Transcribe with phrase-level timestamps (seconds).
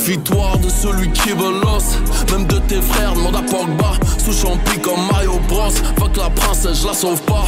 [0.00, 1.84] Méfie-toi de celui qui l'os.
[2.32, 3.92] Même de tes frères, demande à Pogba.
[4.16, 5.68] Sous champi comme Mario Bros.
[5.98, 7.44] Fuck la princesse, je la sauve pas.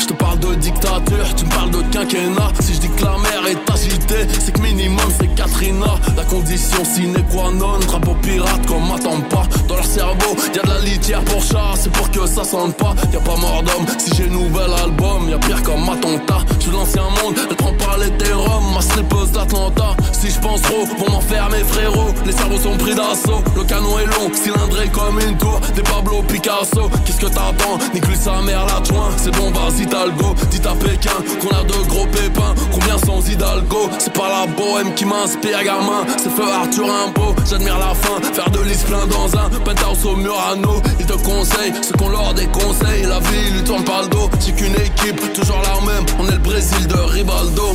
[0.00, 2.50] Je te parle de dictature, tu me parles de quinquennat.
[2.58, 5.94] Si je dis que la mer est agitée, c'est que minimum c'est Katrina.
[6.16, 9.46] La condition sine qua non, drapeau pirate qu'on m'attend pas.
[9.68, 12.76] Dans leur cerveau, y a de la litière pour chat, c'est pour que ça sente
[12.76, 12.96] pas.
[13.12, 16.38] Y a pas mort d'homme, si j'ai nouvel album, y a pire comme Matonta.
[16.58, 19.94] Je suis l'ancien monde, elle prend pas les Rome, ma slipeuse d'Atlanta.
[20.22, 22.14] Si je pense trop, vont m'enfermer frérot.
[22.24, 25.58] Les cerveaux sont pris d'assaut, le canon est long, cylindré comme une tour.
[25.74, 27.76] Des Pablo Picasso, qu'est-ce que t'attends?
[27.92, 32.06] Lui sa mère l'adjoint, c'est bon, vas-y Hidalgo, dites à Pékin qu'on a de gros
[32.06, 32.54] pépins.
[32.70, 33.90] Combien sont Hidalgo?
[33.98, 36.06] C'est pas la bohème qui m'inspire, gamin.
[36.16, 38.20] C'est feu Arthur Rimbaud, j'admire la fin.
[38.32, 40.80] Faire de l'is plein dans un penthouse au Murano.
[41.00, 43.06] Il te conseille ce qu'on leur déconseille.
[43.08, 44.30] La vie lui tourne pas le dos.
[44.38, 46.06] J'ai qu'une équipe, toujours la même.
[46.20, 47.74] On est le Brésil de Rivaldo.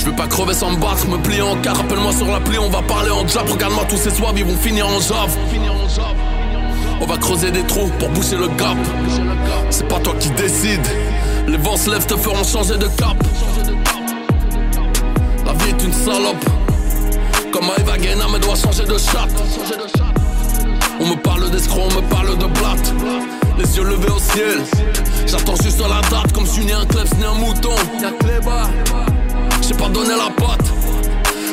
[0.00, 1.74] Je veux pas crever sans me battre, me plier en cas.
[1.74, 3.46] Rappelle-moi sur l'appli, on va parler en jab.
[3.46, 5.36] Regarde-moi tous ces soirs, ils vont finir en jave.
[7.02, 8.78] On va creuser des trous pour boucher le gap.
[9.68, 10.80] C'est pas toi qui décide.
[11.46, 13.14] Les vents se lèvent, te feront changer de cap.
[15.44, 16.46] La vie est une salope.
[17.52, 19.28] Comme Eva Guéna me doit changer de chatte.
[20.98, 22.94] On me parle d'escroc, on me parle de blatte.
[23.58, 24.64] Les yeux levés au ciel.
[25.26, 27.74] J'attends juste la date, comme si ni un kleps ni un mouton.
[28.00, 28.12] Y'a
[29.70, 30.66] J'ai pas donné la patte.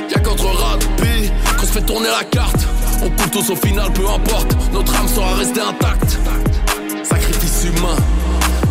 [0.10, 2.66] Y'a qu'entre Radpi qu'on se fait tourner la carte.
[3.04, 4.58] On coule tous au final, peu importe.
[4.74, 6.18] Notre âme sera restée intacte.
[7.04, 7.96] Sacrifice humain.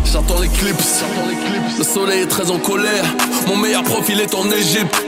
[0.03, 1.01] J'attends l'éclipse.
[1.77, 3.05] Le soleil est très en colère.
[3.47, 5.01] Mon meilleur profil est en Égypte.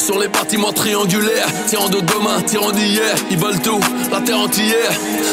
[0.00, 4.90] Sur les bâtiments triangulaires, tirant de demain, tirant d'hier, ils veulent tout, la terre entière.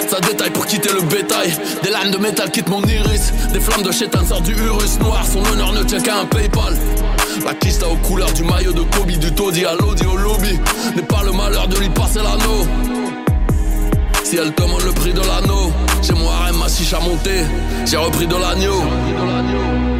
[0.07, 1.51] Ça détaille pour quitter le bétail.
[1.81, 3.33] Des lames de métal quittent mon iris.
[3.51, 5.25] Des flammes de chétan sortent du Urus noir.
[5.25, 6.77] Son honneur ne tient qu'à un PayPal.
[7.45, 10.59] La kista aux couleurs du maillot de Kobe, du taudis à l'audi au lobby.
[10.95, 12.67] N'est pas le malheur de lui passer l'anneau.
[14.23, 15.71] Si elle demande le prix de l'anneau,
[16.01, 17.43] j'ai moi ma chiche à monter,
[17.85, 19.90] j'ai repris de l'agneau.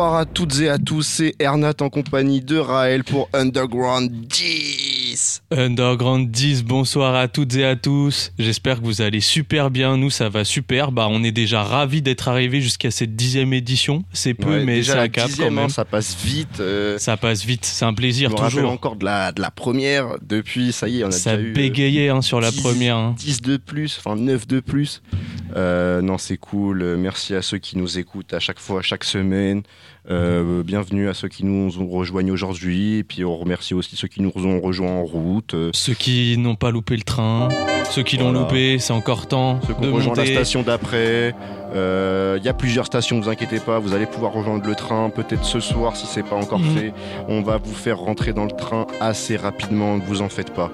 [0.00, 5.42] Bonsoir à toutes et à tous, c'est Ernat en compagnie de Raël pour Underground 10.
[5.50, 8.32] Underground 10, bonsoir à toutes et à tous.
[8.38, 9.98] J'espère que vous allez super bien.
[9.98, 10.90] Nous, ça va super.
[10.90, 14.02] Bah, on est déjà ravis d'être arrivés jusqu'à cette dixième édition.
[14.14, 15.68] C'est peu, mais c'est la cap quand hein, même.
[15.68, 16.60] ça passe vite.
[16.60, 18.70] euh, Ça passe vite, c'est un plaisir rappelle toujours.
[18.70, 20.16] encore de la, de la première.
[20.22, 22.62] Depuis, ça y est, on a Ça déjà eu euh, bégayait hein, sur la 10
[22.62, 22.96] première.
[22.96, 23.14] hein.
[23.18, 25.02] 10 de plus, enfin 9 de plus.
[25.56, 26.96] Euh, non, c'est cool.
[26.96, 29.62] Merci à ceux qui nous écoutent à chaque fois, chaque semaine.
[30.08, 32.96] Euh, bienvenue à ceux qui nous ont rejoints aujourd'hui.
[32.98, 35.52] Et puis on remercie aussi ceux qui nous ont rejoints en route.
[35.54, 37.48] Euh, Ceux qui n'ont pas loupé le train,
[37.90, 38.40] ceux qui l'ont Voilà.
[38.46, 41.34] loupé, c'est encore temps ceux qui de ont rejoint la station d'après.
[41.74, 43.78] Euh, Il y a plusieurs stations, vous inquiétez pas.
[43.78, 46.76] Vous allez pouvoir rejoindre le train peut-être ce soir si c'est pas encore Mhm.
[46.76, 46.92] fait.
[47.28, 50.70] On va vous faire rentrer dans le train assez rapidement, ne vous en faites pas.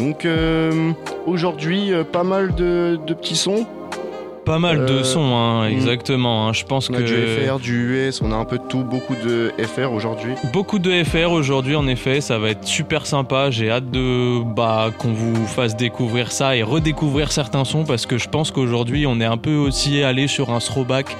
[0.00, 0.90] Donc euh,
[1.26, 3.66] aujourd'hui, euh, pas mal de, de petits sons.
[4.48, 5.72] Pas mal de Euh, sons, hein, mm.
[5.72, 6.48] exactement.
[6.48, 6.54] hein.
[6.54, 8.82] Je pense On a que du FR, du US, on a un peu de tout,
[8.82, 10.32] beaucoup de FR aujourd'hui.
[10.54, 13.50] Beaucoup de FR aujourd'hui, en effet, ça va être super sympa.
[13.50, 18.16] J'ai hâte de bah, qu'on vous fasse découvrir ça et redécouvrir certains sons parce que
[18.16, 21.14] je pense qu'aujourd'hui, on est un peu aussi allé sur un throwback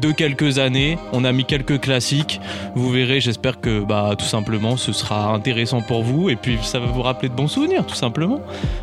[0.00, 0.98] de quelques années.
[1.12, 2.40] On a mis quelques classiques.
[2.74, 6.78] Vous verrez, j'espère que bah, tout simplement ce sera intéressant pour vous et puis ça
[6.78, 8.40] va vous rappeler de bons souvenirs, tout simplement.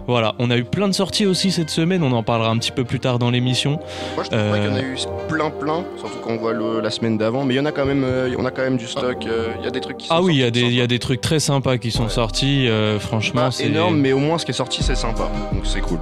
[0.07, 2.03] Voilà, on a eu plein de sorties aussi cette semaine.
[2.03, 3.79] On en parlera un petit peu plus tard dans l'émission.
[4.15, 4.95] Moi je trouve Euh, qu'il y en a eu
[5.27, 7.71] plein plein, surtout quand on voit le- la semaine d'avant, mais il y en a
[7.71, 9.97] quand même, euh, on a quand même du stock, euh, il y a des trucs
[9.97, 11.91] qui sont Ah oui, il y, a des- y a des trucs très sympas qui
[11.91, 12.09] sont Ouais.
[12.09, 12.67] sortis.
[12.67, 15.65] euh, franchement, Pas c'est énorme, mais au moins ce qui est sorti c'est sympa, donc
[15.65, 15.99] c'est cool.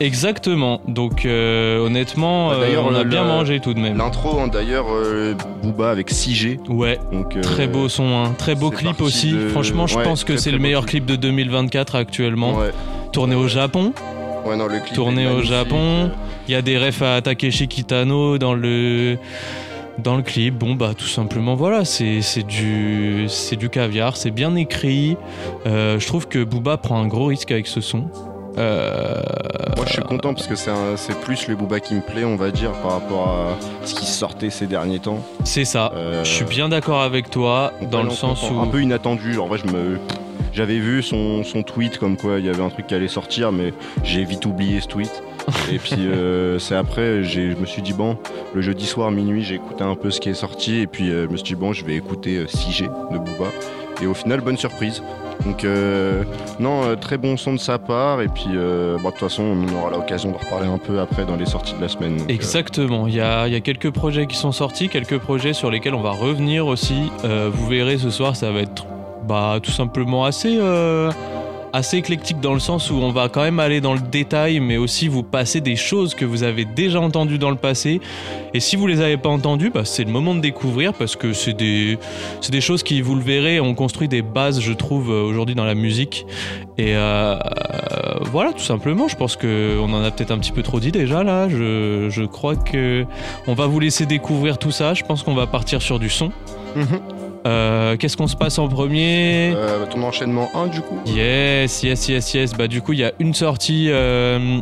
[0.00, 0.80] Exactement.
[0.86, 3.96] Donc euh, honnêtement, Bah, euh, on a bien mangé tout de même.
[3.98, 8.34] L'intro hein, d'ailleurs, euh, Booba avec 6G, Ouais, donc très beau son, hein.
[8.38, 9.32] très beau clip aussi.
[9.32, 11.06] de- Franchement, je ouais, pense que c'est le meilleur clip.
[11.06, 12.56] clip de 2024 actuellement.
[12.58, 12.70] Ouais,
[13.12, 13.92] Tourné au Japon.
[14.46, 15.42] ouais non le clip Tourné au.
[15.42, 16.10] Japon.
[16.48, 19.18] Il y a des refs à Takeshi Kitano dans le
[19.98, 20.54] dans le clip.
[20.54, 25.16] Bon bah tout simplement voilà, c'est c'est du c'est du caviar, c'est bien écrit.
[25.66, 28.04] Euh, je trouve que Booba prend un gros risque avec ce son.
[28.58, 29.14] Euh,
[29.76, 32.50] Moi, je suis content parce que c'est plus le Booba qui me plaît, on va
[32.50, 35.24] dire, par rapport à ce qui sortait ces derniers temps.
[35.44, 35.92] C'est ça.
[35.94, 39.46] Euh, Je suis bien d'accord avec toi dans le sens où Un peu inattendu, en
[39.46, 39.98] vrai, je me.
[40.54, 43.52] J'avais vu son, son tweet comme quoi il y avait un truc qui allait sortir,
[43.52, 43.72] mais
[44.02, 45.22] j'ai vite oublié ce tweet.
[45.72, 48.18] Et puis euh, c'est après, je me suis dit, bon,
[48.54, 51.26] le jeudi soir minuit, j'ai écouté un peu ce qui est sorti, et puis je
[51.26, 52.82] me suis dit, bon, je vais écouter euh, 6G
[53.12, 53.50] de Booba.
[54.02, 55.02] Et au final, bonne surprise.
[55.46, 56.24] Donc, euh,
[56.58, 59.42] non, euh, très bon son de sa part, et puis, euh, bon, de toute façon,
[59.44, 62.18] on aura l'occasion d'en reparler un peu après dans les sorties de la semaine.
[62.20, 65.94] euh, Exactement, il y, y a quelques projets qui sont sortis, quelques projets sur lesquels
[65.94, 67.10] on va revenir aussi.
[67.24, 68.84] Euh, vous verrez ce soir, ça va être
[69.28, 70.58] bah, tout simplement assez,
[71.72, 74.76] assez éclectique dans le sens où on va quand même aller dans le détail, mais
[74.76, 78.00] aussi vous passer des choses que vous avez déjà entendues dans le passé.
[78.54, 81.32] Et si vous les avez pas entendues, bah, c'est le moment de découvrir parce que
[81.32, 81.98] c'est des,
[82.60, 85.74] choses qui, vous le verrez, ont construit des bases, je trouve, euh, aujourd'hui dans la
[85.74, 86.26] musique.
[86.76, 87.36] Et euh,
[88.30, 89.08] voilà, tout simplement.
[89.08, 91.48] Je pense qu'on en a peut-être un petit peu trop dit déjà là.
[91.48, 93.04] Je, crois que
[93.46, 94.94] on va vous laisser découvrir tout ça.
[94.94, 96.30] Je pense qu'on va partir sur du son.
[96.76, 97.00] Mhm.
[97.46, 102.08] Euh, Qu'est-ce qu'on se passe en premier Euh, ton enchaînement 1 du coup Yes, yes,
[102.08, 102.52] yes, yes.
[102.54, 104.58] Bah du coup, il y a une sortie, euh,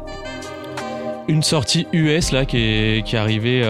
[1.28, 3.62] une sortie US là qui est, qui est arrivée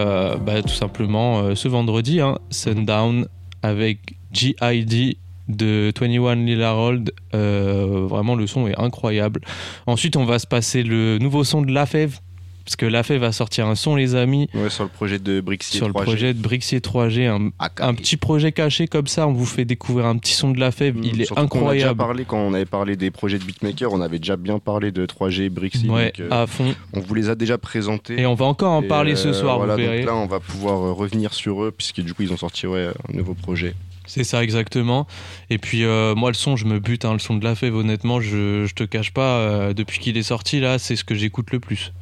[0.45, 3.27] bah, tout simplement ce vendredi, hein, Sundown
[3.63, 3.99] avec
[4.33, 5.17] G.I.D.
[5.49, 7.13] de 21 Lil Harold.
[7.35, 9.41] Euh, vraiment, le son est incroyable.
[9.87, 12.19] Ensuite, on va se passer le nouveau son de La Fève.
[12.67, 15.41] Parce que La Fève va sortir un son, les amis, Ouais, sur le projet de
[15.41, 16.03] Brixier sur le 3G.
[16.03, 19.27] projet de Brixier 3G, un, un petit projet caché comme ça.
[19.29, 20.97] On vous fait découvrir un petit son de La Fève.
[21.03, 21.97] Il est Mmh, Surtout qu'on a déjà incroyable.
[21.99, 25.07] parlé quand on avait parlé des projets de beatmaker, on avait déjà bien parlé de
[25.07, 25.89] 3G, Brixie.
[25.89, 26.75] Ouais, donc, euh, à fond.
[26.93, 28.21] on vous les a déjà présentés.
[28.21, 29.99] Et on va encore en Et, parler ce euh, soir, voilà, vous verrez.
[30.01, 32.67] Donc là, on va pouvoir euh, revenir sur eux, puisque du coup, ils ont sorti
[32.67, 33.75] ouais, un nouveau projet.
[34.09, 35.07] C'est ça exactement.
[35.51, 37.75] Et puis euh, moi le son, je me bute, hein, le son de la fève,
[37.75, 41.17] honnêtement, je, je te cache pas, euh, depuis qu'il est sorti là, c'est ce que
[41.17, 41.93] j'écoute le plus.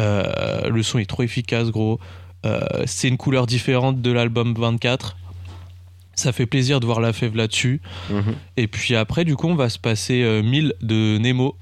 [0.00, 2.00] Euh, le son est trop efficace, gros.
[2.44, 5.16] Euh, c'est une couleur différente de l'album 24.
[6.14, 7.80] Ça fait plaisir de voir la fève là-dessus.
[8.10, 8.34] Mhm.
[8.56, 11.56] Et puis après, du coup, on va se passer euh, 1000 de Nemo,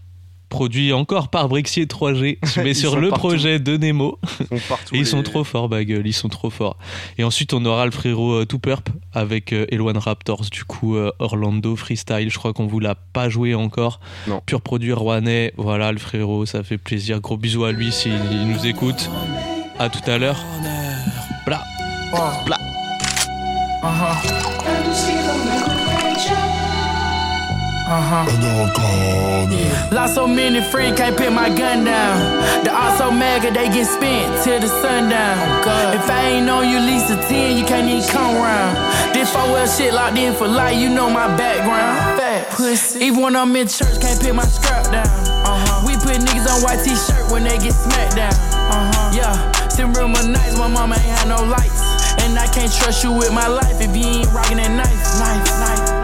[0.52, 3.28] produit encore par Brixier 3G, mais sur le partout.
[3.28, 4.18] projet de Nemo.
[4.38, 4.94] Ils sont partout.
[4.94, 6.76] Et ils sont trop forts, ma gueule, ils sont trop forts.
[7.16, 8.76] Et ensuite, on aura le frérot euh,
[9.14, 12.30] avec euh, Elwan Raptors, du coup, euh, Orlando Freestyle.
[12.30, 13.98] Je crois qu'on vous l'a pas joué encore.
[14.26, 14.42] Non.
[14.44, 15.54] Pur produit rouennais.
[15.56, 17.20] Voilà, le frérot, ça fait plaisir.
[17.20, 18.12] Gros bisous à lui s'il
[18.46, 19.08] nous écoute.
[19.78, 20.44] À tout à l'heure.
[21.46, 21.62] Bla.
[22.44, 22.58] Bla.
[29.92, 32.64] Lost so many free, can't put my gun down.
[32.64, 35.36] The also mega, they get spent till the sundown.
[35.92, 38.76] If I ain't know you least a 10, you can't even come round.
[39.14, 42.18] This four well shit locked in for life, you know my background.
[42.18, 43.04] Fat pussy.
[43.04, 45.06] Even when I'm in church, can't put my scrap down.
[45.44, 45.84] Uh-huh.
[45.86, 48.32] We put niggas on white t-shirt when they get smacked down.
[48.32, 49.12] Uh-huh.
[49.12, 51.84] Yeah, some real nights, my mama ain't had no lights.
[52.24, 55.00] And I can't trust you with my life if you ain't rocking that knife.
[55.20, 56.01] Knife, knife.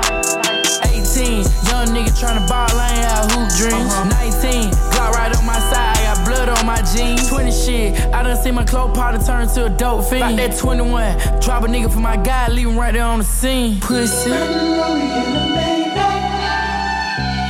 [1.18, 3.90] 18, young nigga tryna ball, I ain't had hoop dreams.
[3.90, 4.04] Uh-huh.
[4.30, 7.28] 19, got right on my side, I got blood on my jeans.
[7.28, 10.38] 20 shit, I done seen my clothes powder turn to a dope fiend.
[10.38, 13.24] About that 21, drop a nigga for my guy, leave him right there on the
[13.24, 13.80] scene.
[13.80, 14.30] Pussy.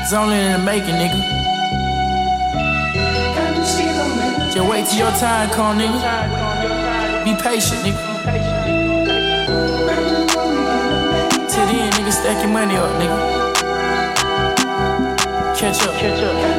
[0.01, 1.37] It's only in the making, nigga.
[4.55, 6.01] Just wait till your time come, nigga.
[7.25, 8.01] Be patient, nigga.
[11.51, 13.38] Till then, nigga, stack your money up, nigga.
[15.59, 15.95] Catch up.
[15.99, 16.59] Catch up.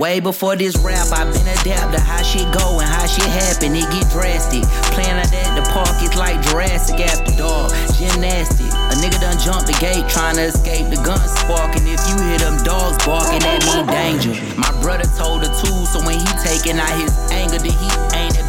[0.00, 3.76] Way before this rap, i been adapt to how shit go and how shit happen.
[3.76, 4.64] It get drastic.
[4.96, 7.68] Playing like that, the park is like Jurassic after dark.
[8.00, 8.72] Gymnastic.
[8.72, 11.84] A nigga done jumped the gate trying to escape the gun sparking.
[11.84, 14.32] If you hear them dogs barking, that mean danger.
[14.56, 18.39] My brother told the two, so when he taking out his anger, the heat ain't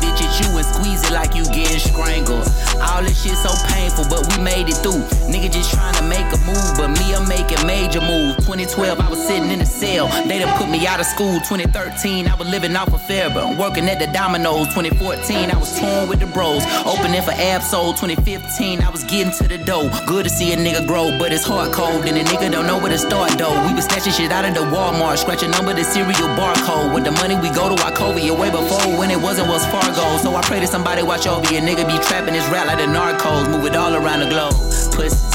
[0.42, 2.48] you and squeeze it like you getting strangled.
[2.82, 5.06] All this shit so painful, but we made it through.
[5.30, 8.38] Nigga just trying to make a move, but me, I'm making major moves.
[8.46, 10.08] 2012, I was sitting in a cell.
[10.28, 11.40] They done put me out of school.
[11.46, 14.68] 2013, I was living off of Fairburn, working at the Domino's.
[14.74, 17.94] 2014, I was torn with the bros, opening for Absol.
[18.00, 19.90] 2015, I was getting to the dough.
[20.06, 22.80] Good to see a nigga grow, but it's hard cold, and a nigga don't know
[22.80, 23.54] where to start though.
[23.68, 26.94] We was snatching shit out of the Walmart, scratching number the serial barcode.
[26.94, 30.18] With the money we go to Wachovia way before when it wasn't Wells Fargo.
[30.18, 31.60] So I pray that somebody watch over you.
[31.62, 34.54] Nigga be trapping this rap like the narcos, move it all around the globe.
[34.94, 35.31] Pussy.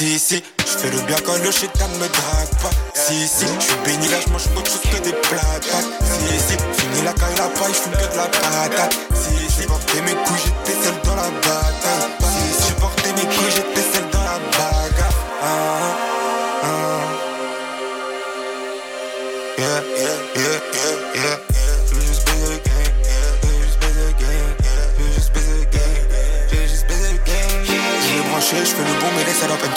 [0.00, 2.70] Si, si, je fais le bien quand le chétan me drague pas.
[2.94, 6.56] Si, si, je suis béni là, je mange autre chose que des plats Si, si,
[6.80, 8.96] fini la caille, la paille, je fume que de la patate.
[9.12, 11.89] Si, si, porté mes couilles, j'étais seul dans la bataille.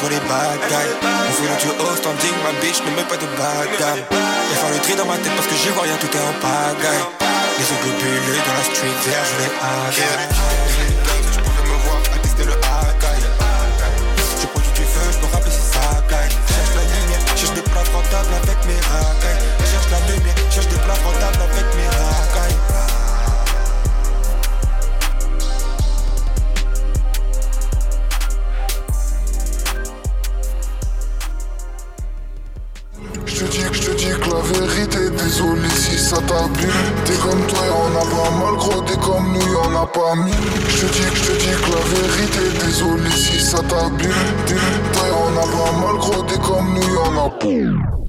[0.04, 0.92] Mais les bad guys.
[1.00, 3.24] On haut standing, ma bitch ne met pas de.
[3.24, 6.36] Et faire le tri dans ma tête parce que j'y vois rien, tout est en
[6.44, 7.06] pagaille.
[7.58, 7.80] Les yeux
[8.46, 10.04] dans la street vert, je les hague.
[11.32, 12.56] Je pouvais me voir attester le.
[14.42, 16.30] Je produis du feu, je peux rappeler si ça caille.
[16.52, 19.42] Cherche la lumière, cherche des plats rentables avec mes racailles.
[19.72, 21.63] Cherche la lumière, cherche des plats rentables avec
[40.14, 40.36] y'en a pas mille.
[40.70, 44.12] Je dis que je te dis que la vérité, désolé si ça t'abîme.
[44.94, 48.03] Toi, y'en a pas mal, gros, t'es comme nous, y'en a pas.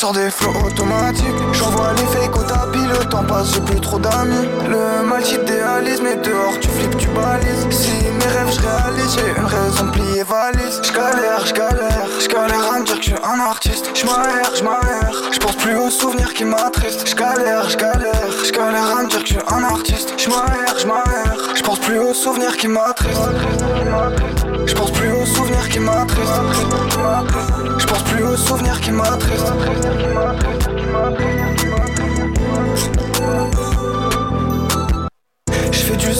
[0.00, 1.26] Sors des flots automatiques.
[1.52, 4.48] J'envoie les fakes au tapis, le temps passe, j'ai plus trop d'amis.
[4.66, 7.66] Le mal t'idéalise, mais dehors tu flippes, tu balises.
[7.70, 8.60] Si mes rêves je
[9.14, 10.80] j'ai une raison de plier valise.
[10.82, 13.90] J'galère, j'galère, j'galère à me dire que je suis un artiste.
[13.94, 17.06] J'm'aère, j'm'aère, j'pense plus aux souvenirs qui m'attristent.
[17.06, 20.14] J'galère, j'galère, j'galère à me dire que je suis un artiste.
[20.16, 23.20] J'm'aère, j'm'aère, j'pense plus aux souvenirs qui m'attristent.
[24.64, 27.49] J'pense plus aux souvenirs qui m'attristent.
[27.78, 29.52] J'pense plus aux souvenirs qui m'attristent.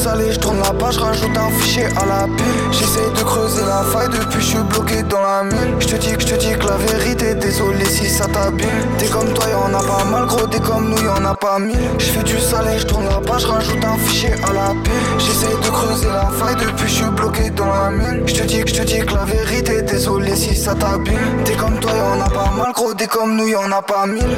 [0.01, 2.61] Salé, je tourne la page, rajoute un fichier à la pile.
[2.73, 5.75] J'essaie de creuser la faille depuis je suis bloqué dans la mine.
[5.79, 8.69] Je te dis que je te dis que la vérité, désolé si ça t'abîme.
[8.99, 11.91] T'es comme toi, y'en a pas mal, gros, t'es comme nous, y'en a pas mille.
[11.99, 14.93] Je fais du salé, je tourne la page, rajoute un fichier à la pile.
[15.19, 18.27] J'essaie de creuser la faille depuis je suis bloqué dans la mine.
[18.27, 21.45] Je te dis que je te dis que la vérité, désolé si ça t'abîme.
[21.45, 24.37] T'es comme toi, y'en a pas mal, gros, t'es comme nous, y'en a pas mille.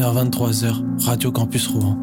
[0.00, 1.98] 21h, 23h, Radio Campus Rouen.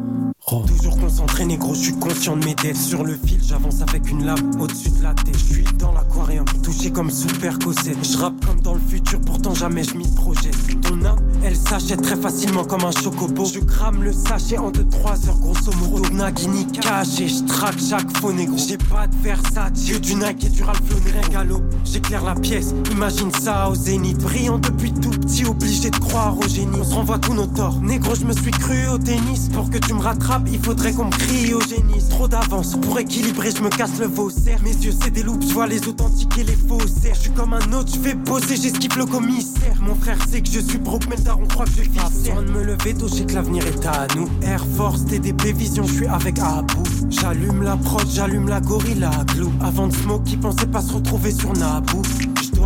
[0.47, 0.65] Rouen.
[0.65, 2.77] Toujours concentré, négro, je suis conscient de mes dettes.
[2.77, 5.37] Sur le fil, j'avance avec une lame au-dessus de la tête.
[5.37, 7.97] Je suis dans l'aquarium, touché comme super cossette.
[8.01, 10.55] Je rappe comme dans le futur, pourtant jamais je m'y projette.
[10.81, 13.45] Ton âme, elle sachet très facilement comme un chocobo.
[13.45, 16.09] Je crame le sachet en 2-3 heures, grosso modo.
[16.13, 18.57] Nagini caché, je traque chaque faux négro.
[18.57, 21.61] J'ai pas de Versace, que du Nike et du Ralph Lauren.
[21.83, 24.17] J'éclaire la pièce, imagine ça au zénith.
[24.19, 26.77] Brillant depuis tout petit, obligé de croire au génie.
[26.79, 27.81] On se renvoie tous nos torts.
[27.81, 29.49] Négro, je me suis cru au tennis.
[29.53, 32.01] Pour que tu me rattrapes, il faudrait qu'on me crie au génie.
[32.09, 34.59] Trop d'avance pour équilibrer, je me casse le vaussaire.
[34.63, 37.15] Mes yeux, c'est des loupes, je vois les authentiques et les faussaires.
[37.15, 39.75] Je suis comme un autre, je vais bosser, j'esquive le commissaire.
[39.81, 41.99] Mon frère sait que je suis broke, mais daron croit que je vis.
[41.99, 44.29] Besoin de me lever tôt, j'ai que l'avenir est à nous.
[44.41, 46.83] Air Force, TDP Vision, je suis avec Abou.
[47.09, 49.47] J'allume la prod, j'allume la gorilla glue.
[49.61, 52.01] Avant de smoke, qui pensait pas se retrouver sur Naboo.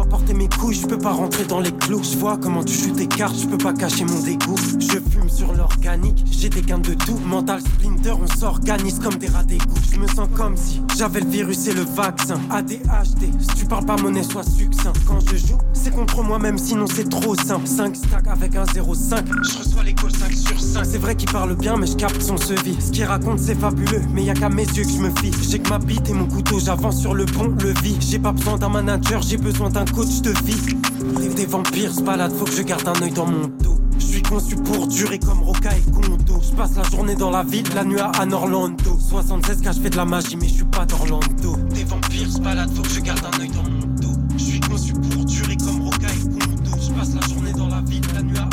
[0.02, 2.02] Dois porter mes couilles, je peux pas rentrer dans les clous.
[2.04, 4.56] Je vois comment tu joues tes cartes, je peux pas cacher mon dégoût.
[4.80, 7.20] Je fume sur l'organique, j'ai des gains de tout.
[7.24, 9.76] Mental splinter, on s'organise comme des rats d'égout.
[9.94, 12.40] Je me sens comme si j'avais le virus et le vaccin.
[12.50, 14.94] ADHD, si tu parles pas monnaie, sois succinct.
[15.06, 17.68] Quand je joue, c'est contre moi, même sinon c'est trop simple.
[17.68, 19.24] 5 stacks avec un 0,5.
[19.44, 20.84] Je reçois les calls 5 sur 5.
[20.84, 22.76] C'est vrai qu'il parle bien, mais je capte son sevi.
[22.82, 25.32] Ce qu'il raconte, c'est fabuleux, mais y a qu'à mes yeux que je me fie.
[25.48, 27.74] J'ai que ma bite et mon couteau, j'avance sur le pont, le.
[28.00, 31.36] J'ai pas besoin d'un manager, j'ai besoin d'un coach de vie.
[31.36, 33.78] Des vampires se faut que je garde un œil dans mon dos.
[34.00, 36.42] Je suis conçu pour durer comme Roca et Kondo.
[36.42, 38.98] Je passe la journée dans la ville, la nuit à Anne Orlando.
[39.00, 41.56] 76 cas, je fais de la magie, mais je suis pas d'Orlando.
[41.74, 44.20] Des vampires se faut que je garde un œil dans mon dos.
[44.38, 46.72] Je suis conçu pour durer comme Roca et Kondo.
[46.82, 48.51] Je passe la journée dans la ville, la nuit à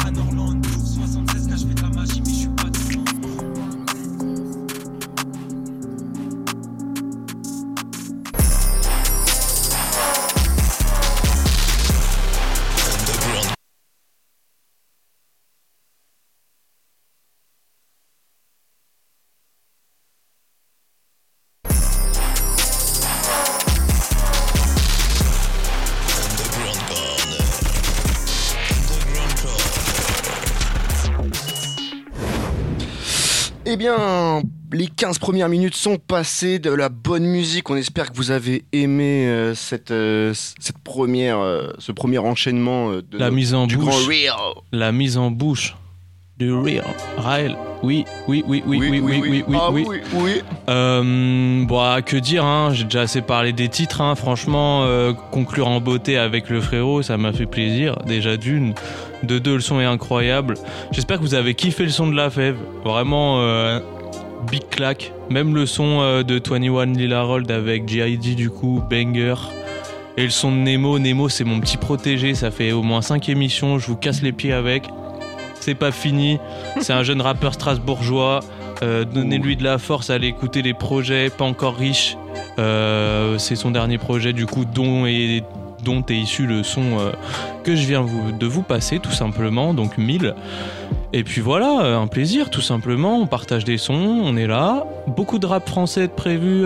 [33.78, 37.70] bien, les 15 premières minutes sont passées de la bonne musique.
[37.70, 42.90] On espère que vous avez aimé euh, cette, euh, cette première, euh, ce premier enchaînement
[42.90, 43.86] de La notre- mise en du bouche.
[43.86, 44.34] grand Real.
[44.72, 45.74] La mise en bouche
[46.38, 46.84] du real.
[47.16, 47.56] Raël.
[47.82, 49.84] Oui, oui, oui, oui, oui, oui, oui, oui, Ah oui.
[49.88, 50.42] oui, oui.
[50.68, 55.68] Euh, bah, que dire, hein, j'ai déjà assez parlé des titres, hein, franchement, euh, conclure
[55.68, 58.74] en beauté avec le frérot, ça m'a fait plaisir, déjà d'une.
[59.24, 60.54] De deux, le son est incroyable.
[60.92, 63.80] J'espère que vous avez kiffé le son de la fève, vraiment euh,
[64.50, 65.12] big clack.
[65.30, 68.34] Même le son de 21 Lila Rold avec G.I.D.
[68.36, 69.34] du coup, banger.
[70.16, 73.28] Et le son de Nemo, Nemo c'est mon petit protégé, ça fait au moins 5
[73.28, 74.84] émissions, je vous casse les pieds avec.
[75.60, 76.38] C'est pas fini,
[76.80, 78.40] c'est un jeune rappeur strasbourgeois.
[78.82, 82.16] Euh, Donnez-lui de la force, allez écouter les projets, pas encore riches.
[82.58, 85.42] Euh, c'est son dernier projet, du coup, dont est,
[85.84, 87.12] dont est issu le son euh,
[87.64, 90.34] que je viens de vous passer, tout simplement, donc 1000.
[91.12, 93.18] Et puis voilà, un plaisir, tout simplement.
[93.18, 94.84] On partage des sons, on est là.
[95.06, 96.64] Beaucoup de rap français de prévu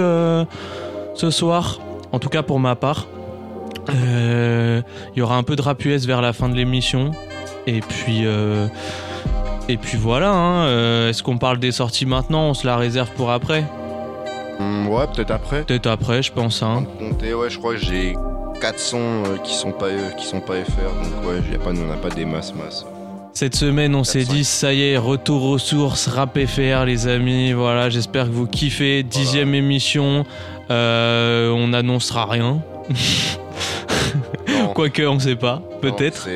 [1.15, 3.07] ce soir, en tout cas pour ma part.
[3.89, 4.83] Il
[5.17, 7.13] y aura un peu de rap US vers la fin de l'émission.
[7.67, 8.23] Et puis.
[8.25, 8.67] euh,
[9.69, 13.11] et puis voilà, hein, euh, est-ce qu'on parle des sorties maintenant On se la réserve
[13.13, 13.65] pour après
[14.59, 15.63] Hum, ouais, peut-être après.
[15.63, 16.63] Peut-être après, je pense.
[16.63, 16.85] Hein.
[16.99, 18.15] Compter, ouais, je crois que j'ai
[18.61, 20.71] 400 euh, qui sont pas euh, qui sont pas FR,
[21.03, 22.85] donc ouais, y a pas, on n'a pas des masses masses.
[23.35, 24.33] Cette semaine, on s'est 400.
[24.35, 27.53] dit, ça y est, retour aux sources, rap FR, les amis.
[27.53, 29.03] Voilà, j'espère que vous kiffez.
[29.05, 30.27] Dixième émission,
[30.71, 32.61] euh, on n'annoncera rien.
[34.75, 36.29] Quoique, on sait pas, peut-être.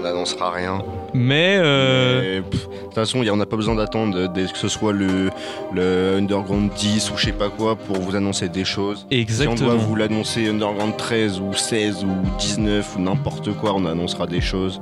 [0.00, 0.82] On n'annoncera rien.
[1.12, 4.58] Mais, euh, Mais, pff, De toute façon, y a- on n'a pas besoin d'attendre que
[4.58, 5.30] ce soit le,
[5.72, 9.06] le Underground 10 ou je sais pas quoi pour vous annoncer des choses.
[9.10, 9.54] Si on exactement.
[9.56, 12.08] doit vous l'annoncer Underground 13 ou 16 ou
[12.38, 14.80] 19 ou n'importe quoi, on annoncera des choses.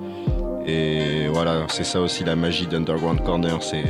[0.66, 3.84] Et voilà, c'est ça aussi la magie d'Underground Corner, c'est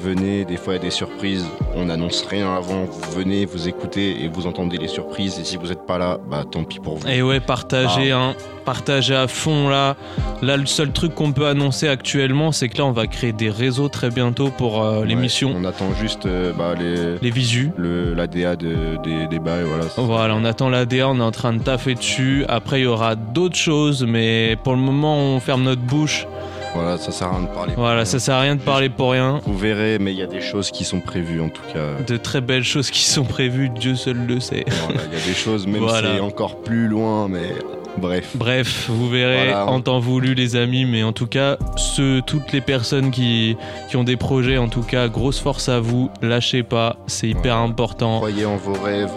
[0.00, 3.68] venez, des fois il y a des surprises, on n'annonce rien avant, vous venez, vous
[3.68, 6.78] écoutez et vous entendez les surprises et si vous n'êtes pas là, bah tant pis
[6.80, 7.08] pour vous.
[7.08, 8.34] Et ouais, partagez, hein,
[8.64, 9.96] partagez à fond là.
[10.42, 13.50] Là, le seul truc qu'on peut annoncer actuellement, c'est que là, on va créer des
[13.50, 17.70] réseaux très bientôt pour euh, Ouais, l'émission, On attend juste euh, bah, les, les visus.
[17.76, 19.84] le, la DA de- des débats et voilà.
[19.98, 22.44] Voilà, on attend l'ADA, on est en train de taffer dessus.
[22.48, 26.26] Après, il y aura d'autres choses, mais pour le moment, on ferme notre bouche.
[26.74, 27.72] Voilà, ça sert à rien de parler.
[27.76, 29.40] Voilà, ça sert à rien de parler pour rien.
[29.44, 32.02] Vous verrez, mais il y a des choses qui sont prévues en tout cas.
[32.06, 34.64] De très belles choses qui sont prévues, Dieu seul le sait.
[34.86, 36.14] Voilà, Il y a des choses, même Voilà.
[36.14, 37.54] c'est encore plus loin, mais
[37.98, 38.30] bref.
[38.36, 39.66] Bref, vous verrez Voilà.
[39.66, 40.84] en temps voulu, les amis.
[40.84, 43.56] Mais en tout cas, ceux, toutes les personnes qui,
[43.88, 46.08] qui ont des projets, en tout cas, grosse force à vous.
[46.22, 48.18] Lâchez pas, c'est hyper important.
[48.18, 49.10] Croyez en vos rêves,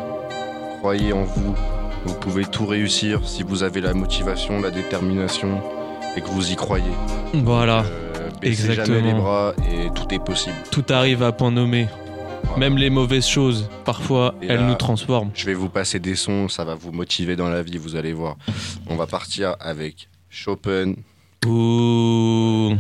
[0.80, 1.56] croyez en vous.
[2.06, 5.62] Vous pouvez tout réussir si vous avez la motivation, la détermination
[6.16, 6.92] et que vous y croyez.
[7.34, 7.80] Voilà.
[7.80, 9.22] Euh, jamais les Exactement.
[9.22, 10.56] bras et tout est possible.
[10.72, 11.88] Tout arrive à point nommé.
[12.44, 12.58] Voilà.
[12.60, 15.32] Même les mauvaises choses, parfois, Et elles là- nous transforment.
[15.34, 18.14] Je vais vous passer des sons, ça va vous motiver dans la vie, vous allez
[18.14, 18.36] voir.
[18.88, 20.94] On va partir avec Chopin,
[21.46, 22.76] Ouh.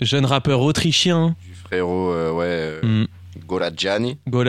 [0.00, 3.06] Jeune rappeur autrichien, du frérot euh, ouais, euh,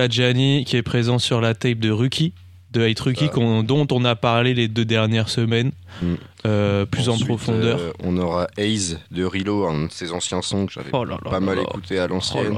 [0.10, 2.34] Gianni, qui est présent sur la tape de Ruki,
[2.76, 3.32] de Hate Ruki, Ça.
[3.32, 6.14] qu'on- dont on a parlé les deux dernières semaines, Mm.
[6.46, 7.80] euh, plus en profondeur.
[7.80, 11.40] euh, on aura Haze de Rilo, un de ses anciens sons que j'avais Oh pas
[11.40, 12.58] mal écouté à Oh l'ancienne.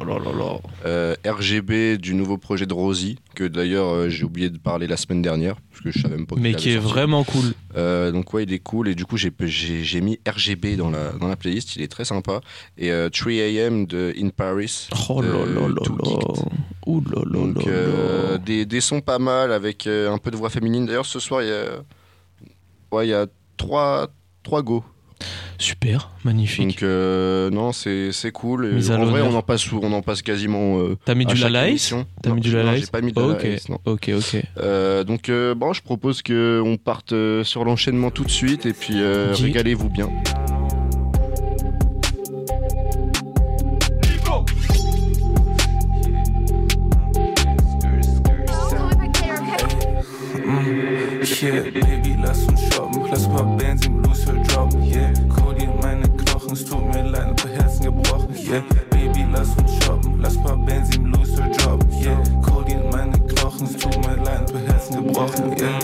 [0.85, 4.97] Euh, RGB du nouveau projet de Rosie, que d'ailleurs euh, j'ai oublié de parler la
[4.97, 6.89] semaine dernière, parce que je savais même pas Mais qui est sorti.
[6.89, 7.53] vraiment cool.
[7.75, 11.27] Euh, donc ouais, il est cool et du coup j'ai mis RGB dans la dans
[11.27, 12.41] la playlist, il est très sympa.
[12.77, 14.87] Et euh, 3am de In Paris.
[15.09, 15.75] Oh de là là.
[16.87, 18.37] Ouh là là Donc là euh, là.
[18.39, 20.85] des, des sons pas mal avec euh, un peu de voix féminine.
[20.85, 21.65] D'ailleurs ce soir il y a
[22.91, 24.07] ouais il y a trois
[24.43, 24.83] trois go.
[25.59, 26.67] Super, magnifique.
[26.67, 28.71] Donc euh, non c'est c'est cool.
[28.73, 30.79] Mise en vrai on en passe on en passe quasiment.
[30.79, 32.05] euh, T'as mis du émission.
[32.21, 33.79] T'as Non, mis du Lalaïs J'ai pas mis de Ok, Lalaïs, non.
[33.85, 34.41] ok, ok.
[34.59, 38.95] Euh, donc bon, je propose que on parte sur l'enchaînement tout de suite et puis
[39.03, 40.09] régalez-vous bien.
[51.39, 53.05] Yeah, Baby, lass uns shoppen.
[53.11, 54.81] Lass paar Bands im Loser droppen.
[54.81, 56.53] Yeah, Cody in meine Knochen.
[56.53, 58.33] Es tut mir leid, ein paar Herzen gebrochen.
[58.35, 60.19] Yeah, Baby, lass uns shoppen.
[60.19, 61.91] Lass paar Bands im Loser droppen.
[61.91, 63.67] Yeah, Cody in meine Knochen.
[63.67, 65.55] Es tut mir leid, ein paar Herzen gebrochen.
[65.59, 65.79] Yeah,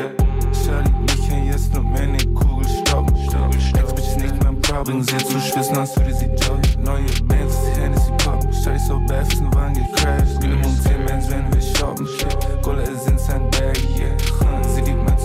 [0.66, 3.16] Schade, mich kann jetzt nur meine Kugel stoppen.
[3.16, 5.04] Ex-Bitch ist nicht mein Problem.
[5.04, 6.84] Sie hat zu schwitzen, als würde sie joggen.
[6.84, 8.52] Neue Bands, Hennessy poppen.
[8.52, 10.42] So bad, ist ein Wagen gecrashed.
[10.42, 12.08] Minimum 10 Bands, wenn wir shoppen.
[12.08, 13.13] Yeah, Gola ist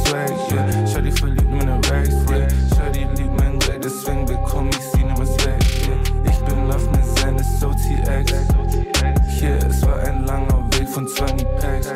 [0.09, 0.87] Swag, yeah.
[0.87, 2.49] Shawty verliebt meine Rags, yeah.
[2.75, 6.31] Shawty liebt mein Glück, deswegen bekomm ich sie nimmer weg, yeah.
[6.31, 8.33] Ich bin auf ne Sende, so TX.
[9.42, 11.88] Yeah, es war ein langer Weg von 20 Packs.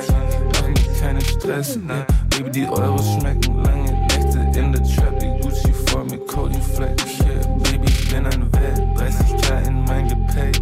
[0.53, 2.07] Mach mir keinen Stress, yeah.
[2.29, 7.01] Baby, die Euros schmecken lange Nächte in der Trap, die Gucci voll mit Cody Fleck.
[7.25, 10.61] Yeah, Baby, ich bin ein Welt, 30k in mein Gepäck.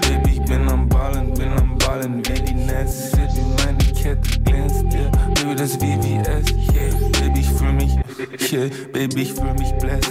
[0.00, 3.10] Baby, ich bin am Ballen, bin am Ballen, wie die Netz.
[3.10, 5.10] City, meine Kette glänzt, yeah.
[5.44, 7.20] Baby, das VVS, yeah.
[7.20, 7.96] Baby, ich fühl mich,
[8.50, 8.70] yeah.
[8.94, 10.10] Baby, ich fühl mich blessed.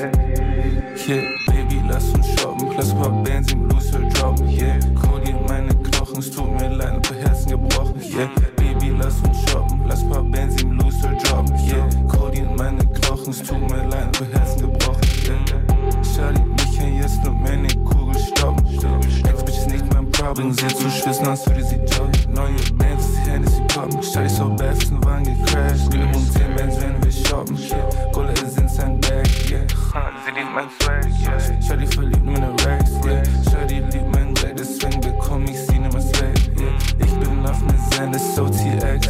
[1.07, 2.69] Yeah, Baby, lass uns shoppen.
[2.77, 4.47] Lass paar Bands im Loser droppen.
[4.47, 6.19] Yeah, Cody in meine Knochen.
[6.19, 7.99] Es tut mir leid, ein paar Herzen gebrochen.
[7.99, 9.81] Yeah, Baby, lass uns shoppen.
[9.87, 11.55] Lass paar Bands im Loser droppen.
[11.67, 13.31] Yeah, Cody in meine Knochen.
[13.31, 15.01] Es tut mir leid, ein paar Herzen gebrochen.
[15.25, 18.67] Yeah, Schade, mich kann jetzt nur meine Kugel stoppen.
[18.67, 20.53] Ex-Bitch ist nicht mein Problem.
[20.53, 22.33] Sie hat zu schwitzen, als würde sie joggen.
[22.33, 22.92] Neue Bands,
[23.73, 23.79] So
[24.49, 25.91] bad, ist ein Wagen gecrashed.
[25.91, 27.57] Minimum 10 Bands, wenn wir shoppen.
[27.57, 29.65] Yeah, Gola ist in sein Bag, yeah.
[30.25, 31.39] Sie liebt mein Swag, yeah.
[31.59, 33.23] Shawty verliebt meine Rags, yeah.
[33.49, 36.71] Shawty liebt mein Glück, deswegen bekomm ich sie nimmer weg, yeah.
[36.99, 39.07] Ich bin auf ne Sende, so TX.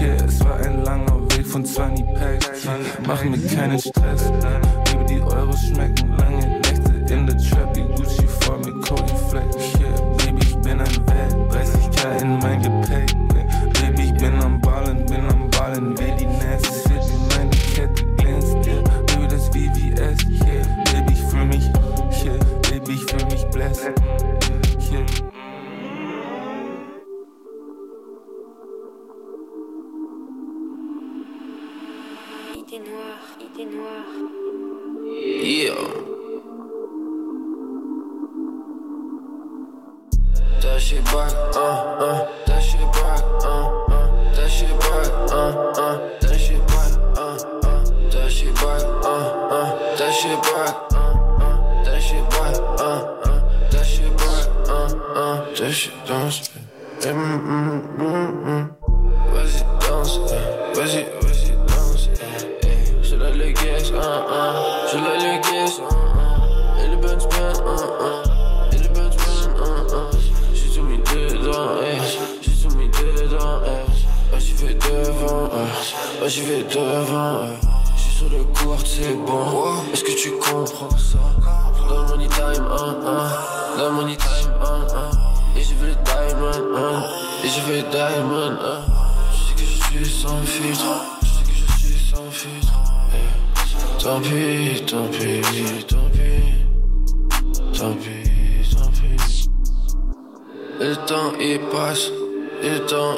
[0.00, 2.68] Yeah, es war ein langer Weg von 20 Packs.
[3.06, 4.30] Mach mir keinen Stress.
[4.84, 9.46] Baby, die Euros schmecken lange Nächte in der Trap, die Gucci voll mit Cody Fleck.
[9.80, 12.55] Yeah, Baby, ich bin ein Welt, 30k in mein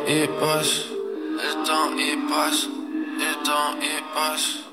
[0.08, 0.86] y passe,
[1.36, 2.66] le temps y passe,
[3.18, 4.64] le temps y passe.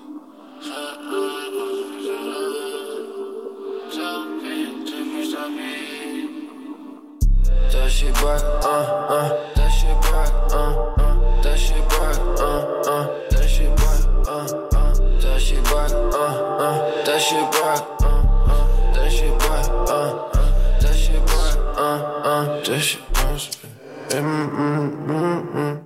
[7.71, 8.67] Dash it back, uh,
[9.09, 14.47] uh, dash it back, uh, uh, dash it back, uh, uh, dash it back, uh,
[14.71, 16.17] uh, dash it back, uh,
[16.59, 18.15] uh, dash it back, uh,
[18.47, 20.79] uh, it back, uh, uh,
[21.11, 21.91] it back, uh,
[22.23, 22.61] uh,
[22.95, 23.84] it back.
[24.21, 25.84] mm, mm, mm, mm.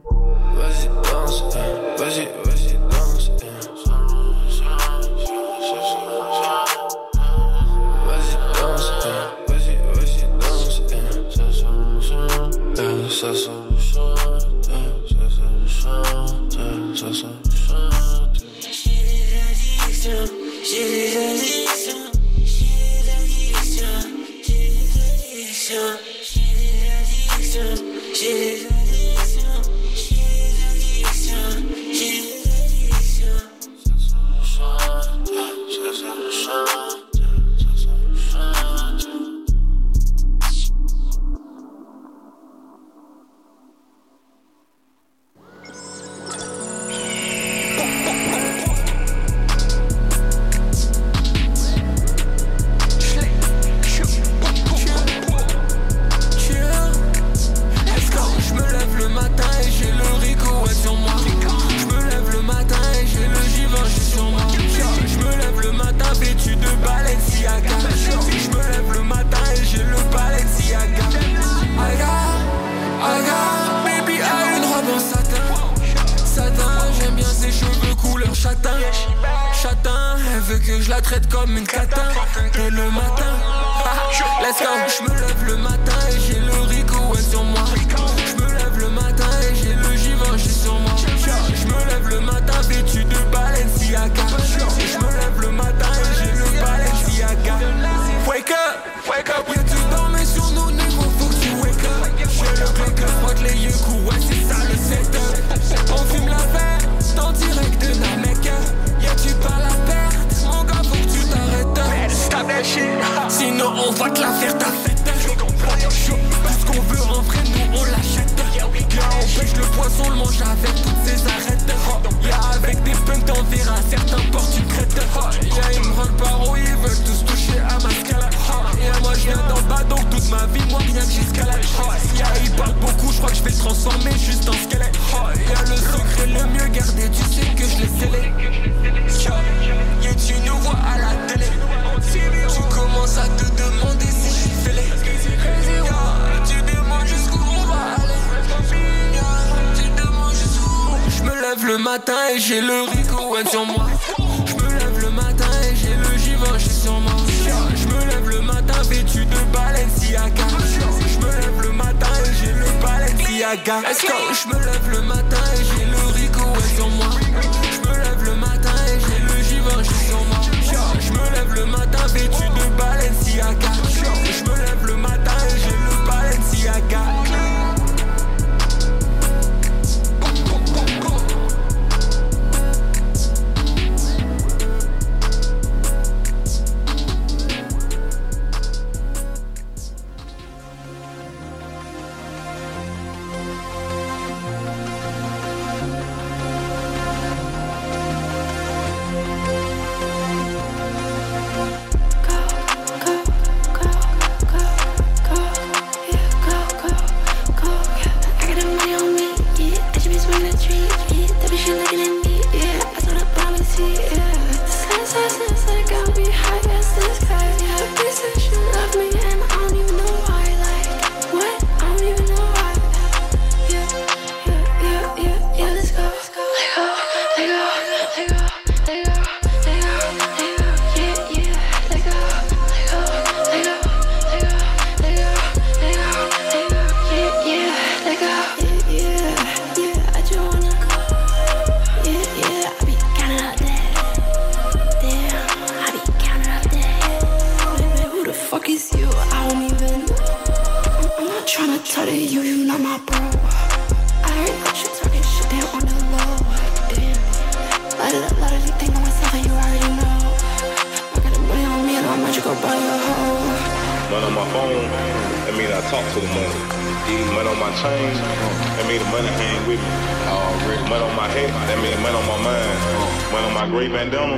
[271.90, 273.32] me the money on my mind.
[273.32, 274.38] Money on my great bandana.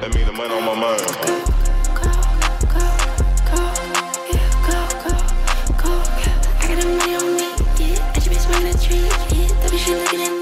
[0.00, 1.02] That mean the money on my mind.
[6.72, 7.46] Money on me.
[7.98, 10.41] I just been looking at me.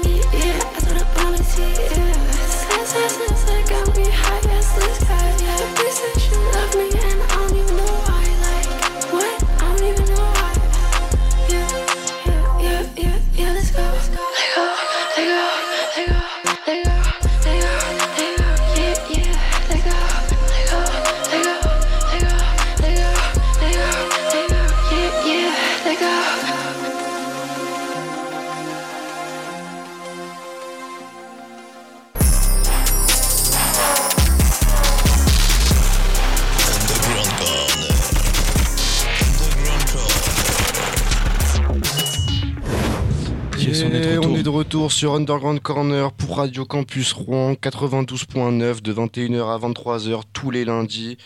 [45.01, 51.17] Sur Underground Corner pour Radio Campus Rouen 92.9 de 21h à 23h tous les lundis.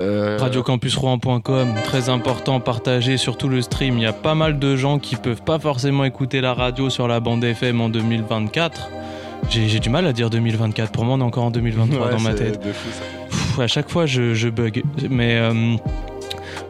[0.00, 3.98] Euh, Radiocampusrouen.com, très important, partagez surtout le stream.
[3.98, 7.06] Il y a pas mal de gens qui peuvent pas forcément écouter la radio sur
[7.06, 8.88] la bande FM en 2024.
[9.50, 10.90] J'ai du mal à dire 2024.
[10.90, 12.64] Pour moi, on est encore en 2023 ouais, dans ma tête.
[12.64, 13.04] de fou, ça.
[13.28, 14.82] Pff, à chaque fois, je, je bug.
[15.10, 15.76] Mais euh,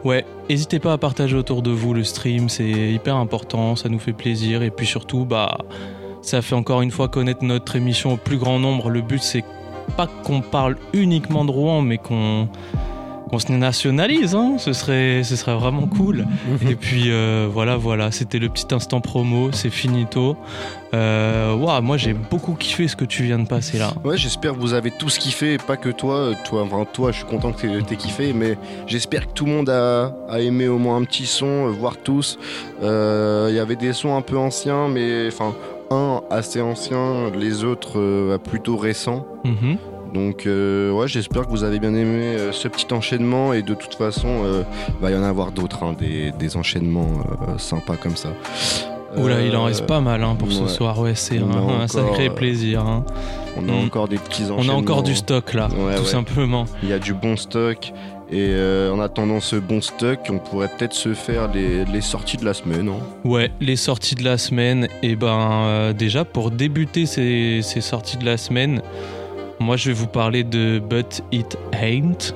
[0.03, 2.49] ouais, n'hésitez pas à partager autour de vous le stream.
[2.49, 3.77] C'est hyper important.
[3.77, 4.61] Ça nous fait plaisir.
[4.61, 5.59] Et puis surtout, bah,
[6.21, 8.89] ça fait encore une fois connaître notre émission au plus grand nombre.
[8.89, 9.43] Le but, c'est
[9.97, 12.47] pas qu'on parle uniquement de Rouen, mais qu'on
[13.29, 14.55] qu'on se nationalise, hein.
[14.57, 16.25] ce, serait, ce serait vraiment cool.
[16.67, 20.35] Et puis euh, voilà, voilà, c'était le petit instant promo, c'est finito.
[20.95, 23.93] Euh, Waouh, moi j'ai beaucoup kiffé ce que tu viens de passer là.
[24.03, 26.31] Ouais, j'espère que vous avez tous kiffé, pas que toi.
[26.43, 29.51] Toi, enfin, toi, je suis content que t'aies- t'aies kiffé, mais j'espère que tout le
[29.51, 32.39] monde a, a aimé au moins un petit son, euh, voire tous.
[32.81, 35.53] Euh, Il y avait des sons un peu anciens, mais enfin,
[35.91, 39.25] un assez ancien, les autres euh, plutôt récents.
[39.43, 39.77] Mhm.
[40.13, 43.75] Donc euh, ouais, j'espère que vous avez bien aimé euh, ce petit enchaînement et de
[43.75, 44.63] toute façon, euh,
[45.01, 47.11] va y en avoir d'autres, hein, des, des enchaînements
[47.57, 48.29] sympas comme ça.
[49.17, 52.29] Oula, il en reste pas mal hein, pour ce soir, ouais, c'est On un, sacré
[52.29, 52.81] plaisir.
[52.81, 53.03] hein.
[53.57, 53.85] On a Mm.
[53.85, 54.73] encore des petits On enchaînements.
[54.73, 56.65] a encore du stock là, Ouais, tout simplement.
[56.83, 57.91] Il y a du bon stock.
[58.31, 62.37] Et euh, en attendant ce bon stock, on pourrait peut-être se faire les, les sorties
[62.37, 62.87] de la semaine.
[62.89, 62.99] hein.
[63.23, 68.17] Ouais, les sorties de la semaine, et ben euh, déjà pour débuter ces, ces sorties
[68.17, 68.81] de la semaine,
[69.59, 72.35] moi je vais vous parler de But It Ain't.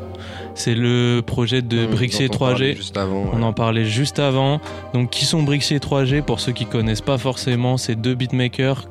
[0.56, 2.76] C'est le projet de Mmh, Brixier on parlait 3G.
[2.78, 3.26] Juste avant.
[3.34, 4.62] On en parlait juste avant.
[4.94, 8.86] Donc, qui sont Brixier 3G Pour ceux qui connaissent pas forcément, c'est deux beatmakers,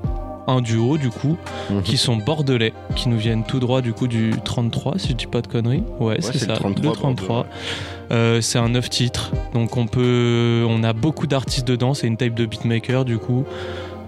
[0.47, 1.37] un duo du coup,
[1.71, 1.83] Mhm.
[1.83, 5.27] qui sont bordelais, qui nous viennent tout droit du coup du 33, si je dis
[5.27, 5.85] pas de conneries.
[6.01, 7.47] Ouais, c'est c'est ça, le 33, 33.
[8.11, 11.95] Euh, c'est un 9 titres, donc on peut, on a beaucoup d'artistes dedans.
[11.95, 13.45] C'est une tape de beatmaker du coup.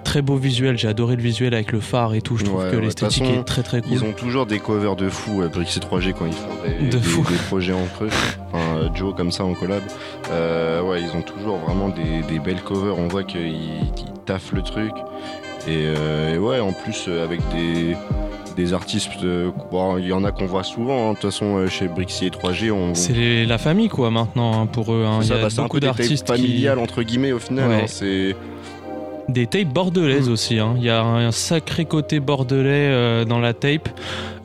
[0.02, 2.36] Très beau visuel, j'ai adoré le visuel avec le phare et tout.
[2.36, 3.90] Je trouve Ouais, que ouais, l'esthétique est très très cool.
[3.92, 6.86] Ils ont toujours des covers de fou, euh, Brix et 3G, quand ils font des,
[6.88, 7.22] De des- fou.
[7.26, 8.10] des projets entre eux.
[8.52, 9.82] Enfin, euh, Joe comme ça en collab.
[10.30, 12.98] Euh, ouais, ils ont toujours vraiment des, des belles covers.
[12.98, 13.84] On voit qu'ils ils
[14.26, 14.92] taffent le truc.
[15.66, 17.96] Et, euh, et ouais, en plus, euh, avec des,
[18.56, 21.08] des artistes, euh, bon, il y en a qu'on voit souvent.
[21.08, 21.10] hein.
[21.10, 22.94] De toute façon, chez Brixie et 3G, on.
[22.94, 25.04] C'est la famille quoi maintenant hein, pour eux.
[25.06, 25.20] hein.
[25.22, 26.32] Il y a bah, beaucoup d'artistes qui...
[26.42, 27.68] familiales, entre guillemets, au final.
[27.68, 27.84] Ouais.
[27.86, 28.36] c'est.
[29.26, 30.58] Des tapes bordelaises aussi.
[30.58, 30.74] hein.
[30.76, 33.88] Il y a un sacré côté bordelais euh, dans la tape.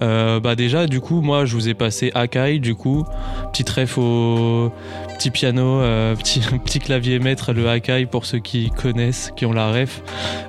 [0.02, 3.04] Euh, bah déjà, du coup, moi, je vous ai passé Akai, du coup,
[3.52, 4.72] petit ref au
[5.20, 9.52] petit piano, euh, petit, petit clavier maître, le Akai pour ceux qui connaissent, qui ont
[9.52, 10.02] la ref.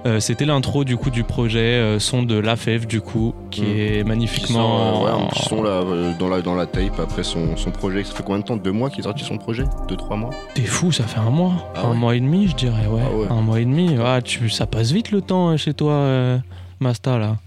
[0.07, 3.63] Euh, C'était l'intro du coup du projet euh, son de La Fève, du coup, qui
[3.63, 3.65] Mm.
[3.79, 5.03] est Qui magnifiquement.
[5.03, 5.83] ouais, un petit son là,
[6.19, 8.05] dans, la, dans la tape après son, son projet.
[8.05, 8.57] Ça fait combien de temps?
[8.57, 9.65] Deux mois qu'il est sorti son projet?
[9.89, 10.31] Deux, trois mois?
[10.55, 13.03] T'es fou, ça fait un mois, Ah un ouais mois et demi, je dirais, ouais,
[13.05, 13.27] Ah ouais.
[13.29, 13.97] un mois et demi.
[14.05, 16.39] Ah, tu, ça passe vite le temps chez toi,
[16.79, 17.39] Masta là.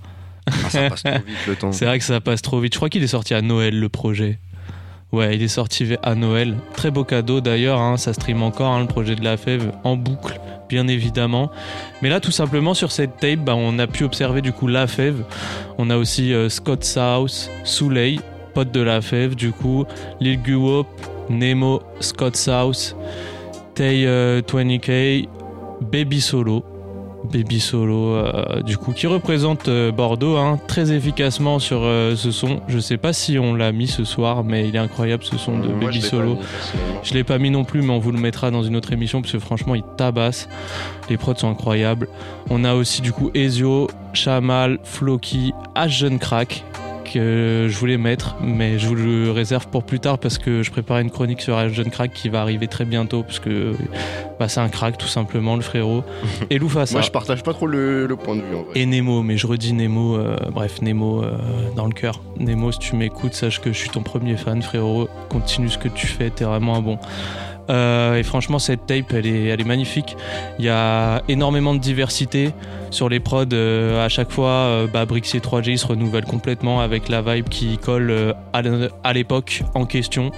[0.45, 1.71] Ah, ça passe trop vite le temps.
[1.71, 2.73] C'est vrai que ça passe trop vite.
[2.73, 4.39] Je crois qu'il est sorti à Noël le projet.
[5.13, 6.56] Ouais, il est sorti à Noël.
[6.73, 9.95] Très beau cadeau d'ailleurs, hein, ça stream encore hein, le projet de la fève en
[9.95, 11.52] boucle, bien évidemment.
[12.02, 14.88] Mais là, tout simplement sur cette tape, bah, on a pu observer du coup la
[14.88, 15.23] fève.
[15.78, 18.15] On a aussi euh, Scott South, Souley,
[18.56, 19.85] pote de la fève, du coup,
[20.19, 20.87] Lil Guwop,
[21.29, 22.96] Nemo, Scott South,
[23.75, 25.27] Tay euh, 20K,
[25.92, 26.65] Baby Solo.
[27.32, 32.32] Baby Solo, euh, du coup, qui représente euh, Bordeaux hein, très efficacement sur euh, ce
[32.32, 32.62] son.
[32.67, 35.60] Je sais pas si on l'a mis ce soir, mais il est incroyable ce son
[35.60, 36.36] de moi, Baby je Solo.
[36.36, 36.42] mis.
[37.04, 39.21] Je l'ai pas mis non plus, mais on vous le mettra dans une autre émission
[39.21, 40.50] parce que franchement, il tabasse.
[41.10, 42.08] Les prods sont incroyables.
[42.50, 46.63] On a aussi du coup Ezio, Chamal, Floki, H Jeune Crack
[47.13, 50.71] que je voulais mettre, mais je vous le réserve pour plus tard parce que je
[50.71, 53.73] prépare une chronique sur H Jeune Crack qui va arriver très bientôt parce que
[54.39, 56.03] bah, c'est un crack tout simplement le frérot.
[56.49, 56.93] Et Loufassa.
[56.93, 58.71] Moi, je partage pas trop le, le point de vue en vrai.
[58.75, 61.37] Et Nemo, mais je redis Nemo, euh, bref, Nemo euh,
[61.75, 62.21] dans le cœur.
[62.39, 65.07] Nemo, si tu m'écoutes, sache que je suis ton premier fan, frérot.
[65.29, 66.97] Continue ce que tu fais, t'es vraiment un bon.
[67.69, 70.15] Euh, et franchement, cette tape, elle est, elle est magnifique.
[70.59, 72.51] Il y a énormément de diversité
[72.89, 73.45] sur les prods.
[73.53, 77.49] euh, à chaque fois, euh, bah, Brixier 3G il se renouvelle complètement avec la vibe
[77.49, 78.33] qui colle euh,
[79.03, 80.31] à l'époque en question.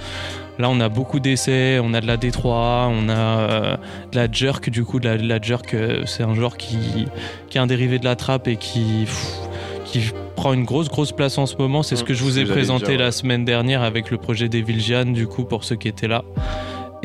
[0.57, 3.78] Là, on a beaucoup d'essais, on a de la D3, on a
[4.11, 4.69] de la jerk.
[4.69, 7.07] Du coup, de la, de la jerk, c'est un genre qui,
[7.49, 9.36] qui est un dérivé de la trappe et qui, pff,
[9.84, 10.01] qui
[10.38, 11.84] prend une grosse, grosse place en ce moment.
[11.84, 14.47] C'est ce Mmh, que je vous ai présenté dire, la semaine dernière avec le projet
[14.47, 16.23] des Vilgian, du coup, pour ceux qui étaient là.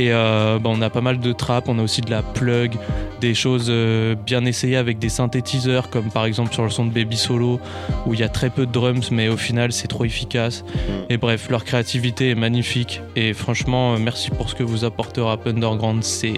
[0.01, 2.73] Et euh, bah, on a pas mal de trap, on a aussi de la plug,
[3.21, 6.91] des choses euh, bien essayées avec des synthétiseurs, comme par exemple sur le son de
[6.91, 7.61] Baby Solo,
[8.07, 10.65] où il y a très peu de drums, mais au final c'est trop efficace.
[11.11, 13.03] Et bref, leur créativité est magnifique.
[13.15, 16.03] Et franchement, euh, merci pour ce que vous apportez rap underground.
[16.03, 16.33] C'est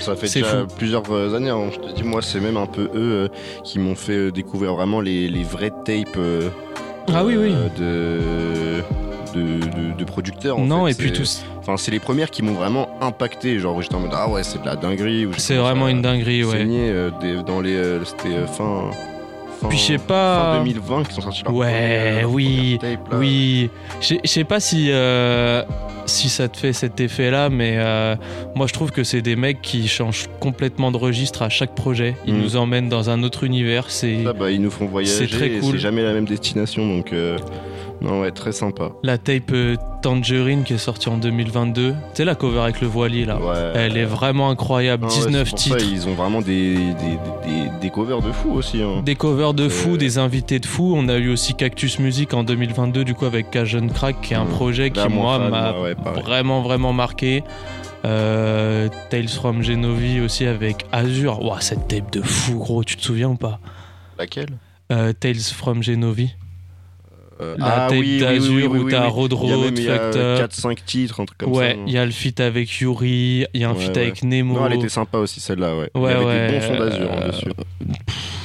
[0.00, 0.74] Ça fait déjà fou.
[0.76, 1.48] plusieurs années.
[1.48, 1.70] hein.
[1.72, 3.30] Je te dis, moi, c'est même un peu eux
[3.64, 6.18] qui m'ont fait découvrir vraiment les, les vraies tapes
[7.14, 7.54] Ah oui, oui.
[7.78, 8.82] de,
[9.36, 10.58] de, de- de producteurs.
[10.58, 10.92] en Non, fait.
[10.92, 13.58] et puis tous- Enfin, c'est les premières qui m'ont vraiment impacté.
[13.58, 15.26] Genre, j'étais en mode ah ouais, c'est de la dinguerie.
[15.36, 16.58] C'est vraiment une dinguerie, ouais.
[16.58, 18.90] saigner, euh, des- dans les, euh, c'était euh, fin.
[19.60, 20.54] fin- Puis je sais pas.
[20.58, 23.18] Fin 2020 qui sont sortis Ouais, première- oui, première tape, là.
[23.18, 23.70] oui.
[24.00, 25.62] Je sais pas si euh,
[26.04, 28.14] si ça te fait cet effet-là, mais euh,
[28.54, 32.14] moi je trouve que c'est des mecs qui changent complètement de registre à chaque projet.
[32.28, 32.42] Ils Mm.
[32.42, 33.86] nous emmènent dans un autre univers.
[33.90, 35.26] C'est Ça, bah, ils nous font voyager.
[35.26, 35.72] C'est très cool.
[35.72, 37.36] C'est jamais la même destination, donc euh,
[38.00, 38.90] non, ouais, très sympa.
[39.02, 41.90] la tape euh, Tangerine qui est sortie en 2022.
[41.92, 43.38] Tu sais la cover avec le voilier là.
[43.40, 43.72] Ouais.
[43.74, 45.06] Elle est vraiment incroyable.
[45.08, 45.78] Ah ouais, 19 c'est pour titres.
[45.80, 48.82] ça, ils ont vraiment des, des, des, des covers de fou aussi.
[48.82, 49.02] hein.
[49.04, 50.94] Des covers de fous, Euh, des invités de fous.
[50.96, 54.36] On a eu aussi Cactus Music en 2022, du coup, avec Cajun Crack, qui est
[54.36, 54.48] un Mmh.
[54.48, 57.42] projet qui, moi, m'a ouais, vraiment, vraiment marqué.
[58.04, 61.42] Euh, Tales from Genovi aussi avec Azure.
[61.42, 63.58] Ouah, cette tape de fou, gros, tu te souviens ou pas?
[64.18, 64.50] Laquelle?
[64.92, 66.34] Euh, Tales from Genovi.
[67.40, 69.98] Euh, La tape d'Azur où t'as Road Il y a Road, même, il y a
[70.12, 70.50] Fucked Up.
[70.50, 71.78] 4-5 titres, un truc comme ouais, ça.
[71.86, 74.02] il y a le feat avec Yuri, il y a un Ouais, feat ouais.
[74.02, 74.54] avec Nemo.
[74.54, 75.90] Non, elle était sympa aussi celle-là, ouais.
[75.94, 77.46] il y Ouais, avait ouais, des bons sons d'Azur hein, euh, dessus.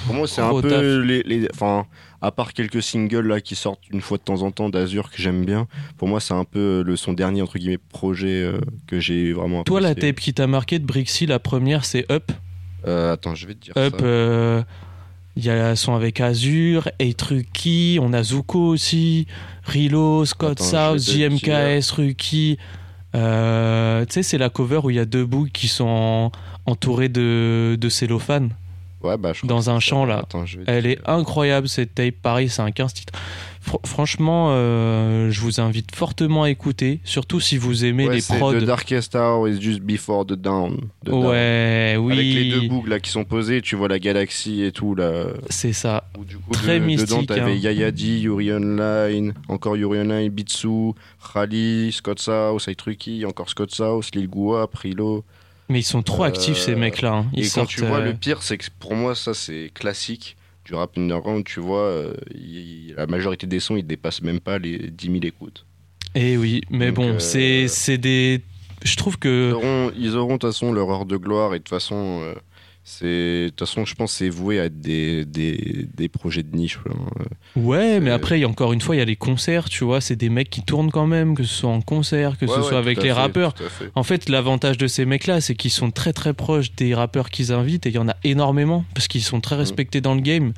[0.05, 0.81] Pour moi, c'est un peu taf.
[0.81, 1.85] les, les- Enfin,
[2.21, 5.21] à part quelques singles là qui sortent une fois de temps en temps d'Azur que
[5.21, 5.67] j'aime bien,
[5.97, 9.63] pour moi, c'est un peu le son dernier, entre guillemets, projet euh, que j'ai vraiment
[9.63, 12.31] Toi, la tape qui t'a marqué de Brixie, la première, c'est Up.
[12.87, 14.03] Euh, attends, je vais te dire Up, ça.
[14.05, 14.63] euh,
[15.35, 19.27] il y a un son avec Azure, Trucky, on a Zuko aussi,
[19.63, 22.57] Rilo, Scott Attends, South, JMKS, Ruki.
[23.15, 26.31] Euh, tu sais, c'est la cover où il y a deux bouts qui sont en-
[26.65, 28.51] entourés de, de cellophane
[29.03, 30.19] Ouais, bah, je dans un champ là.
[30.19, 33.13] Attends, je Elle est incroyable cette tape, pareil, c'est un 15 titres.
[33.67, 38.21] Fr- franchement, euh, je vous invite fortement à écouter, surtout si vous aimez Ouais, les
[38.21, 38.53] prods.
[38.55, 40.77] The Darkest Hour is just before the dawn.
[41.03, 41.25] The dawn.
[41.27, 42.13] Ouais, oui.
[42.13, 45.25] Avec les deux boucles là qui sont posées, tu vois la galaxie et tout là.
[45.49, 46.05] C'est ça.
[46.17, 47.55] Où, du coup, Très de- mystique, Dedans, t'avais hein.
[47.55, 54.27] Yayadi, Yuri Online, encore Yuri Online, Bitsu, Rally, Scott South, Trucky, encore Scott South, Lil
[54.27, 55.23] Goua, Prilo.
[55.69, 57.13] Mais ils sont trop Euh, actifs ces mecs-là.
[57.13, 57.25] hein.
[57.33, 60.35] Ils et quand tu vois, euh, le pire, c'est que pour moi, ça c'est classique
[60.65, 61.43] du rap underground.
[61.45, 65.19] Tu vois, euh, il- la majorité des sons, ils dépassent même pas les 10 000
[65.23, 65.65] écoutes.
[66.15, 68.41] Eh oui, mais Donc, bon, euh, c'est c'est des.
[68.83, 69.53] Je trouve que.
[69.97, 72.33] ils auront de toute façon leur heure de gloire et de toute façon, euh,
[73.01, 76.55] de toute façon, je pense, que c'est voué à être des, des, des projets de
[76.55, 76.79] niche.
[76.89, 76.93] hein.
[77.55, 79.83] Ouais, mais après, il y a encore une fois, il y a les concerts, tu
[79.83, 80.01] vois.
[80.01, 82.59] C'est des mecs qui tournent quand même, que ce soit en concert, que Ouais, ce
[82.59, 83.53] ouais, soit avec les fait, rappeurs.
[83.95, 87.51] En fait, l'avantage de ces mecs-là, c'est qu'ils sont très très proches des rappeurs qu'ils
[87.51, 89.41] invitent et il y en a énormément parce qu'ils sont Mm.
[89.41, 90.53] très respectés dans le game.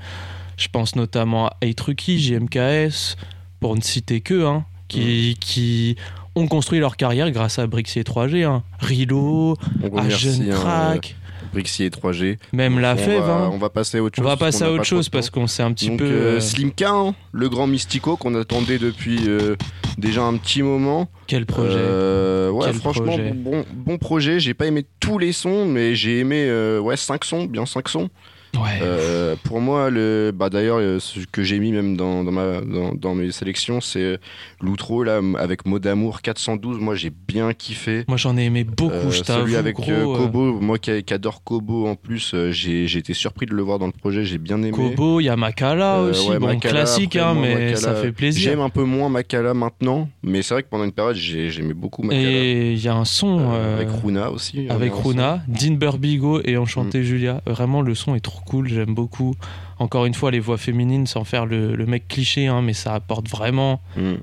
[0.58, 3.16] Je pense notamment à A-Trucky, JMKS,
[3.60, 4.88] pour ne citer que, hein, Mm.
[4.88, 5.96] qui, qui
[6.36, 8.64] ont construit leur carrière grâce à Brixier 3G, hein.
[8.80, 11.16] Rilo, à remercie Jeune hein, Crack,
[11.54, 12.38] Brixie et 3G.
[12.52, 13.22] même La on Fève.
[13.24, 13.50] va, hein.
[13.54, 14.32] on va passer à autre On chose.
[14.32, 16.06] va parce passer qu'on à autre chose parce qu'on s'est un petit Donc, peu.
[16.06, 19.56] euh, euh, Slimka, hein, le grand mystico qu'on attendait depuis euh,
[19.98, 21.08] déjà un petit moment.
[21.28, 23.32] Quel projet Euh, Ouais, Quel franchement, projet.
[23.32, 24.40] Bon, bon projet.
[24.40, 26.50] J'ai pas aimé tous les sons, mais j'ai aimé
[26.82, 28.10] ouais, 5 sons, bien 5 sons.
[28.56, 28.80] Ouais.
[28.82, 32.62] Euh, pour moi, le, bah d'ailleurs, euh, ce que j'ai mis même dans, dans, ma,
[32.62, 34.20] dans, dans mes sélections, c'est
[34.62, 36.80] l'outro là avec mot d'amour 412.
[36.80, 38.04] Moi, j'ai bien kiffé.
[38.08, 41.04] Moi, j'en ai aimé beaucoup, Euh, je celui avec gros, euh, euh, Kobo, moi qui,
[41.04, 43.92] qui adore Kobo en plus, euh, j'ai j'ai été surpris de le voir dans le
[43.92, 44.72] projet, j'ai bien aimé.
[44.72, 47.76] Kobo, il y a Makala Euh, aussi, ouais, bon, Makala, classique, hein, moi, mais Makala,
[47.78, 48.44] ça fait plaisir.
[48.52, 51.74] J'aime un peu moins Makala maintenant, mais c'est vrai que pendant une période, j'ai- j'aimais
[51.74, 52.22] beaucoup Makala.
[52.30, 54.68] Et il y a un son Euh, euh, avec Runa aussi.
[54.70, 57.04] avec Runa, Dean Burbigo et Enchanté Mm.
[57.04, 57.42] Julia.
[57.48, 59.36] Vraiment, le son est trop cool, j'aime beaucoup.
[59.80, 62.94] Encore une fois, les voix féminines, sans faire le, le mec cliché, hein, mais ça
[62.94, 64.14] apporte vraiment Mm.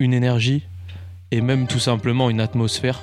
[0.00, 0.62] une énergie
[1.30, 3.00] et même tout simplement une atmosphère.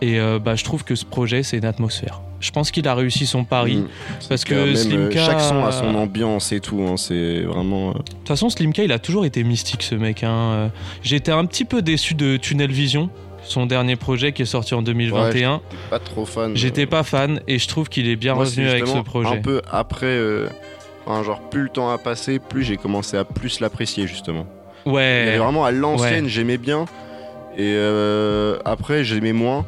[0.00, 2.20] Et euh, bah, je trouve que ce projet, c'est une atmosphère.
[2.40, 3.76] Je pense qu'il a réussi son pari.
[3.76, 3.88] Mm.
[4.28, 7.90] Parce Que euh, chaque son a son ambiance et tout, hein, c'est vraiment.
[7.90, 10.22] euh, De toute façon, Slimka, il a toujours été mystique, ce mec.
[10.24, 10.70] hein.
[11.02, 13.08] J'étais un petit peu déçu de Tunnel Vision,
[13.44, 15.54] son dernier projet qui est sorti en 2021.
[15.54, 16.56] Ouais, j'étais pas trop fan.
[16.56, 19.28] J'étais pas fan et je trouve qu'il est bien Moi, revenu avec ce projet.
[19.36, 20.48] Un peu après, euh,
[21.06, 24.46] enfin, genre plus le temps a passé, plus j'ai commencé à plus l'apprécier justement.
[24.86, 25.36] Ouais.
[25.38, 26.30] vraiment à l'ancienne, Ouais.
[26.30, 26.84] j'aimais bien,
[27.56, 29.64] et euh, après j'aimais moins,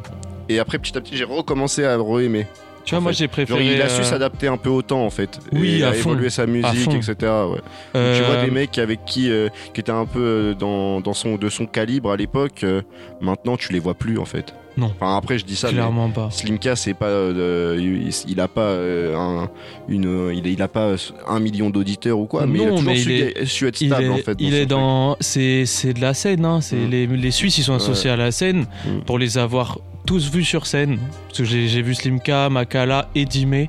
[0.49, 2.47] et après petit à petit j'ai recommencé à re-aimer.
[2.87, 3.75] Tu vois, moi j'ai Genre préféré.
[3.75, 5.93] il a su euh, s'adapter un peu au temps en fait, Oui, et à à
[5.93, 6.11] fond.
[6.13, 7.15] évoluer sa musique, etc.
[7.21, 7.61] Ouais.
[7.97, 11.13] euh, Tu vois des mecs avec qui, euh, qui étaient un peu euh, dans, dans
[11.13, 12.81] son, de son calibre à l'époque, euh,
[13.21, 14.55] maintenant tu les vois plus en fait.
[14.79, 14.93] Non.
[15.01, 15.69] Enfin, après, je dis ça.
[15.69, 16.29] mais Clairement pas.
[16.31, 19.49] Slimka, c'est pas, euh, il, il a pas euh, un,
[19.89, 20.95] une, il, il a pas
[21.27, 23.67] un million d'auditeurs ou quoi, mais il a Non, toujours mais su, il est- su
[23.67, 24.37] être stable est, en fait.
[24.39, 25.17] il est dans.
[25.21, 25.65] C'est
[25.95, 26.61] de la scène, hein.
[26.61, 26.91] C'est Mm.
[26.91, 28.15] les, les Suisses, ils sont associés Ouais.
[28.15, 29.01] à la scène Mm.
[29.07, 30.99] pour les avoir tous vus sur scène.
[31.27, 33.67] Parce que j'ai vu Slimka, Makala et Dime.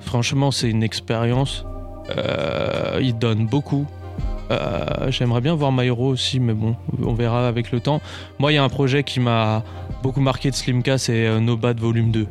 [0.00, 1.64] Franchement, c'est une expérience.
[2.16, 3.86] Euh, il donne beaucoup.
[4.50, 8.02] Euh, J'aimerais bien voir Mayro aussi, mais bon, on verra avec le temps.
[8.38, 9.62] Moi, il y a un projet qui m'a
[10.02, 12.26] beaucoup marqué de Slimka, c'est euh, No Bad Volume 2.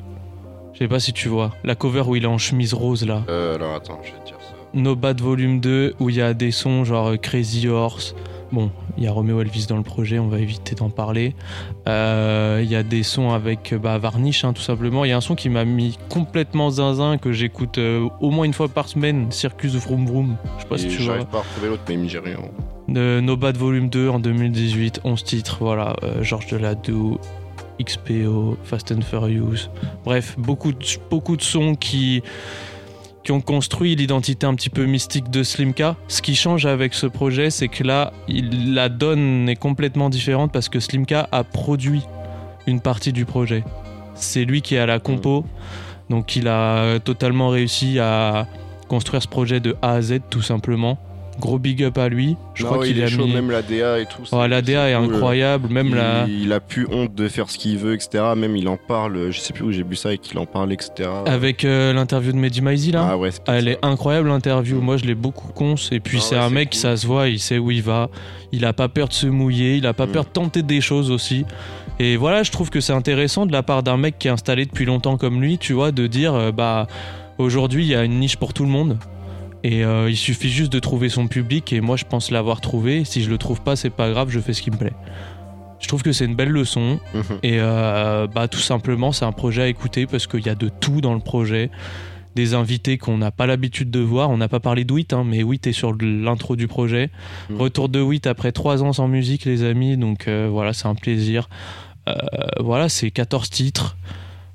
[0.74, 1.52] Je sais pas si tu vois.
[1.64, 3.24] La cover où il est en chemise rose là.
[3.30, 4.54] Euh, alors attends, je vais te dire ça.
[4.74, 8.14] No Bad Volume 2 où il y a des sons genre Crazy Horse.
[8.52, 11.36] Bon, il y a Romeo Elvis dans le projet, on va éviter d'en parler.
[11.88, 15.06] Euh, Il y a des sons avec euh, bah, Varnish, hein, tout simplement.
[15.06, 18.45] Il y a un son qui m'a mis complètement zinzin que j'écoute euh, au moins
[18.45, 20.36] une fois par semaine, Circus Vroom Vroom.
[20.58, 21.14] Je sais pas si tu vois.
[21.14, 22.39] J'arrive pas à retrouver l'autre, mais il me dit rien.
[22.97, 25.95] Euh, no Bad Volume 2 en 2018, 11 titres, voilà.
[26.22, 27.20] Georges Deladou,
[27.82, 29.70] XPO, Fast and Furious.
[30.04, 32.22] Bref, beaucoup de, beaucoup de sons qui,
[33.24, 35.95] qui ont construit l'identité un petit peu mystique de Slimka.
[36.07, 40.51] Ce qui change avec ce projet, c'est que là, il- la donne est complètement différente
[40.51, 42.01] parce que Slimka a produit
[42.67, 43.63] une partie du projet.
[44.15, 45.45] C'est lui qui est à la compo,
[46.09, 48.47] donc il a totalement réussi à
[48.88, 50.97] construire ce projet de A à Z tout simplement.
[51.40, 52.36] Gros big up à lui.
[52.54, 53.34] Je Non, crois ouais, qu'il il est a chaud, mis.
[53.34, 54.24] même la DA et tout.
[54.36, 55.16] Ouais, la DA est cool.
[55.16, 56.26] incroyable, même il, la.
[56.28, 58.24] il a plus honte de faire ce qu'il veut, etc.
[58.36, 60.72] Même il en parle, je sais plus où j'ai bu ça et qu'il en parle,
[60.74, 61.10] etc.
[61.26, 65.06] Avec euh, l'interview de Mehdi Maizi là Ah ouais, Elle est incroyable l'interview, moi je
[65.06, 66.80] l'ai beaucoup conce et puis Ah c'est un mec, cool.
[66.80, 68.10] ça se voit, il sait où il va,
[68.52, 70.12] il a pas peur de se mouiller, il a pas Mm.
[70.12, 71.46] peur de tenter des choses aussi.
[72.00, 74.66] Et voilà, je trouve que c'est intéressant de la part d'un mec qui est installé
[74.66, 76.88] depuis longtemps comme lui, tu vois, de dire euh, bah
[77.38, 78.98] aujourd'hui il y a une niche pour tout le monde.
[79.64, 83.03] Et euh, il suffit juste de trouver son public et moi je pense l'avoir trouvé.
[83.05, 84.93] Si je le trouve pas, c'est pas grave, je fais ce qui me plaît.
[85.80, 87.24] Je trouve que c'est une belle leçon Mhm.
[87.43, 90.70] et euh, bah tout simplement c'est un projet à écouter parce qu'il y a de
[90.70, 91.70] tout dans le projet.
[92.34, 94.30] Des invités qu'on n'a pas l'habitude de voir.
[94.30, 97.09] On n'a pas parlé de Wit, hein, mais Wit est sur l'intro du projet.
[97.49, 97.57] Mhm.
[97.59, 99.97] Retour de Wit après trois ans sans musique, les amis.
[99.97, 101.49] Donc euh, voilà, c'est un plaisir.
[102.59, 103.95] Voilà, c'est 14 titres.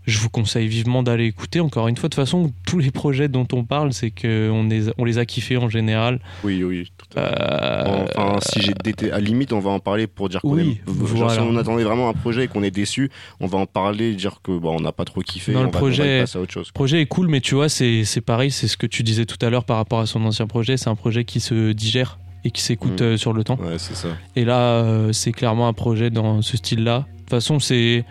[0.06, 1.58] Je vous conseille vivement d'aller écouter.
[1.60, 4.84] Encore une fois, de toute façon, tous les projets dont on parle, c'est qu'on les,
[4.98, 6.20] on les a kiffés en général.
[6.44, 6.92] Oui, oui.
[6.96, 7.34] tout à fait.
[7.42, 9.10] Euh, Enfin, si j'ai dété...
[9.10, 11.32] à la limite, on va en parler pour dire qu'on Oui, aime- genre, voilà.
[11.34, 14.40] si on attendait vraiment un projet et qu'on est déçu, on va en parler, dire
[14.44, 16.52] que bah, on n'a pas trop kiffé, Dans on le va, projet- passer à autre
[16.52, 16.68] chose.
[16.68, 19.26] Le projet est cool, mais tu vois, c'est c'est pareil, c'est ce que tu disais
[19.26, 20.76] tout à l'heure par rapport à son ancien projet.
[20.76, 23.04] C'est un projet qui se digère et qui s'écoute Mm.
[23.04, 23.58] euh, sur le temps.
[23.60, 24.08] Ouais, c'est ça.
[24.36, 27.00] Et là, euh, c'est clairement un projet dans ce style-là.
[27.00, 28.04] De toute façon, c'est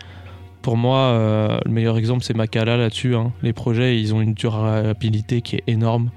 [0.66, 3.14] pour moi euh, le meilleur exemple, c'est Makala là-dessus.
[3.14, 3.32] hein.
[3.40, 6.10] Les projets, ils ont une durabilité qui est énorme,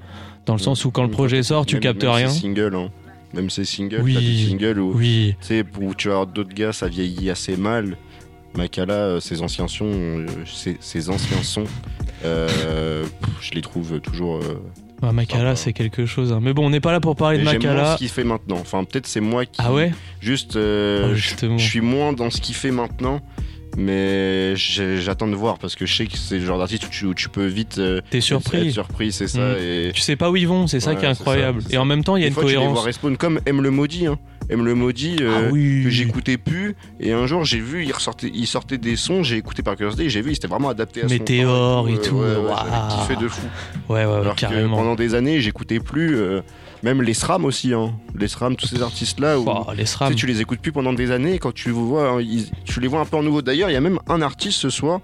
[0.44, 2.28] dans le sens où quand le projet sort, tu même- captes même rien.
[2.28, 2.90] Ces singles, hein.
[3.32, 5.36] Même ces singles, Oui, t'as des singles où, oui.
[5.40, 7.96] tu sais, où tu vas avoir d'autres gars, ça vieillit assez mal.
[8.56, 11.62] Makala, euh, ses anciens sons, euh, ses, ses anciens sons,
[12.24, 13.04] euh,
[13.40, 14.38] je les trouve toujours.
[14.38, 14.60] euh,
[15.06, 16.32] Ouais, Makala, c'est quelque chose.
[16.32, 16.40] hein.
[16.42, 17.92] Mais bon, on n'est pas là pour parler de J'aime Makala.
[17.92, 18.58] ce qu'il fait maintenant.
[18.60, 19.52] Enfin, peut-être c'est moi qui.
[19.58, 19.92] Ah ouais?
[20.20, 21.56] Juste, euh, Oh, justement.
[21.56, 23.20] je suis moins dans ce qu'il fait maintenant.
[23.76, 27.04] Mais j'attends de voir parce que je sais que c'est le genre d'artiste où tu,
[27.06, 28.66] où tu peux vite euh, T'es surpris.
[28.68, 29.40] être surpris, c'est ça.
[29.40, 29.56] Mm.
[29.60, 31.62] Et Tu sais pas où ils vont, c'est ça Ouais, qui est incroyable.
[31.70, 32.84] Et en même temps, il y a une fois, tu les vois cohérence.
[32.84, 34.06] respawn comme M le maudit.
[34.06, 34.18] Hein.
[34.48, 35.82] M le maudit euh, Ah oui.
[35.84, 36.74] que j'écoutais plus.
[36.98, 40.04] Et un jour, j'ai vu, il, ressortait, il sortait des sons, j'ai écouté par curiosité
[40.04, 42.36] et j'ai vu, il s'était vraiment adapté à son Météore temps et euh, tout, ouais,
[42.36, 43.46] ouais, kiffé de fou.
[43.88, 44.76] Ouais, ouais, ouais, Alors que carrément.
[44.78, 46.18] pendant des années, j'écoutais plus.
[46.82, 47.92] Même les SRAM aussi, hein.
[48.18, 50.08] les SRAM, tous ces artistes-là, où Oh, les tu, SRAM.
[50.10, 52.80] sais, tu les écoutes plus pendant des années, et quand tu vois, hein, ils- tu
[52.80, 53.42] les vois un peu en nouveau.
[53.42, 55.00] D'ailleurs, il y a même un artiste ce soir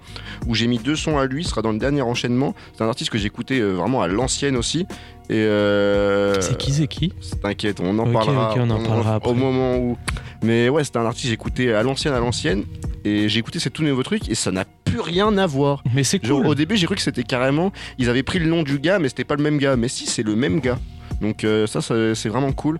[0.47, 2.55] où j'ai mis deux sons à lui, ce sera dans le dernier enchaînement.
[2.75, 4.85] C'est un artiste que j'écoutais euh, vraiment à l'ancienne aussi.
[5.29, 9.29] Et euh, C'est qui, c'est qui T'inquiète, on en parlera, ok, on en parlera après.
[9.29, 9.97] au moment où.
[10.43, 12.63] Mais ouais, c'était un artiste que j'écoutais à l'ancienne, à l'ancienne,
[13.03, 15.83] et j'ai écouté ces tout nouveaux trucs et ça n'a plus rien à voir.
[15.93, 16.47] Mais c'est Genre, cool.
[16.47, 17.71] au début, j'ai cru que c'était carrément.
[17.97, 19.75] Ils avaient pris le nom du gars, mais c'était pas le même gars.
[19.75, 20.79] Mais si, c'est le même gars.
[21.21, 22.79] Donc euh, ça, ça, c'est vraiment cool.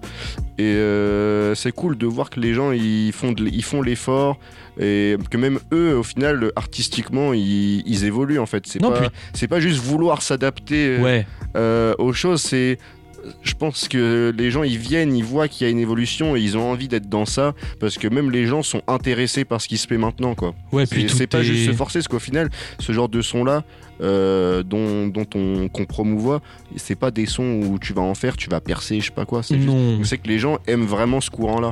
[0.57, 4.37] Et euh, c'est cool de voir que les gens, ils font, de- ils font l'effort.
[4.79, 8.67] Et que même eux, au final, artistiquement, ils, ils évoluent en fait.
[8.67, 11.25] C'est pas, puis- c'est pas juste vouloir s'adapter Ouais.
[11.55, 12.41] euh, aux choses.
[12.41, 12.77] C'est
[13.43, 16.41] je pense que les gens ils viennent, ils voient qu'il y a une évolution et
[16.41, 19.67] ils ont envie d'être dans ça parce que même les gens sont intéressés par ce
[19.67, 20.53] qui se fait maintenant quoi.
[20.71, 22.49] Ouais, C'est- puis c'est pas est- juste se forcer parce qu'au final
[22.79, 23.63] ce genre de son là
[23.99, 26.41] dont, dont on qu'on promouvoit
[26.75, 29.25] c'est pas des sons où tu vas en faire, tu vas percer, je sais pas
[29.25, 29.43] quoi.
[29.43, 31.71] C'est juste- que les gens aiment vraiment ce courant là.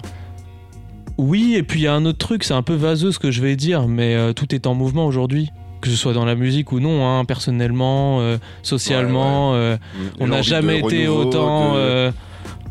[1.18, 3.32] Oui, et puis il y a un autre truc, c'est un peu vaseux ce que
[3.32, 5.50] je vais dire, mais euh, tout est en mouvement aujourd'hui.
[5.86, 9.78] Que ce soit dans la musique ou non, hein, personnellement, euh, socialement, euh,
[10.20, 11.74] on n'a jamais été autant.
[11.76, 12.12] de- euh,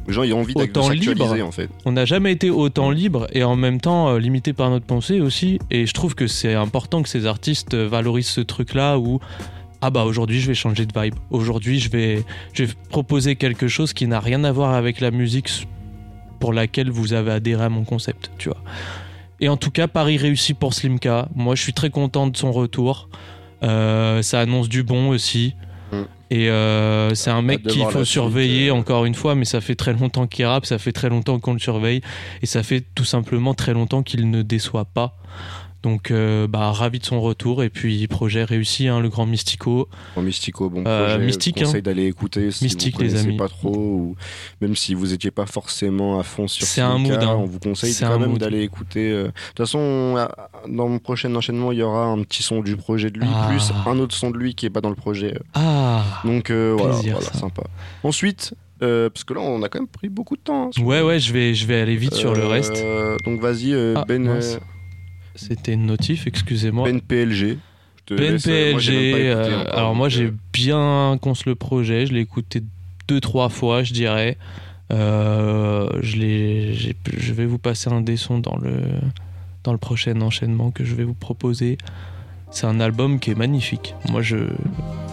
[0.09, 1.47] Les gens, ils ont envie d'ac- de autant s'actualiser, libre.
[1.47, 1.71] en fait.
[1.85, 5.21] On n'a jamais été autant libre et en même temps euh, limité par notre pensée
[5.21, 5.61] aussi.
[5.71, 9.21] Et je trouve que c'est important que ces artistes valorisent ce truc-là où
[9.81, 11.15] ah bah aujourd'hui je vais changer de vibe.
[11.31, 15.13] Aujourd'hui je vais, je vais proposer quelque chose qui n'a rien à voir avec la
[15.13, 15.69] musique
[16.41, 18.59] pour laquelle vous avez adhéré à mon concept, tu vois.
[19.45, 21.29] Et en tout cas, Paris réussi pour Slimka.
[21.35, 23.11] Moi, je suis très content de son retour.
[23.63, 25.55] Euh, ça annonce du bon aussi.
[25.93, 25.97] Mm.
[26.31, 28.75] Et euh, c'est un mec qu'il faut suite, surveiller euh.
[28.75, 31.53] encore une fois, mais ça fait très longtemps qu'il rappe, ça fait très longtemps qu'on
[31.53, 32.01] le surveille,
[32.41, 35.15] et ça fait tout simplement très longtemps qu'il ne déçoit pas.
[35.85, 39.89] Donc, euh, bah, ravi de son retour, et puis projet réussi, hein, le grand Mystico.
[40.17, 41.25] Bon, Mystico, bon Euh, projet.
[41.27, 41.83] Mystique, je conseille hein.
[41.83, 43.37] d'aller écouter si Mystique, vous les amis.
[43.37, 44.17] pas trop, ou
[44.63, 47.37] même si vous étiez pas forcément à fond sur C'est un mood, hein.
[47.39, 49.11] on vous conseille quand même d'aller écouter.
[49.13, 50.27] euh, De toute façon,
[50.69, 53.49] dans mon prochain enchaînement, il y aura un petit son du projet de lui, Ah.
[53.51, 55.37] plus un autre son de lui qui est pas dans le projet.
[55.53, 57.63] Ah Donc euh, voilà, Plaisir, voilà sympa.
[58.03, 60.71] Ensuite, euh, parce que là, on a quand même pris beaucoup de temps.
[60.75, 62.83] hein, Ouais, ouais, je vais, je vais aller vite sur le Euh, reste.
[63.27, 64.59] Donc vas-y, euh, Ah, Ben, mince.
[65.35, 66.89] Euh, C'était une notif, excusez-moi.
[66.91, 67.59] ben PLG.
[68.07, 72.13] Je te Ben laisse, euh, euh, alors moi j'ai euh, bien conçu le projet, je
[72.13, 72.63] l'ai écouté
[73.09, 74.37] deux trois fois je dirais.
[74.93, 78.83] Euh, je, je vais vous passer un des sons dans le,
[79.65, 81.79] dans le prochain enchaînement que je vais vous proposer.
[82.51, 83.95] C'est un album qui est magnifique.
[84.11, 84.37] Moi je,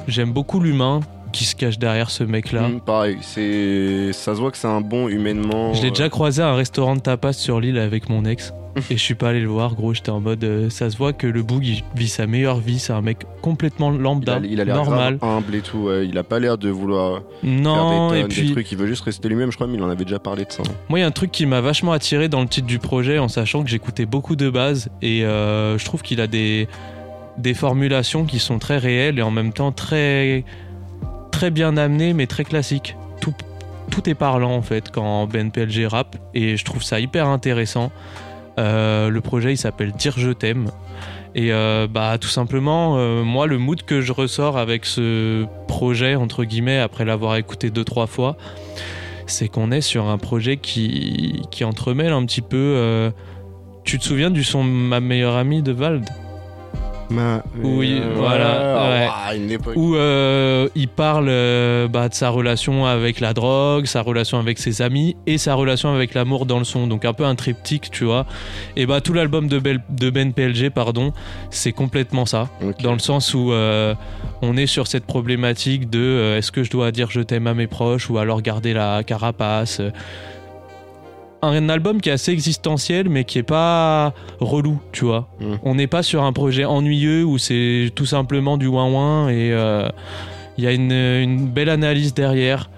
[0.09, 0.99] j'aime beaucoup l'humain
[1.31, 2.65] qui se cache derrière ce mec là.
[2.65, 5.73] hum, pareil, c'est ça se voit que c'est un bon humainement.
[5.73, 8.53] Je l'ai euh, déjà croisé à un restaurant de tapas sur l'île avec mon ex.
[8.89, 9.93] Et je suis pas allé le voir, gros.
[9.93, 10.43] J'étais en mode.
[10.43, 12.79] euh, ça se voit que le Boog il vit sa meilleure vie.
[12.79, 15.17] C'est un mec complètement Il lambda, a, il a l'air normal.
[15.17, 15.77] grave humble et tout.
[15.79, 16.07] ouais.
[16.07, 18.47] Il a pas l'air de vouloir Non, des et tonnes, puis.
[18.47, 18.71] des trucs.
[18.71, 19.51] Il veut juste rester lui-même.
[19.51, 20.63] Je crois, mais il en avait déjà parlé de ça.
[20.89, 23.19] Moi, il y a un truc qui m'a vachement attiré dans le titre du projet,
[23.19, 26.67] en sachant que j'écoutais beaucoup de bases, et euh, je trouve qu'il a des,
[27.37, 30.43] des formulations qui sont très réelles et en même temps très,
[31.31, 32.95] très bien amenées, mais très classiques.
[33.19, 33.33] Tout,
[33.89, 37.91] tout est parlant en fait quand Ben PLG rappe, et je trouve ça hyper intéressant.
[38.59, 40.69] Euh, le projet il s'appelle Dire je t'aime.
[41.33, 46.15] Et euh, bah tout simplement, euh, moi le mood que je ressors avec ce projet
[46.15, 48.35] entre guillemets après l'avoir écouté deux trois fois,
[49.27, 53.11] c'est qu'on est sur un projet qui, qui entremêle un petit peu.
[53.83, 56.05] tu te souviens du son Ma meilleure amie de Vald?
[57.61, 59.07] Oui, euh, voilà, ouais.
[59.09, 59.33] ah.
[59.75, 64.59] Où euh, il parle euh, bah, de sa relation avec la drogue, sa relation avec
[64.59, 66.87] ses amis et sa relation avec l'amour dans le son.
[66.87, 68.25] Donc un peu un triptyque, tu vois.
[68.75, 71.13] Et bah tout l'album de, Bel- de Ben PLG, pardon,
[71.49, 72.49] c'est complètement ça.
[72.81, 73.51] Dans le sens où
[74.41, 77.67] on est sur cette problématique de est-ce que je dois dire je t'aime à mes
[77.67, 79.81] proches ou alors garder la carapace.
[81.43, 81.47] Euh.
[81.47, 85.27] Un album qui est assez existentiel mais qui est pas relou, tu vois.
[85.39, 85.53] Mm.
[85.63, 89.89] On n'est pas sur un projet ennuyeux où c'est tout simplement du ouin-ouin et euh,
[90.57, 92.69] il y a une, une belle analyse derrière.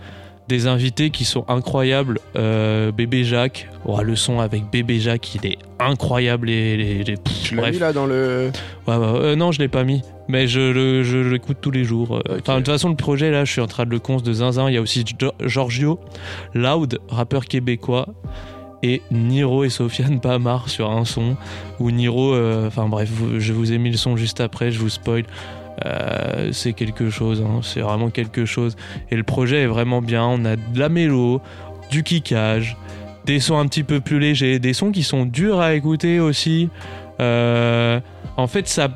[0.49, 2.19] Des invités qui sont incroyables.
[2.35, 6.49] Euh, Bébé Jacques, Oh, le son avec Bébé Jacques, il est incroyable.
[6.49, 8.51] Et, les- Tu l'as mis là dans le.
[8.85, 10.01] Ouais, euh, non, je l'ai pas mis.
[10.27, 12.17] Mais je le- je l'écoute tous les jours.
[12.17, 12.39] Euh.
[12.41, 14.33] Enfin, de toute façon, le projet, là, je suis en train de le cons de
[14.33, 14.67] zinzin.
[14.69, 15.05] Il y a aussi
[15.45, 15.97] Giorgio,
[16.53, 18.07] Loud, rappeur québécois.
[18.83, 21.37] Et Niro et Sofiane Pamar sur un son.
[21.79, 24.89] Où Niro, euh, enfin bref, je vous ai mis le son juste après, je vous
[24.89, 25.23] spoil.
[25.85, 28.75] Euh, c'est quelque chose, hein, c'est vraiment quelque chose.
[29.09, 30.25] Et le projet est vraiment bien.
[30.25, 31.41] On a de la mélo,
[31.89, 32.77] du kickage,
[33.25, 36.69] des sons un petit peu plus légers, des sons qui sont durs à écouter aussi.
[37.19, 37.99] Euh,
[38.37, 38.89] en fait, ça,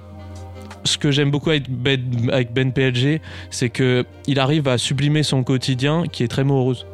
[0.83, 1.99] ce que j'aime beaucoup avec Ben,
[2.31, 6.85] avec Ben PLG, c'est que il arrive à sublimer son quotidien qui est très morose.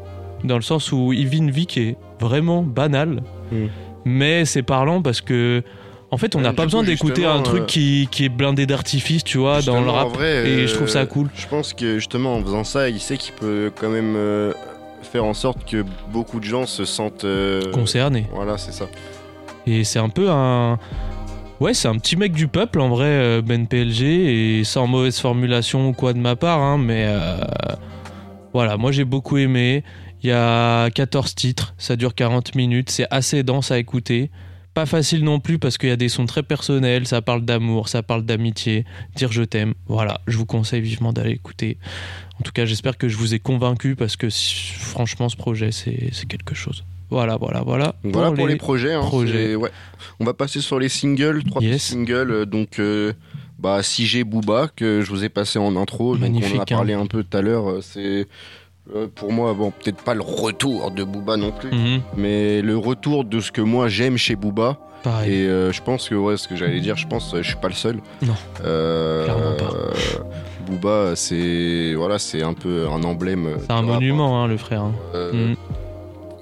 [0.43, 3.21] Dans le sens où il vit une vie qui est vraiment banale,
[3.51, 3.65] Mm.
[4.05, 5.61] mais c'est parlant parce que.
[6.11, 9.23] En fait, on n'a pas besoin d'écouter un truc euh, qui, qui est blindé d'artifice,
[9.23, 10.05] tu vois, dans le rap.
[10.05, 11.27] en vrai, et je trouve ça euh, cool.
[11.35, 14.53] Je pense que justement en faisant ça, il sait qu'il peut quand même euh,
[15.01, 18.27] faire en sorte que beaucoup de gens se sentent euh, Concerné.
[18.31, 18.85] Voilà, c'est ça.
[19.65, 20.77] Et c'est un peu un.
[21.59, 25.89] Ouais, c'est un petit mec du peuple en vrai, Ben PLG, et sans mauvaise formulation
[25.89, 27.37] ou quoi de ma part, hein, mais euh,
[28.53, 29.83] voilà, moi j'ai beaucoup aimé.
[30.23, 34.31] Il y a 14 titres, ça dure 40 minutes, c'est assez dense à écouter.
[34.73, 37.89] Pas facile non plus parce qu'il y a des sons très personnels, ça parle d'amour,
[37.89, 39.73] ça parle d'amitié, dire je t'aime.
[39.87, 41.77] Voilà, je vous conseille vivement d'aller écouter.
[42.39, 46.09] En tout cas, j'espère que je vous ai convaincu parce que franchement, ce projet, c'est
[46.27, 46.83] quelque chose.
[47.11, 47.93] Voilà, voilà, voilà.
[48.03, 48.93] Voilà pour les, projets.
[48.93, 49.49] hein, projets.
[49.49, 49.69] c'est- ouais.
[50.19, 51.83] On va passer sur les singles, trois Yes.
[51.83, 52.31] singles.
[52.31, 53.13] euh, Donc, euh,
[53.59, 56.15] bah, Si j'ai Booba, que je vous ai passé en intro.
[56.17, 57.69] Donc, on en a Magnifique, parlé un peu tout à l'heure.
[57.69, 58.25] euh, C'est
[58.95, 62.77] euh, pour moi, bon, peut-être pas le retour de Booba non plus, Mhm, mais le
[62.77, 64.77] retour de ce que moi j'aime chez Booba.
[65.03, 65.33] pareil.
[65.33, 67.57] Et euh, je pense que, ouais, ce que j'allais dire, je pense, euh, je suis
[67.57, 67.97] pas le seul.
[68.21, 68.33] Non.
[68.65, 69.73] Euh, Clairement pas.
[70.65, 73.49] Booba, c'est voilà, c'est un peu un emblème.
[73.59, 74.83] C'est un rap, monument, hein, le frère.
[74.83, 74.93] hein.
[75.33, 75.55] Mhm.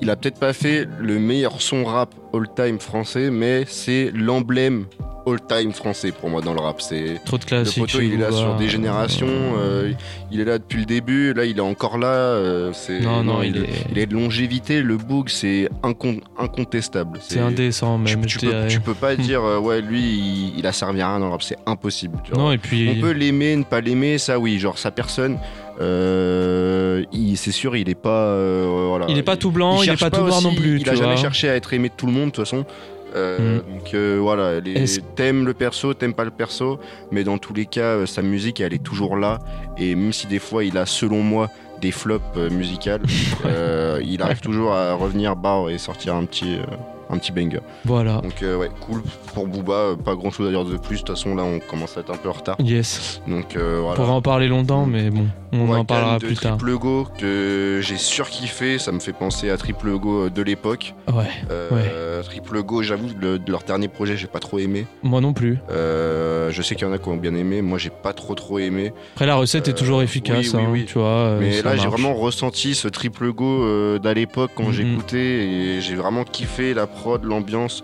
[0.02, 4.86] Il a peut-être pas fait le meilleur son rap all-time français, mais c'est l'emblème
[5.28, 6.82] all-time français pour moi dans le rap.
[6.82, 7.84] C'est Trop de le classiques.
[7.86, 9.28] poteau, il est là sur des générations.
[9.30, 9.91] euh,
[10.32, 11.34] il est là depuis le début.
[11.34, 12.08] Là, il est encore là.
[12.08, 13.70] euh, c'est Non, non, il, il est...
[13.91, 14.82] il est de longévité.
[14.82, 17.20] Le book, c'est incon- incontestable.
[17.22, 18.68] C'est indécent même, Tu, tu peux, dirais.
[18.68, 21.32] tu peux pas dire euh, ouais lui il, il a servi à rien dans le
[21.34, 21.43] rap.
[21.43, 22.18] C'est impossible.
[22.24, 22.41] tu vois.
[22.41, 22.89] Non, et puis.
[22.97, 24.58] On peut l'aimer, ne pas l'aimer, ça oui.
[24.58, 25.38] Genre sa personne,
[25.82, 27.03] euh,
[27.36, 28.25] c'est sûr, il est pas.
[28.25, 29.07] euh, voilà.
[29.09, 30.77] Il est pas tout blanc, il, est cherche pas tout noir aussi, non plus.
[30.77, 32.65] Il tu a jamais cherché à être aimé de tout le monde de toute façon.
[33.15, 34.61] Euh, Donc euh, voilà,
[35.15, 36.79] t'aimes le perso, t'aimes pas le perso,
[37.11, 39.39] mais dans tous les cas, euh, sa musique elle est toujours là.
[39.77, 41.49] Et même si des fois il a, selon moi,
[41.82, 43.01] des flops musicales,
[44.03, 46.57] il arrive toujours à revenir bas et sortir un petit,
[47.12, 47.59] un petit banger.
[47.86, 48.22] Voilà.
[48.22, 49.01] Donc euh, ouais, cool
[49.34, 50.97] pour Booba, euh, pas grand chose à dire de plus.
[50.97, 52.55] De toute façon là, on commence à être un peu en retard.
[52.59, 53.22] Yes.
[53.28, 53.95] Donc euh, On voilà.
[53.95, 56.57] pourrait en parler longtemps, mais bon, on en parlera de plus tard.
[56.57, 60.93] Triple Go que j'ai surkiffé, ça me fait penser à Triple Go de l'époque.
[61.14, 64.86] Ouais, Euh, Triple Go, j'avoue, le- de leur dernier projet, j'ai pas trop aimé.
[65.03, 65.57] Moi non plus.
[65.70, 68.59] Je sais qu'il y en a qui ont bien aimé, moi j'ai pas trop trop
[68.59, 68.93] aimé.
[69.14, 70.86] Après, la recette est toujours efficace, oui, oui, hein, oui.
[70.86, 71.38] tu vois.
[71.39, 74.74] Mais là, j'ai vraiment ressenti ce triple go d'à l'époque quand Mhm.
[74.74, 77.82] j'écoutais et j'ai vraiment kiffé la prod, l'ambiance,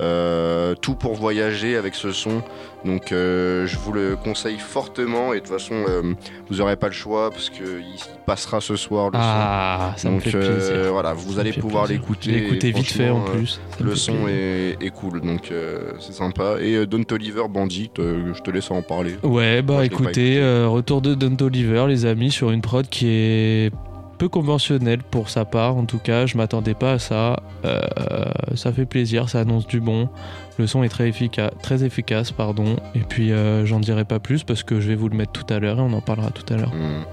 [0.00, 2.42] euh, tout pour voyager avec ce son.
[2.84, 6.14] Donc, euh, je vous le conseille fortement et de toute façon, euh,
[6.48, 7.84] vous n'aurez pas le choix parce qu'il
[8.24, 10.02] passera ce soir le Ah, son.
[10.02, 10.92] ça me Donc, fait plaisir.
[10.92, 12.30] voilà, vous allez pouvoir l'écouter.
[12.72, 13.60] Vite fait, en plus.
[13.80, 15.52] le son est, est cool, donc
[15.98, 16.56] c'est sympa.
[16.60, 19.16] Et Don Oliver Bandit, je te laisse en parler.
[19.22, 23.72] Ouais, bah Moi, écoutez, retour de Don Oliver, les amis, sur une prod qui est
[24.20, 25.78] peu conventionnelle pour sa part.
[25.78, 27.42] En tout cas, je m'attendais pas à ça.
[27.64, 27.80] Euh,
[28.54, 30.10] ça fait plaisir, ça annonce du bon.
[30.60, 32.76] Le son est très efficace, très efficace, pardon.
[32.94, 35.46] Et puis, euh, j'en dirai pas plus parce que je vais vous le mettre tout
[35.54, 36.70] à l'heure et on en parlera tout à l'heure.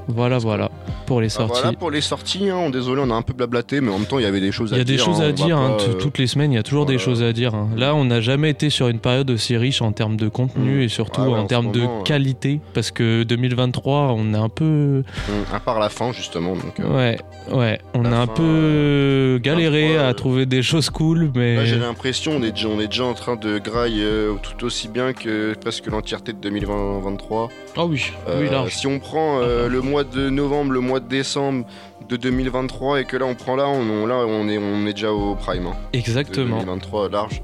[0.10, 0.70] Voilà, voilà,
[1.06, 1.62] pour les Bah, sorties.
[1.62, 2.70] voilà pour les sorties, hein.
[2.70, 4.74] désolé, on a un peu blablaté, mais en même temps, il y avait des choses
[4.74, 4.96] à Il y dire.
[4.96, 5.30] a des choses hein.
[5.30, 7.32] à dire, hein, pas, euh, toutes les semaines, il y a toujours des choses à
[7.32, 7.56] dire.
[7.56, 7.70] hein.
[7.78, 10.90] Là, on n'a jamais été sur une période aussi riche en termes de contenu et
[10.90, 11.88] surtout Ah ouais, en termes de ouais.
[12.04, 15.04] qualité, parce que 2023, on est un peu...
[15.30, 16.54] Hum, À part la fin, justement.
[16.54, 17.18] Donc, euh, Ouais,
[17.56, 21.66] ouais, on a un peu galéré 23, à trouver des choses cool, mais...
[21.66, 24.88] J'ai l'impression on est déjà, on est déjà en train de grailler euh, tout aussi
[24.88, 27.50] bien que presque l'entièreté de 2023.
[27.76, 28.76] Ah oui, oui, large.
[28.76, 31.66] Si on prend euh, le mois de novembre, le mois de décembre
[32.10, 34.94] de 2023 et que là on prend là, on, on- là on est, on est
[34.94, 35.68] déjà au prime.
[35.68, 36.46] hein, Exactement.
[36.60, 37.42] De 2023 large.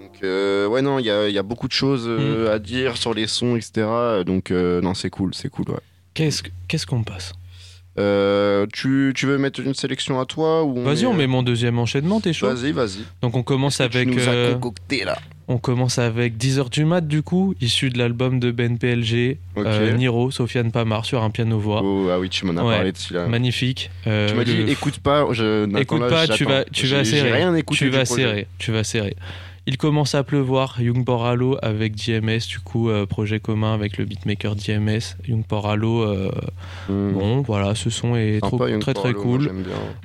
[0.00, 2.16] Donc euh, ouais non, il y y a beaucoup de choses Mm.
[2.18, 3.86] euh, à dire sur les sons, etc.
[4.24, 5.66] Donc euh, non, c'est cool, c'est cool.
[5.70, 5.76] Ouais.
[6.14, 7.32] Qu'est-ce que- qu'est-ce qu'on passe?
[7.98, 11.42] Euh, tu, tu veux mettre une sélection à toi ou Vas-y, on est- met mon
[11.42, 13.04] deuxième enchaînement, t'es chaud Vas-y, vas-y.
[13.22, 14.08] Donc on commence avec...
[14.08, 15.16] tu nous as euh, concocté là
[15.48, 19.64] On commence avec 10h du mat du coup, issu de l'album de Ben PLG, Ok.
[19.66, 21.80] euh, Niro, Sofiane Pamar sur un piano-voix.
[21.82, 23.28] Oh, ah oui, tu m'en as Ouais, parlé de celui-là.
[23.28, 23.90] Magnifique.
[24.06, 27.04] Euh, Tu m'as dit le- écoute pas, je, Écoute là, pas, tu vas, tu vas
[27.04, 27.32] serrer.
[27.32, 28.46] rien écouté tu vas serrer.
[28.58, 29.16] Tu vas serrer.
[29.66, 30.80] Il commence à pleuvoir.
[30.80, 35.16] Young Poralo avec DMS, du coup, euh, projet commun avec le beatmaker DMS.
[35.26, 36.30] Young Poralo, euh,
[36.88, 38.38] bon, voilà, ce son est.
[38.40, 39.48] Sympa, trop, très très Poralo, cool.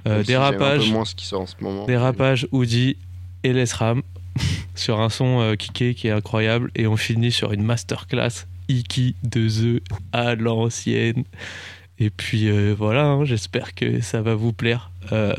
[0.07, 1.86] Euh, Même si dérapage, moins ce qui sort en ce moment.
[1.86, 2.97] dérapage, Oudi
[3.43, 4.01] et Les Ram
[4.76, 6.72] sur un son euh, kické qui est incroyable.
[6.76, 9.47] Et on finit sur une masterclass Iki de
[9.78, 11.24] The à l'ancienne.
[11.99, 14.91] Et puis euh, voilà, hein, j'espère que ça va vous plaire.
[15.12, 15.34] Euh,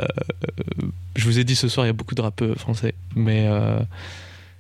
[1.17, 3.47] je vous ai dit ce soir, il y a beaucoup de rap euh, français, mais
[3.47, 3.81] euh,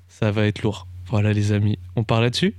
[0.08, 0.86] ça va être lourd.
[1.08, 2.54] Voilà les amis, on part là-dessus?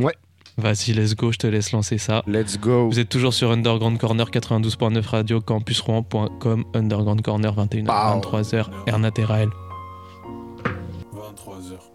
[0.00, 0.14] Ouais.
[0.56, 2.22] Vas-y, let's go, je te laisse lancer ça.
[2.26, 2.88] Let's go.
[2.88, 9.10] Vous êtes toujours sur Underground Corner 92.9 Radio Campus Rouen.com Underground Corner 21h 23h Ernat
[9.18, 9.48] et Raël.
[11.12, 11.94] 23h.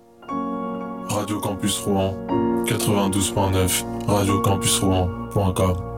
[1.09, 2.15] Radio Campus Rouen,
[2.65, 5.88] 92.9, radiocampusrouen.com.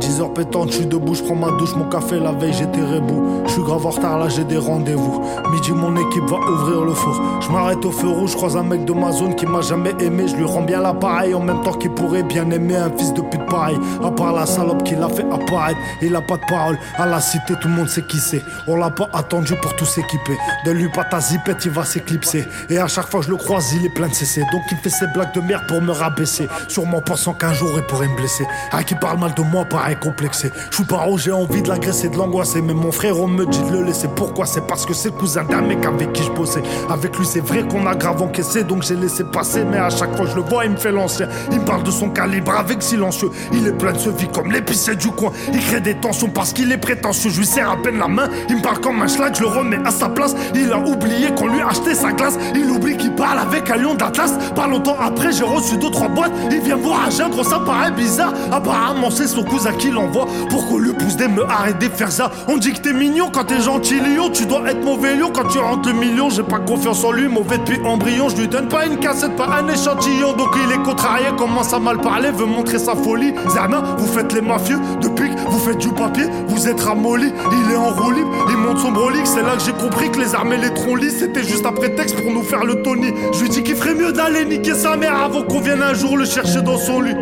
[0.00, 2.80] 10 heures pétantes, je suis debout, je prends ma douche, mon café la veille j'étais
[2.80, 3.42] rebou.
[3.46, 5.22] Je suis grave en retard, là j'ai des rendez-vous.
[5.52, 7.20] Midi mon équipe va ouvrir le four.
[7.40, 9.92] Je m'arrête au feu rouge, je croise un mec de ma zone qui m'a jamais
[10.00, 10.26] aimé.
[10.26, 13.20] Je lui rends bien l'appareil en même temps qu'il pourrait bien aimer un fils de
[13.20, 13.78] pute pareil.
[14.02, 16.78] À part la salope qui l'a fait apparaître, il a pas de parole.
[16.96, 18.42] À la cité, tout le monde sait qui c'est.
[18.66, 20.38] On l'a pas attendu pour tout s'équiper.
[20.64, 22.46] De lui pas ta zipette, il va s'éclipser.
[22.70, 24.40] Et à chaque fois je le croise, il est plein de CC.
[24.50, 26.48] Donc il fait ses blagues de merde pour me rabaisser.
[26.68, 28.46] Sûrement pensant qu'un jour il pourrait me blesser.
[28.72, 30.50] À qui parle mal de moi, pareil complexé.
[30.70, 32.62] Je suis pas j'ai envie de l'agresser, de l'angoisser.
[32.62, 34.08] Mais mon frère, on me dit de le laisser.
[34.14, 34.46] Pourquoi?
[34.46, 36.62] C'est parce que c'est le cousin d'un mec avec qui je bossais.
[36.88, 39.64] Avec lui, c'est vrai qu'on a grave encaissé, donc j'ai laissé passer.
[39.64, 41.28] Mais à chaque fois, je le vois, il me fait l'ancien.
[41.50, 43.30] Il me parle de son calibre avec silencieux.
[43.52, 45.32] Il est plein de ce vie comme l'épicé du coin.
[45.52, 47.30] Il crée des tensions parce qu'il est prétentieux.
[47.30, 48.28] Je lui serre à peine la main.
[48.48, 50.34] Il me parle comme un schlag, je le remets à sa place.
[50.54, 52.38] Il a oublié qu'on lui a acheté sa glace.
[52.54, 54.32] Il oublie qu'il parle avec un lion d'Atlas.
[54.54, 56.32] Pas longtemps après, j'ai reçu deux, trois boîtes.
[56.50, 58.32] Il vient voir un gros, ça paraît bizarre.
[58.52, 62.30] Apparemment, c'est son cousin qui l'envoie pour qu'on lui pousse me arrêter de faire ça.
[62.48, 65.48] On dit que t'es mignon quand t'es gentil lion, tu dois être mauvais lion quand
[65.48, 66.30] tu rentres le million.
[66.30, 68.28] J'ai pas confiance en lui, mauvais depuis embryon.
[68.28, 70.34] Je lui donne pas une cassette, pas un échantillon.
[70.34, 73.34] Donc il est contrarié, commence à mal parler, veut montrer sa folie.
[73.48, 77.32] Zerna, vous faites les mafieux, depuis que vous faites du papier, vous êtes ramolli.
[77.52, 79.26] Il est en roue libre, il monte son brolique.
[79.26, 82.32] C'est là que j'ai compris que les armées les troncs c'était juste un prétexte pour
[82.32, 83.12] nous faire le Tony.
[83.32, 86.16] Je lui dis qu'il ferait mieux d'aller niquer sa mère avant qu'on vienne un jour
[86.16, 87.14] le chercher dans son lit.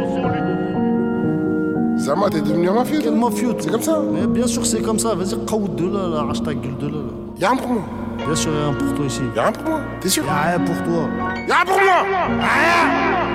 [1.99, 4.99] Zama, t'es devenu un mafieux Quel mafieux C'est comme ça Mais bien sûr, c'est comme
[4.99, 5.15] ça.
[5.15, 6.93] Vas-y, Kaout de là, là, arrache ta gueule de là.
[6.93, 7.13] là.
[7.41, 7.83] Y'a rien pour moi.
[8.25, 9.21] Bien sûr, y'a rien pour toi ici.
[9.35, 9.81] Y'a rien pour moi.
[10.01, 11.09] T'es sûr Y'a rien pour toi.
[11.49, 12.03] Y'a rien pour moi
[12.39, 13.28] Rien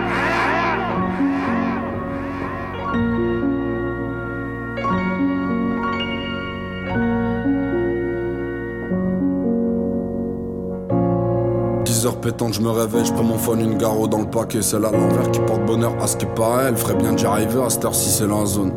[12.04, 14.62] 10 heures pétantes, je me réveille, je prends mon phone, une garo dans le paquet.
[14.62, 16.66] C'est là l'envers qui porte bonheur à ce qui paraît.
[16.68, 18.74] Elle ferait bien d'y arriver à cette heure-ci, c'est la zone.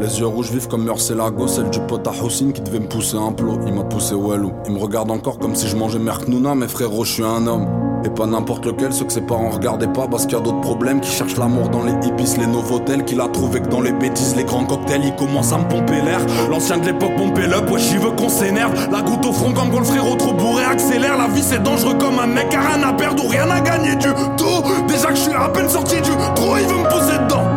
[0.00, 3.18] Les yeux rouges vifs comme Murcielago, celle du pote à Houssine qui devait me pousser
[3.18, 3.58] un plot.
[3.66, 4.52] Il m'a poussé Walou.
[4.66, 7.66] Il me regarde encore comme si je mangeais Merknouna, mais frérot, je suis un homme.
[8.04, 10.60] Et pas n'importe lequel, ceux que ses parents regardaient pas parce qu'il y a d'autres
[10.60, 13.92] problèmes qui cherchent l'amour dans les hippies, les novotels, qu'il a trouvé que dans les
[13.92, 16.20] bêtises, les grands cocktails, il commence à me pomper l'air.
[16.48, 18.72] L'ancien de l'époque pompait l'up, ouais, j'y veux qu'on s'énerve.
[18.92, 21.18] La goutte au front comme quand le frérot trop bourré accélère.
[21.18, 23.96] La vie c'est dangereux comme un mec, car rien à perdre ou rien à gagner
[23.96, 24.62] du tout.
[24.86, 27.47] Déjà que je suis à peine sorti du trop, il veut me pousser dedans.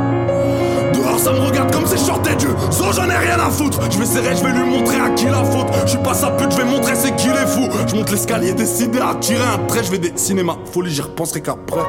[1.22, 3.80] Ça me regarde comme si je sortais du So j'en ai rien à foutre.
[3.91, 5.67] Je vais serrer, je vais lui montrer à qui la faute.
[5.84, 7.69] Je suis pas sa pute, je vais montrer c'est qu'il est fou.
[7.88, 9.84] Je monte l'escalier décidé à tirer un trait.
[9.84, 11.82] Je vais dessiner ma folie, j'y repenserai qu'après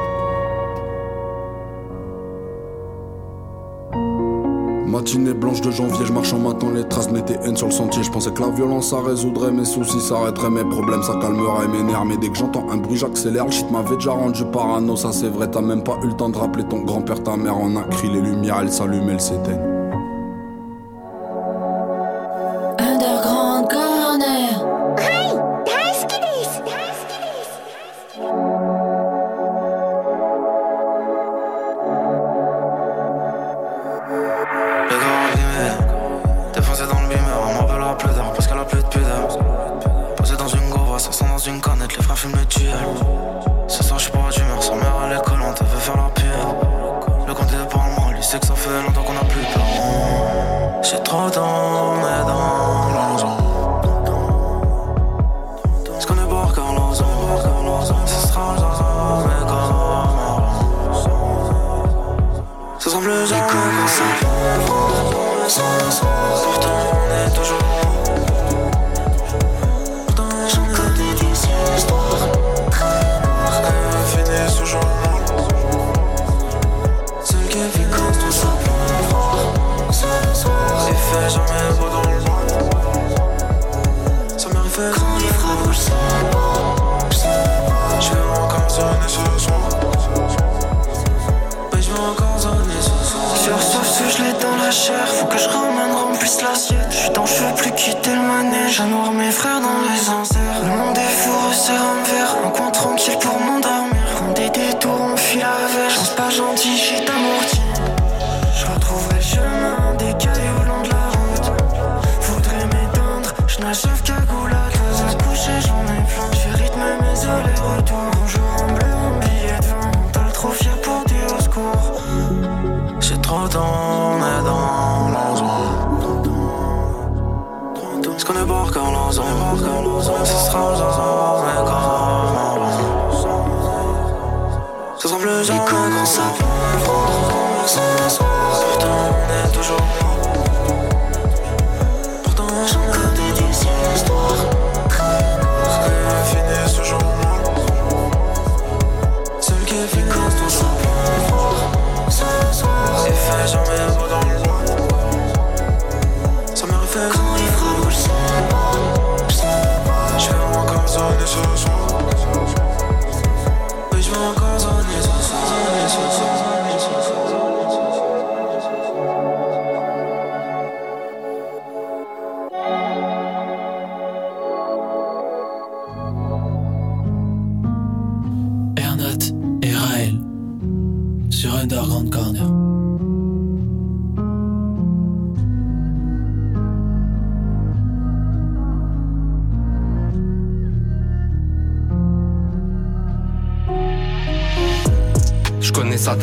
[5.13, 7.71] Matinée blanche de janvier, je marche en matant les traces de mes TN sur le
[7.71, 8.01] sentier.
[8.01, 11.67] Je pensais que la violence ça résoudrait mes soucis, ça arrêterait mes problèmes, ça calmerait
[11.67, 12.03] mes nerfs.
[12.05, 13.45] Mais dès que j'entends un bruit, j'accélère.
[13.45, 15.51] Le shit m'avait déjà rendu parano, ça c'est vrai.
[15.51, 18.09] T'as même pas eu le temps de rappeler ton grand-père, ta mère en a cri.
[18.09, 19.72] Les lumières, elles s'allument, elles s'éteignent.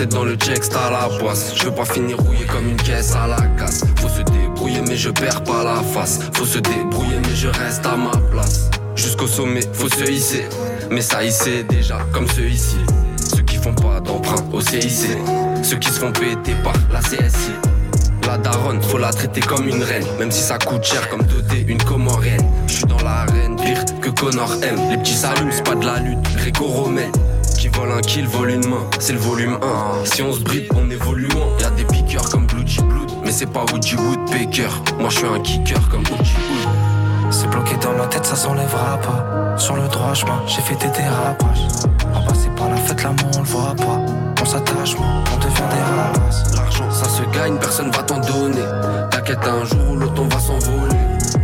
[0.00, 1.52] Tête dans le check, à la poisse.
[1.54, 3.84] Je veux pas finir rouillé comme une caisse à la casse.
[3.96, 6.20] Faut se débrouiller, mais je perds pas la face.
[6.32, 8.70] Faut se débrouiller, mais je reste à ma place.
[8.96, 10.46] Jusqu'au sommet, faut se hisser.
[10.90, 12.78] Mais ça hissait déjà, comme ceux ici.
[13.18, 15.18] Ceux qui font pas d'emprunt au CIC.
[15.62, 17.52] Ceux qui se font péter par la CSI.
[18.26, 20.06] La daronne, faut la traiter comme une reine.
[20.18, 22.50] Même si ça coûte cher comme doter une comorienne.
[22.68, 24.78] Je suis dans l'arène, pire que Connor M.
[24.90, 26.22] Les petits s'allument, c'est pas de la lutte.
[26.36, 27.12] Gréco-romaine.
[27.80, 28.84] Vole un kill, vole une main.
[28.98, 30.04] C'est le volume 1.
[30.04, 31.46] Si on se bride, on évolue loin.
[31.58, 33.10] Y'a des piqueurs comme Bloody Blood.
[33.24, 34.68] Mais c'est pas Woody Woodpecker.
[34.98, 37.30] Moi je suis un kicker comme Woody Wood.
[37.30, 39.56] C'est bloqué dans ma tête, ça s'enlèvera pas.
[39.56, 41.68] Sur le droit chemin, j'ai fait des dérapages.
[42.14, 43.98] En passé par la fête, l'amour, on le voit pas.
[44.42, 46.54] On s'attache, on devient des rapaces.
[46.54, 48.60] L'argent, ça se gagne, personne va t'en donner.
[49.10, 50.96] T'inquiète, un jour ou l'autre, on va s'envoler.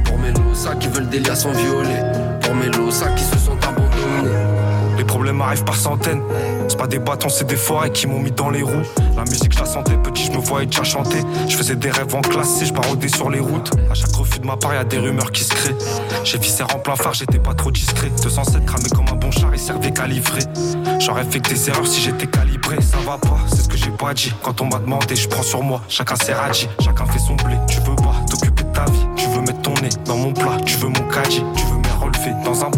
[0.05, 2.03] Pour mes ça qui veulent des liens sans violer.
[2.43, 3.86] Pour mes ça qui se sont abandonnés.
[5.17, 6.21] Problèmes arrivent par centaines.
[6.69, 8.83] C'est pas des bâtons, c'est des forêts qui m'ont mis dans les roues.
[9.17, 11.23] La musique, je la sentais petit, je me voyais déjà chanter.
[11.49, 13.71] Je faisais des rêves en classe et je barodais sur les routes.
[13.91, 15.75] À chaque refus de ma part, y a des rumeurs qui se créent.
[16.23, 18.11] J'ai viscère en plein phare, j'étais pas trop discret.
[18.23, 20.43] 207 cramé comme un bon char, il servait qu'à livrer.
[20.99, 22.77] J'aurais fait que des erreurs si j'étais calibré.
[22.83, 24.35] Ça va pas, c'est ce que j'ai pas dit.
[24.43, 25.81] Quand on m'a demandé, je prends sur moi.
[25.89, 27.57] Chacun s'est radis, chacun fait son blé.
[27.69, 30.59] Tu veux pas t'occuper de ta vie, tu veux mettre ton nez dans mon plat,
[30.67, 32.71] tu veux mon caddie, tu veux me relever dans un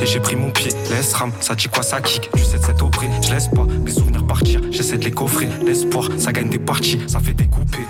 [0.00, 0.72] et j'ai pris mon pied.
[0.90, 2.30] Laisse ram, ça dit quoi ça kick.
[2.34, 4.60] Tu sais de cette auprès, je laisse pas mes souvenirs partir.
[4.70, 5.48] J'essaie de les coffrer.
[5.64, 7.86] L'espoir, ça gagne des parties, ça fait découper.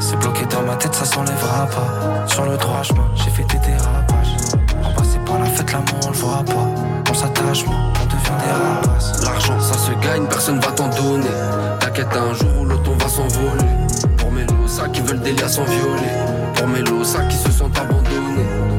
[0.00, 2.26] C'est bloqué dans ma tête, ça s'enlèvera pas.
[2.26, 4.36] Sur le droit chemin, j'ai fait des dérapages.
[4.84, 6.68] En passé par la fête, l'amour, on le voit pas.
[7.10, 9.24] On s'attache, on devient des rapaces.
[9.24, 11.26] L'argent, ça se gagne, personne va t'en donner.
[11.80, 13.64] T'inquiète, un jour ou l'autre, on va s'envoler.
[14.16, 16.12] Pour mes ça qui veulent des liens sans violer.
[16.54, 18.75] Pour mes ça qui se sont abandonnés.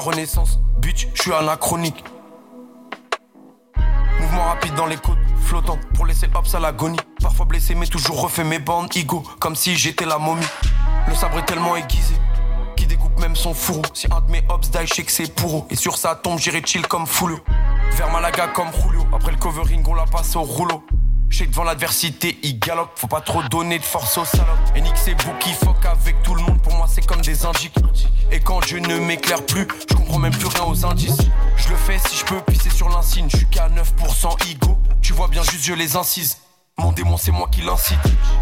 [0.00, 0.58] Renaissance.
[0.78, 2.04] Bitch, je suis anachronique.
[4.20, 6.98] Mouvement rapide dans les côtes, flottant pour laisser Hops à l'agonie.
[7.20, 8.88] Parfois blessé, mais toujours refait mes bandes.
[8.96, 10.46] Ego, comme si j'étais la momie.
[11.08, 12.14] Le sabre est tellement aiguisé
[12.76, 13.82] qui découpe même son fourreau.
[13.92, 16.62] Si un de mes Hops die, je que c'est pour Et sur sa tombe, j'irai
[16.64, 17.38] chill comme Fulio.
[17.92, 19.06] Vers Malaga comme Julio.
[19.12, 20.82] Après le covering, on la passe au rouleau.
[21.30, 22.90] Je devant l'adversité, il galope.
[22.96, 24.58] Faut pas trop donner de force aux salopes.
[24.74, 26.60] Et nique vous qui fuck avec tout le monde.
[26.60, 27.76] Pour moi, c'est comme des indiques.
[28.32, 31.16] Et quand je ne m'éclaire plus, je comprends même plus rien aux indices.
[31.56, 33.28] Je le fais si je peux pisser sur l'insigne.
[33.30, 34.76] Je suis qu'à 9% ego.
[35.00, 36.38] Tu vois bien juste, je les incise.
[36.78, 37.98] Mon démon, c'est moi qui l'incite.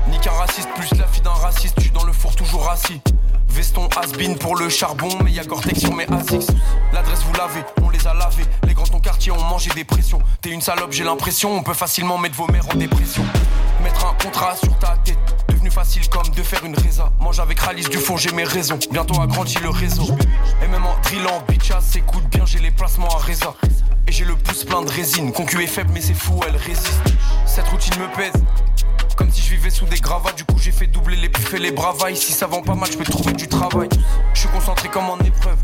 [0.08, 1.80] Nique un raciste, plus la fille d'un raciste.
[1.80, 3.00] Tu dans le four, toujours assis.
[3.48, 6.50] Veston has pour le charbon, mais y a Cortex sur mes Asics.
[6.92, 8.44] L'adresse vous l'avez, on les a lavés.
[8.66, 10.20] Les grands ton quartier ont mangé des pressions.
[10.40, 11.56] T'es une salope, j'ai l'impression.
[11.56, 13.24] On peut facilement mettre vos mères en dépression.
[13.82, 15.18] Mettre un contrat sur ta tête,
[15.48, 17.10] devenu facile comme de faire une résa.
[17.20, 18.78] Mange avec Ralice du fond, j'ai mes raisons.
[18.90, 20.16] Bientôt agrandi le réseau.
[20.62, 23.54] Et même en drillant, bitcha, s'écoute bien, j'ai les placements à résa.
[24.06, 25.32] Et j'ai le pouce plein de résine.
[25.32, 27.02] Concu est faible, mais c'est fou, elle résiste.
[27.46, 28.42] Cette routine me pèse.
[29.18, 31.58] Comme si je vivais sous des gravats, du coup j'ai fait doubler les pifs et
[31.58, 32.16] les bravailles.
[32.16, 33.88] Si ça vend pas mal, je peux trouver du travail.
[34.32, 35.58] Je suis concentré comme en épreuve.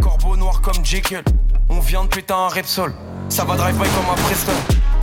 [0.00, 1.24] Corbeau noir comme Jekyll.
[1.68, 2.94] On vient de péter un Repsol.
[3.28, 4.52] Ça va drive by comme un Preston.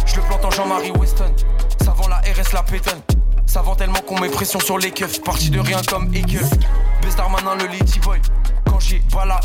[0.06, 1.36] Je le plante en Jean-Marie Weston.
[1.84, 3.02] Ça vend la RS, la pétonne.
[3.46, 5.22] Ça vend tellement qu'on met pression sur les keufs.
[5.22, 6.48] Parti de rien comme Ekel.
[7.02, 8.22] Best Darmanin, le Lady Boy.
[8.66, 9.42] Quand j'ai la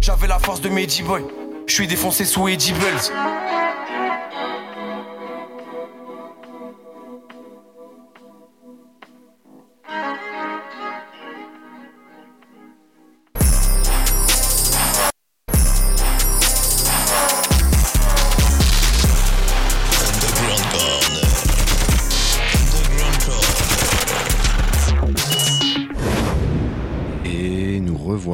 [0.00, 1.24] j'avais la force de Mehdi Boy.
[1.68, 2.80] Je suis défoncé sous Edibles.
[2.82, 3.69] Et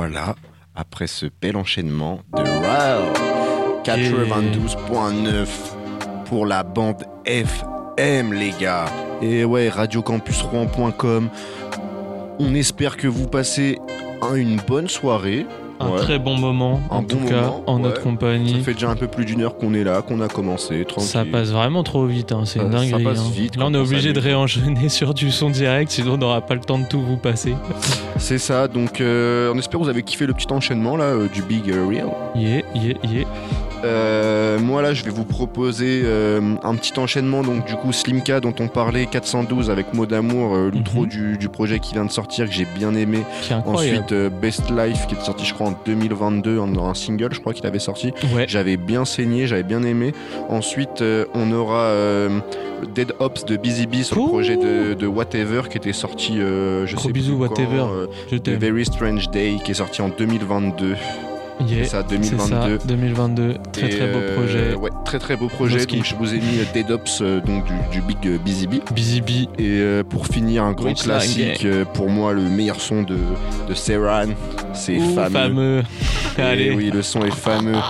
[0.07, 0.35] revoilà
[0.75, 3.13] après ce bel enchaînement de Wow
[3.85, 5.47] 92.9
[6.27, 8.87] pour la bande FM les gars.
[9.23, 11.29] Et ouais, radiocampusrouen.com.
[12.39, 13.79] On espère que vous passez
[14.23, 15.47] un- une bonne soirée.
[15.79, 15.99] Un Ouais.
[15.99, 17.83] très bon moment, en tout cas, en ouais.
[17.83, 18.55] notre compagnie.
[18.55, 21.07] Ça fait déjà un peu plus d'une heure qu'on est là, qu'on a commencé, tranquille.
[21.09, 23.05] Ça passe vraiment trop vite, hein, c'est ça dinguerie.
[23.05, 23.31] passe hein.
[23.33, 26.55] vite Là, on est obligé de réenchaîner sur du son direct, sinon on n'aura pas
[26.55, 27.55] le temps de tout vous passer.
[28.19, 31.29] C'est ça, donc euh, on espère que vous avez kiffé le petit enchaînement là euh,
[31.29, 32.09] du Big euh, Real.
[32.35, 33.27] Yeah, yeah, yeah.
[33.87, 38.41] Euh, moi là je vais vous proposer euh, un petit enchaînement donc du coup Slimka
[38.41, 42.11] dont on parlait 412 avec Mot d'amour euh, l'outro du, du projet qui vient de
[42.11, 43.21] sortir que j'ai bien aimé.
[43.65, 47.53] Ensuite Best Life qui est sorti je crois en 2022 en un single je crois
[47.55, 48.13] qu'il avait sorti.
[48.35, 48.47] Ouais.
[48.49, 50.13] j'avais bien saigné j'avais bien aimé.
[50.49, 51.03] Ensuite
[51.35, 51.93] on aura
[52.95, 56.95] Dead Ops de Busy Bee sur le projet de, de Whatever qui était sorti je
[56.95, 58.07] Gros sais bisous, plus Whatever.
[58.31, 58.51] Je The.
[58.51, 60.95] Very Strange Day qui est sorti en 2022
[61.61, 63.55] Yeah, c'est ça c'est 2022 ça, 2022.
[63.73, 64.75] Très et, très beau euh, projet.
[64.75, 65.87] ouais, très très beau projet.
[65.87, 68.67] Donc je vous ai mis euh, Dead Ops, euh, donc du, du Big euh, Busy
[68.67, 68.83] Bee.
[68.95, 69.49] Busy Bee.
[69.59, 73.17] Et euh, pour finir, un grand classique, euh, pour moi, le meilleur son de,
[73.69, 74.27] de Serran.
[74.75, 75.31] C'est fameux.
[75.31, 75.83] fameux.
[76.39, 76.71] Et Allez.
[76.73, 77.73] oui, le son est fameux.
[77.73, 77.83] Donc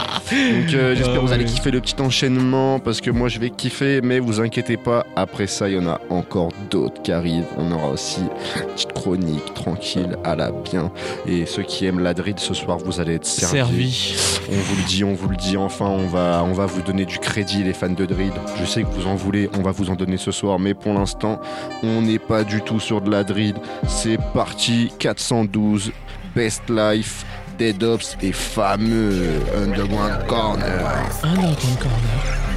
[0.75, 3.51] euh, j'espère Ah que vous allez kiffer le petit enchaînement parce que moi je vais
[3.51, 7.47] kiffer, mais vous inquiétez pas, après ça il y en a encore d'autres qui arrivent.
[7.57, 10.93] On aura aussi une petite chronique tranquille à la bien.
[11.27, 13.56] Et ceux qui aiment la drill ce soir, vous allez être servis.
[13.57, 14.15] Servi.
[14.51, 15.57] On vous le dit, on vous le dit.
[15.57, 18.35] Enfin, on va, on va vous donner du crédit, les fans de drill.
[18.61, 20.93] Je sais que vous en voulez, on va vous en donner ce soir, mais pour
[20.93, 21.41] l'instant,
[21.83, 23.55] on n'est pas du tout sur de la drill.
[23.89, 25.91] C'est parti, 412,
[26.35, 27.25] Best Life,
[27.57, 30.87] Dead Ops et fameux Underground Corner.
[31.23, 32.56] Underground Corner.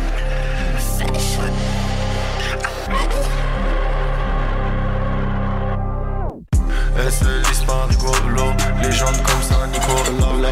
[7.08, 7.96] SL l'histoire du
[8.84, 9.96] Légende comme ça Nico.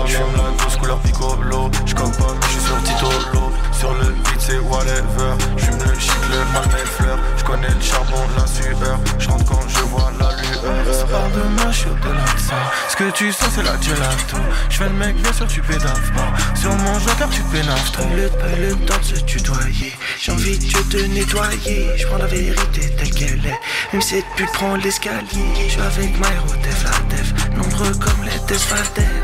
[0.05, 1.69] J'fume la grosse couleur piccolo.
[1.85, 5.35] J'comme pas mais j'suis sur Titolo Sur le beat c'est whatever.
[5.57, 8.99] J'fume le shit le mal mes fleurs J'connais le charbon la sueur.
[9.19, 10.95] J'rentre quand je vois la lueur.
[10.95, 12.55] Ça part de ma je au-delà de ça
[12.87, 14.37] Ce que tu sens c'est la gelato.
[14.69, 16.57] J'fais le mec bien sûr tu pédaves pas.
[16.57, 18.07] Sur mon joker tu pénaves trop.
[18.15, 19.93] Le pas le temps de se tutoyer.
[20.19, 21.97] J'ai envie de te nettoyer.
[21.97, 23.59] Je prends la vérité telle qu'elle est.
[23.93, 25.69] Même si cette pute prend l'escalier.
[25.69, 27.33] Je avec Myro, Def la Def.
[27.55, 28.73] Nombreux comme les Def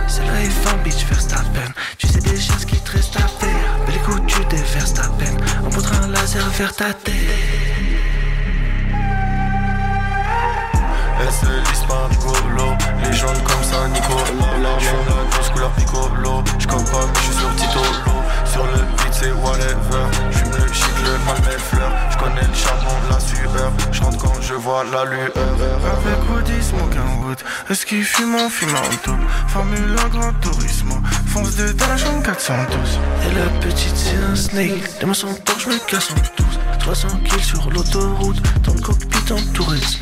[0.08, 1.72] C'est la F1, bitch, Verstappen.
[1.98, 3.78] Tu sais déjà ce qu'il te reste à faire.
[3.86, 5.38] Bel écoute, tu déverses ta peine.
[5.64, 7.14] On pointera un laser vers ta tête.
[11.20, 14.18] SL l'histoire du golo Légende comme ça Nico
[14.80, 18.20] J'fume la grosse couleur piccolo J'comme pas j'suis sur Titolo
[18.52, 21.92] Sur le beat c'est whatever J'fume le le mal mes fleurs.
[22.12, 23.72] J'connais le charbon la sueur.
[23.92, 25.32] J'rentre quand je vois la lueur.
[25.36, 27.38] Avec Woody smoke wood
[27.70, 30.94] Est-ce qu'il fume en fume en Formule grand tourisme.
[31.28, 35.00] Fonce de dans la chambre 412 Et la petite c'est un snake.
[35.02, 36.63] Demain son tour, je me casse en 12.
[36.84, 38.42] 300 kills sur l'autoroute.
[38.64, 40.02] Dans le cockpit en tourisme.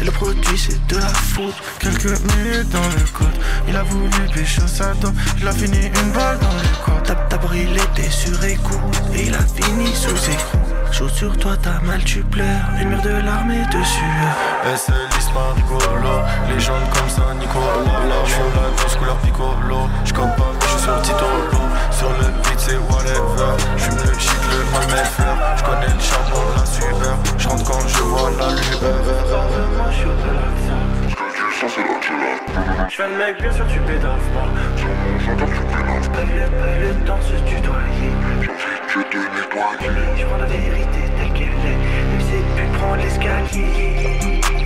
[0.00, 1.54] Et le produit c'est de la faute.
[1.78, 6.12] Quelques minutes dans le code Il a voulu pécho sa dent Il a fini une
[6.12, 7.78] balle dans le corps T'as d'abord il
[8.10, 9.02] sur écoute.
[9.14, 10.58] Et il a fini sous écrou.
[10.90, 12.68] Chaud sur toi, t'as mal, tu pleures.
[12.80, 14.76] Une mer de larmes et de sueur.
[14.76, 17.58] SL l'histoire du golo Légende comme ça Nico
[18.26, 21.60] J'fume la grosse couleur piccolo J'comme pas mais j'suis sur Titolo
[21.90, 26.64] Sur le beat c'est whatever J'fume le shit le mal fleurs J'connais le charbon la
[26.66, 29.02] sueur J'rentre quand je vois la lueur
[32.88, 34.48] Je fais le mec, bien sûr, tu pédaves pas.
[34.76, 36.20] Sur mon chanteur, tu pédaves pas.
[36.20, 38.10] Le, pas le temps de se tutoyer.
[38.42, 39.88] J'ai envie de te nettoyer.
[40.18, 41.78] Je prends la vérité telle qu'elle est.
[42.10, 44.61] Même si cette pute prend l'escalier.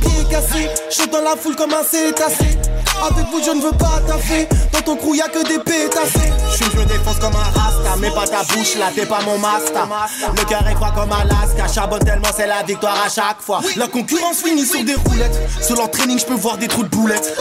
[0.00, 0.68] Pieds cassés.
[1.10, 2.56] Dans la foule comme un cétacé.
[3.02, 4.46] Avec vous, je ne veux pas taffer.
[4.72, 6.30] Dans ton crew, y'a que des pétassés.
[6.52, 9.88] Je me défonce comme un rasta, mais pas ta bouche là, t'es pas mon master.
[10.36, 13.60] Le cœur est froid comme Alaska, charbonne tellement c'est la victoire à chaque fois.
[13.76, 15.38] La concurrence finit sur des roulettes.
[15.60, 17.36] Sur l'entraining, je peux voir des trous de boulettes.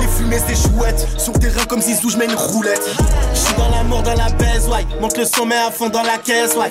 [0.00, 1.08] Les fumées, c'est chouette.
[1.18, 2.88] Sur terrain, comme si je mets une roulette.
[3.32, 4.86] Je suis dans l'amour, dans la baise, ouais.
[5.00, 6.70] Monte le sommet à fond dans la caisse, ouais.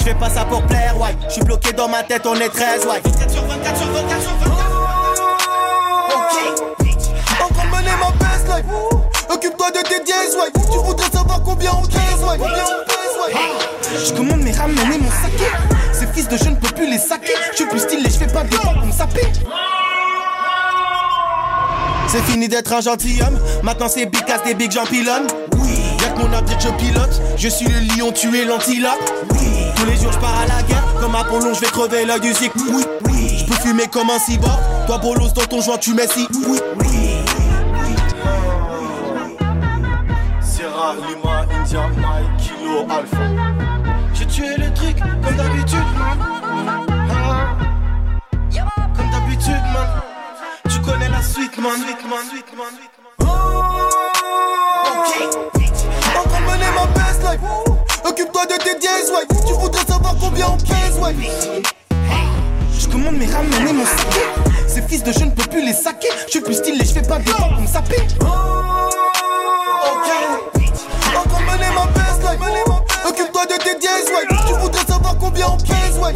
[0.00, 1.14] Je fais pas ça pour plaire, ouais.
[1.28, 3.02] Je suis bloqué dans ma tête, on est 13, ouais.
[3.04, 4.56] 24 sur 24 sur 24 sur 24.
[6.16, 6.36] Ok.
[7.54, 8.64] Train de mener ma best life.
[9.28, 10.50] Occupe-toi de tes dièses, ouais.
[10.72, 12.38] Tu voudrais savoir combien on pèse, ouais.
[12.38, 13.34] Combien on pèse, ouais.
[14.06, 15.44] Je commande mes ramen et mon saké.
[15.92, 17.34] Ces fils de je ne peux plus les saquer.
[17.52, 19.26] Je suis plus stylé, je fais pas d'efforts pour me saper.
[22.08, 23.38] C'est fini d'être un gentilhomme.
[23.62, 25.28] Maintenant c'est big casse des big gens pilonnent.
[25.58, 25.69] Oui,
[26.00, 27.20] y'a que mon abdi que je pilote.
[27.36, 28.98] Je suis le lion, tu es l'antilope.
[29.32, 30.84] Oui, tous les jours je pars à la guerre.
[31.00, 32.52] Comme Apollon, je vais crever l'œil du zik.
[32.56, 34.60] Oui, oui, je peux fumer comme un cyborg.
[34.86, 36.28] Toi, bolos, dans ton joint, tu mets si.
[36.48, 36.86] Oui, oui.
[40.42, 43.16] Sierra, Lima, India, Mike, Kilo, Alpha.
[44.14, 45.78] J'ai tué le truc, comme d'habitude.
[45.98, 46.16] Ah.
[48.96, 49.88] Comme d'habitude, man.
[50.68, 51.72] Tu connais la suite, man.
[51.76, 52.24] Suite, man.
[52.30, 52.74] Suite, man.
[54.86, 55.12] Ok.
[55.54, 55.59] En
[56.60, 57.40] mener ma best life.
[58.04, 59.26] Occupe-toi de tes dièses, ouais.
[59.46, 61.14] Tu voudrais savoir combien on pèse, ouais.
[62.78, 64.20] Je commande mes ramen et mon saké.
[64.68, 66.08] Ces fils de je ne peux plus les saquer.
[66.26, 68.02] Je suis plus stylé, je fais pas d'efforts pour me saper.
[68.20, 68.28] Ok.
[71.16, 72.40] En train de mener ma best life.
[73.06, 74.26] Occupe-toi de tes dièses, ouais.
[74.46, 76.14] Tu voudrais savoir combien on pèse, ouais.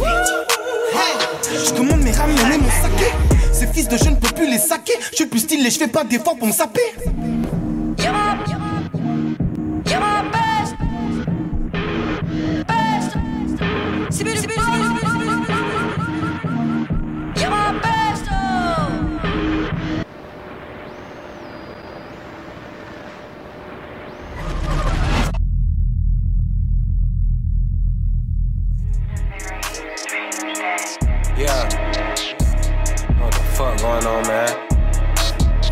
[1.51, 3.11] Je commande mes ramen et mon saké.
[3.51, 4.93] Ces fils de je ne peux plus les saquer.
[5.11, 6.93] Je suis plus stylé, je fais pas d'efforts pour me saper.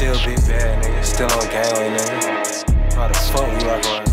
[0.03, 1.03] Still big bad, nigga.
[1.03, 2.93] Still on gangway, nigga.
[2.93, 4.12] How the fuck we rock around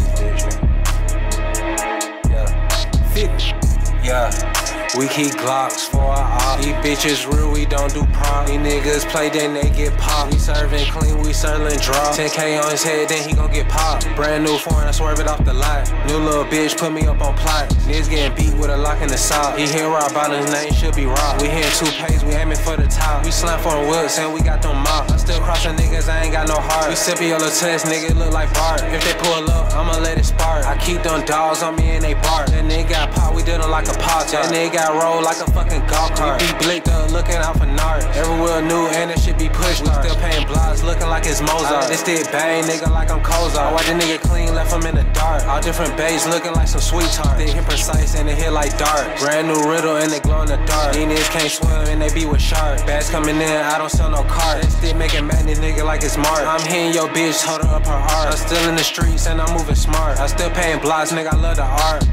[4.11, 4.70] Yeah.
[4.99, 6.59] We keep Glocks for our op.
[6.59, 8.47] These bitches real, we don't do prom.
[8.47, 10.33] These niggas play, then they get popped.
[10.33, 12.11] We serving clean, we serving draw.
[12.11, 14.05] 10k on his head, then he gon' get popped.
[14.17, 15.87] Brand new foreign, I swerve it off the lot.
[16.09, 17.71] New little bitch put me up on plot.
[17.87, 19.57] Niggas getting beat with a lock in the sock.
[19.57, 21.41] He hear rock about his name, should be rock.
[21.41, 23.25] We hitting two pays, we aiming for the top.
[23.25, 25.13] We slam for whips, and we got them mops.
[25.13, 26.89] I still crossing niggas, I ain't got no heart.
[26.89, 28.83] We sipping yellow test, nigga, look like Bart.
[28.83, 30.67] If they pull up, I'ma let it spark.
[30.67, 32.49] I keep them dogs on me and they bark.
[32.51, 34.27] That nigga got pop, we did like a pop.
[34.27, 36.41] That nigga got roll like a fucking golf cart.
[36.41, 38.05] We be blicked up, looking out for nard.
[38.17, 39.85] Everywhere new, and that shit be pushed.
[39.85, 41.89] We still paying blocks, looking like it's Mozart.
[41.89, 43.73] This did bang, nigga, like I'm Kozar.
[43.73, 45.45] Why the nigga clean, left him in the dark.
[45.45, 47.37] All different bass, looking like some sweet tart.
[47.37, 49.19] They hit precise and they hit like dart.
[49.21, 50.95] Brand new riddle and they glow in the dark.
[50.95, 52.83] These niggas can't swim and they be with sharks.
[52.83, 54.63] Bags coming in, I don't sell no cart.
[54.63, 56.41] That stick making mad, this nigga like it's Mark.
[56.41, 58.33] I'm hitting your bitch, hold her up her heart.
[58.33, 60.19] I'm still in the streets and I'm moving smart.
[60.19, 62.05] I still paying blocks, nigga, I love the art.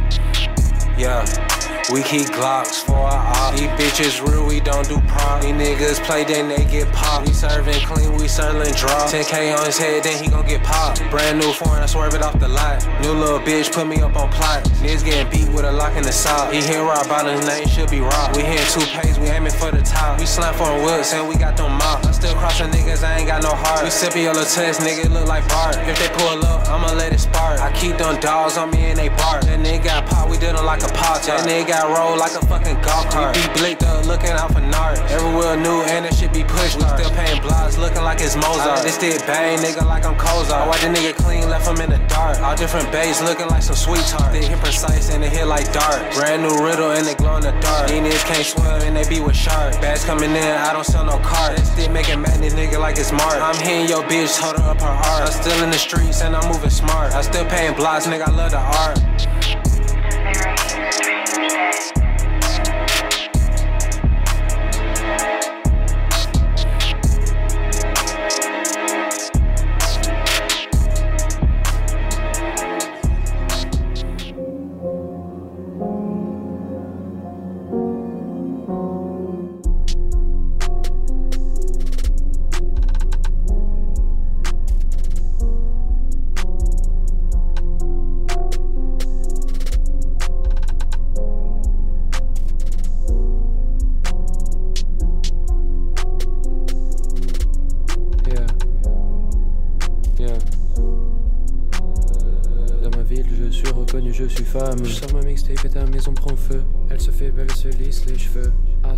[0.98, 1.57] Yeah.
[1.92, 3.56] We keep Glocks for our op.
[3.56, 5.42] These bitches real, we don't do prom.
[5.42, 7.28] These niggas play, then they get popped.
[7.28, 9.08] We serving clean, we serving draw.
[9.08, 11.00] 10k on his head, then he gon' get popped.
[11.10, 12.86] Brand new foreign, I swerve it off the lot.
[13.02, 14.66] New little bitch put me up on plot.
[14.84, 16.52] Niggas getting beat with a lock in the sock.
[16.52, 18.36] He hear rock about his name, should be rock.
[18.36, 20.20] We hitting two pays, we aiming for the top.
[20.20, 22.08] We slam for whips, and we got them mops.
[22.08, 23.84] I still crossing niggas, I ain't got no heart.
[23.84, 25.78] We sipping yellow test, nigga look like Bart.
[25.88, 27.62] If they pull up, I'ma let it spark.
[27.62, 29.44] I keep them dogs on me and they bark.
[29.44, 31.22] That nigga got pop, we did him like a pop.
[31.24, 33.36] That nigga got roll like a fucking golf cart.
[33.36, 34.98] We be blicked up, looking out for nard.
[35.12, 36.80] Everywhere new, and that shit be pushed.
[36.80, 38.88] We still paying blocks, looking like it's Mozart.
[38.88, 40.66] This did bang, nigga, like I'm Kozar.
[40.66, 42.40] Why the nigga clean, left him in the dark.
[42.40, 44.32] All different bass, looking like some sweet tart.
[44.32, 46.00] They hit precise and they hit like dart.
[46.16, 47.92] Brand new riddle and they glow in the dark.
[47.92, 49.78] These niggas can't swim and they be with sharks.
[49.78, 51.52] Bags coming in, I don't sell no car.
[51.52, 53.36] That stick making mad, this nigga like it's Mark.
[53.44, 55.28] I'm hitting your bitch, hold her up her heart.
[55.28, 57.12] I'm still in the streets and I'm moving smart.
[57.12, 59.37] I still paying blocks, nigga, I love the art.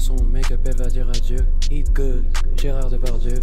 [0.10, 1.38] Son make-up, elle va dire adieu.
[1.69, 2.26] Eat good,
[2.57, 3.38] Gérard Depardieu.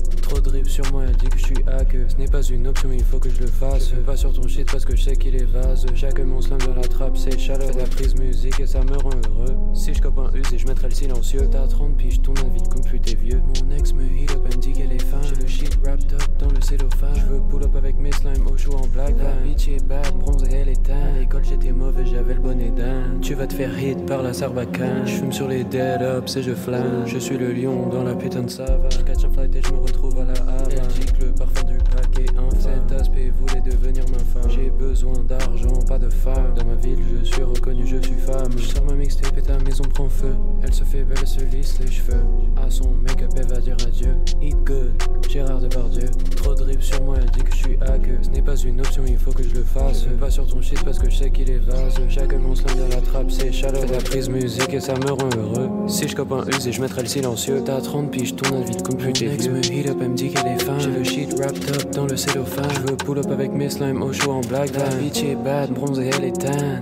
[0.66, 2.10] De sur moi, elle dit que je suis hacker.
[2.10, 3.92] Ce n'est pas une option, il faut que je le fasse.
[3.94, 5.86] Je pas sur ton shit parce que je sais qu'il est vase.
[5.94, 7.70] Jacques mon slam dans la trappe, c'est chaleur.
[7.78, 9.56] La prise musique et ça me rend heureux.
[9.74, 11.48] Si je cope un us et je mettrai le silencieux.
[11.52, 13.40] T'as 30 piges, ton avis comme plus t'es vieux.
[13.46, 15.20] Mon ex me heat up, elle me dit est fan.
[15.22, 17.14] J'ai le shit wrapped up dans le cellophane.
[17.14, 19.14] Je veux pull up avec mes slimes au chou en black.
[19.18, 20.90] La bitch est bad, bronzée, elle est.
[20.90, 23.20] À l'école j'étais mauvais, j'avais le bonnet d'un.
[23.22, 25.06] Tu vas te faire hit par la sarbacane.
[25.06, 27.04] Je fume sur les dead ups et je flâne.
[27.06, 28.90] Je suis le lion dans la putain de savane.
[29.06, 30.55] Catch un flight et je me retrouve à la
[33.16, 34.50] Aspect voulait devenir ma femme.
[34.50, 36.54] J'ai besoin d'argent, pas de femme.
[36.54, 38.52] Dans ma ville, je suis reconnu, je suis femme.
[38.56, 40.34] Je sors ma mixtape et ta maison prend feu.
[40.62, 42.24] Elle se fait belle, elle se lisse les cheveux.
[42.56, 44.14] À son make-up, elle va dire adieu.
[44.42, 44.92] Eat good,
[45.28, 46.10] Gérard Depardieu.
[46.36, 48.18] Trop de drip sur moi, elle dit que je suis hacker.
[48.22, 50.04] Ce n'est pas une option, il faut que je le fasse.
[50.04, 51.94] Je pas sur ton shit parce que je sais qu'il est vase.
[52.08, 53.82] Chaque mon slam dans la trappe, c'est chaleur.
[53.82, 55.70] Fais la prise musique et ça me rend heureux.
[55.88, 57.62] Si je cope un et je mettrai le silencieux.
[57.64, 59.52] T'as 30 piges, tourne vite comme plus t'es vieux.
[59.52, 60.80] me heat up, elle me dit qu'elle est fan.
[60.80, 62.70] J'ai le shit wrapped up dans le cellophane.
[62.74, 64.74] Je veux pull up avec mes slimes au chaud en black.
[64.74, 66.80] La bitch est bad, bronzée, elle est tan.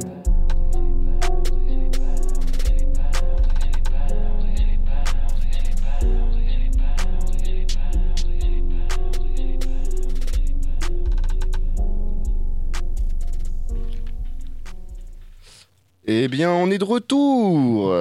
[16.07, 17.95] Eh bien, on est de retour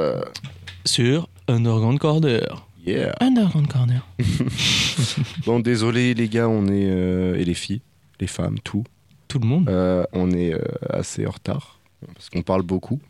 [0.85, 2.67] Sur Underground Corner.
[2.85, 3.15] Yeah.
[3.19, 4.07] Underground Corner.
[5.45, 7.81] Bon, désolé les gars, on est euh, et les filles,
[8.23, 8.85] les femmes, tout.
[9.27, 9.67] Tout le monde.
[9.69, 11.79] Euh, on est euh, assez en retard
[12.15, 13.01] parce qu'on parle beaucoup.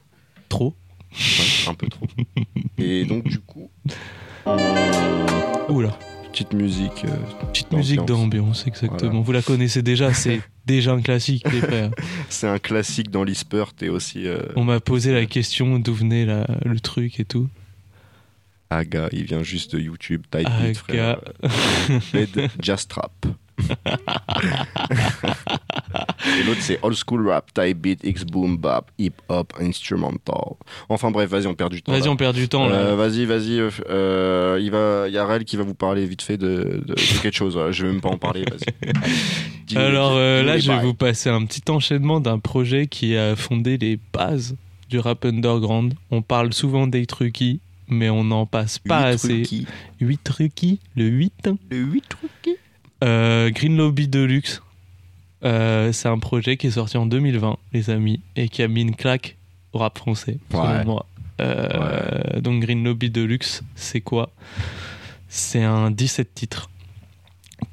[0.50, 0.74] Trop.
[1.12, 2.08] Ouais, un peu trop.
[2.80, 3.70] et donc du coup.
[5.70, 5.98] Oula.
[6.32, 7.06] Petite musique.
[7.52, 9.22] Petite musique d'ambiance, exactement.
[9.22, 11.92] Vous la connaissez déjà, c'est déjà un classique, les frères.
[12.30, 14.28] C'est un classique dans l'e-sport et aussi.
[14.28, 17.48] euh, On m'a posé la question d'où venait la- le truc et tout.
[18.72, 20.70] Aga, il vient juste de YouTube, type Aga.
[20.70, 21.20] it, frère.
[21.44, 23.28] Euh, Bed Just Rap.
[26.38, 30.56] Et l'autre c'est Old School Rap, Type Beat, X Boom Bap, Hip Hop, Instrumental.
[30.90, 31.92] Enfin bref, vas-y, on perd du temps.
[31.92, 32.76] Vas-y, on perd du temps, là.
[32.76, 33.60] Euh, vas-y, vas-y.
[33.60, 36.94] euh, euh, il va, y a Rel qui va vous parler vite fait de, de-
[36.96, 37.60] de quelque chose.
[37.72, 38.44] Je vais même pas en parler.
[38.50, 39.78] Vas-y.
[39.78, 43.78] Alors euh, là, je vais vous passer un petit enchaînement d'un projet qui a fondé
[43.78, 44.56] les bases
[44.90, 45.94] du rap underground.
[46.12, 49.28] On parle souvent des truquis, mais on n'en passe pas Huit assez.
[49.28, 49.68] truquis.
[50.00, 51.50] 8 truquis, le 8.
[51.72, 52.58] Le 8 truquis.
[53.04, 54.62] Euh, Green Lobby Deluxe.
[55.44, 58.82] Euh, c'est un projet qui est sorti en 2020, les amis, et qui a mis
[58.82, 59.36] une claque
[59.74, 60.86] au rap français, selon Ouais.
[60.86, 61.06] moi.
[61.42, 64.30] Euh, Donc Green Lobby Deluxe, c'est quoi?
[65.28, 66.70] C'est un 17 titres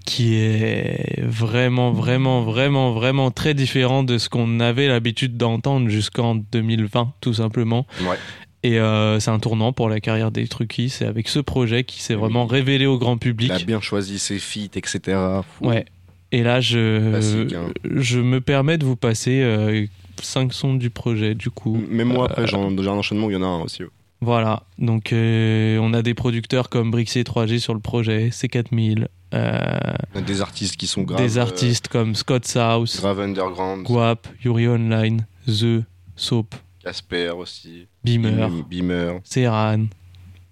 [0.07, 6.35] qui est vraiment, vraiment, vraiment, vraiment très différent de ce qu'on avait l'habitude d'entendre jusqu'en
[6.37, 7.87] 2020, tout simplement.
[8.03, 8.17] Ouais.
[8.63, 10.91] Et euh, c'est un tournant pour la carrière des Truquis.
[10.91, 13.51] C'est avec ce projet qui s'est vraiment révélé au grand public.
[13.55, 15.19] Il a bien choisi ses feats, etc.
[15.59, 15.67] Fou.
[15.69, 15.87] Ouais.
[16.33, 17.17] Et là, je,
[17.57, 17.73] hein.
[17.85, 19.89] je me permets de vous passer
[20.23, 21.83] 5 sons du projet, du coup.
[21.89, 23.83] Même moi, Euh, après, j'ai un, enchaînement où il y en a un aussi.
[23.83, 23.89] ouais.
[24.21, 24.65] Voilà.
[24.79, 29.07] Donc, euh, on a des producteurs comme Brixie 3G sur le projet, C4000.
[29.33, 29.79] euh,
[30.27, 31.23] Des artistes qui sont graves.
[31.23, 33.85] des euh, artistes comme Scott South, grave underground.
[33.87, 35.85] Guap, Yuri Online, The,
[36.17, 37.87] Soap, Casper aussi.
[38.05, 39.21] Beamer, Beamer.
[39.25, 39.87] Serran.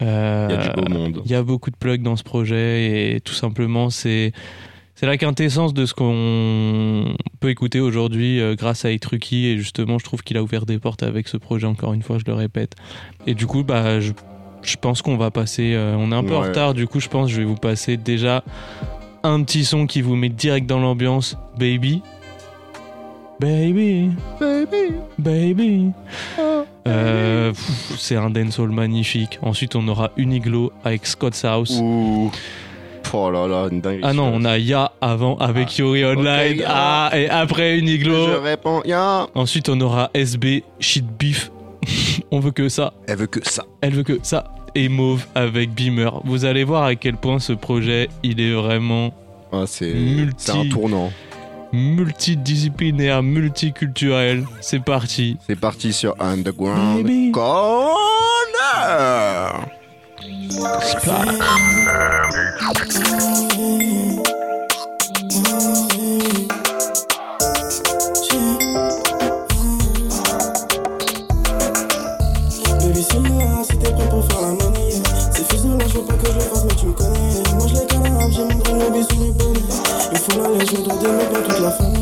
[0.02, 1.22] Euh, Il y a du beau monde.
[1.24, 4.32] Il y a beaucoup de plugs dans ce projet et tout simplement c'est
[4.94, 9.98] c'est la quintessence de ce qu'on peut écouter aujourd'hui euh, grâce à Etruki et justement
[9.98, 12.34] je trouve qu'il a ouvert des portes avec ce projet encore une fois je le
[12.34, 12.74] répète
[13.26, 14.12] et du coup bah je,
[14.62, 17.09] je pense qu'on va passer euh, on est un peu en retard du coup je
[17.09, 18.44] pense que je vais vous passer déjà
[19.24, 22.02] un petit son qui vous met direct dans l'ambiance Baby
[23.40, 24.10] Baby
[24.40, 25.90] Baby Baby
[26.89, 29.39] euh, pff, c'est un dancehall magnifique.
[29.43, 31.78] Ensuite, on aura Uniglo avec Scott's House.
[31.81, 32.31] Ouh.
[33.12, 34.01] Oh là là, une dinguerie.
[34.02, 36.62] Ah non, on a Ya avant avec Yuri Online.
[36.66, 38.28] ah, et après Uniglo.
[38.28, 39.27] Je réponds, ya.
[39.35, 41.51] Ensuite, on aura SB Shit Beef.
[42.31, 42.93] on veut que ça.
[43.06, 43.65] Elle veut que ça.
[43.82, 44.52] Elle veut que ça.
[44.74, 46.20] Et Mauve avec Beamer.
[46.24, 49.12] Vous allez voir à quel point ce projet, il est vraiment
[49.52, 51.10] Ah, c'est Multi- c'est un tournant.
[51.73, 54.45] Multidisciplinaire, multiculturel.
[54.61, 55.36] C'est parti.
[55.47, 57.32] C'est parti sur Underground Baby.
[57.32, 57.59] Corner.
[60.20, 60.49] Baby,
[80.70, 81.98] je dois des dans toute la famille.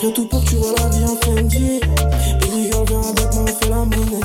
[0.00, 1.80] Ferai tout pour que tu vois la vie en Fendi.
[2.40, 4.20] Baby girl, viens avec moi, on fait la monnaie.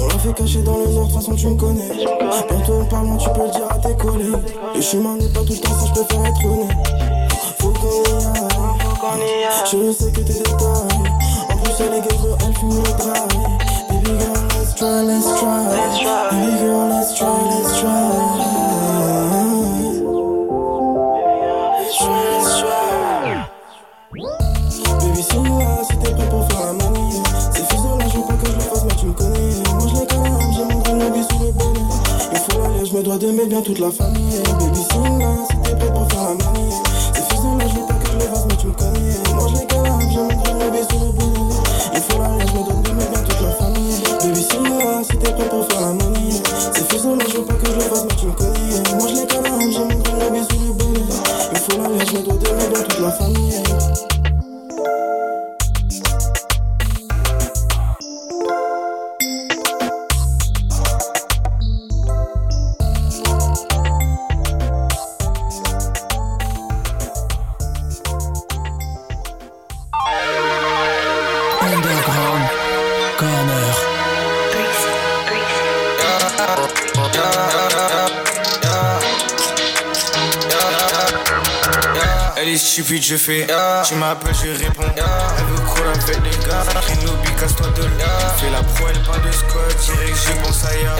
[0.00, 1.88] On l'a fait cacher dans le nord, de toute façon tu me connais.
[1.88, 4.36] Bientôt on parle, tu peux le dire à tes collègues.
[4.74, 6.76] Le chemin n'est pas tout le temps, ça je préfère être honnête.
[7.58, 9.64] Faut qu'on y aille.
[9.70, 10.56] Je sais que t'es détaillé.
[11.50, 13.32] En plus, elle est ghetto, elle fume le drague.
[13.90, 16.30] Baby girl, let's try, let's try.
[16.30, 18.47] Baby girl, let's try, let's try.
[33.08, 34.42] Dois d'aimer bien toute la famille.
[34.60, 36.47] Baby, si là, si t'es prêt pour faire la
[82.78, 83.46] Est stupide, je fais
[83.84, 86.62] Tu m'appelles, je réponds Elle veut courir avec les gars.
[86.62, 88.06] Renobi, casse-toi de là.
[88.36, 90.96] Fais la pro, parle de Scott Direct, je pense ailleurs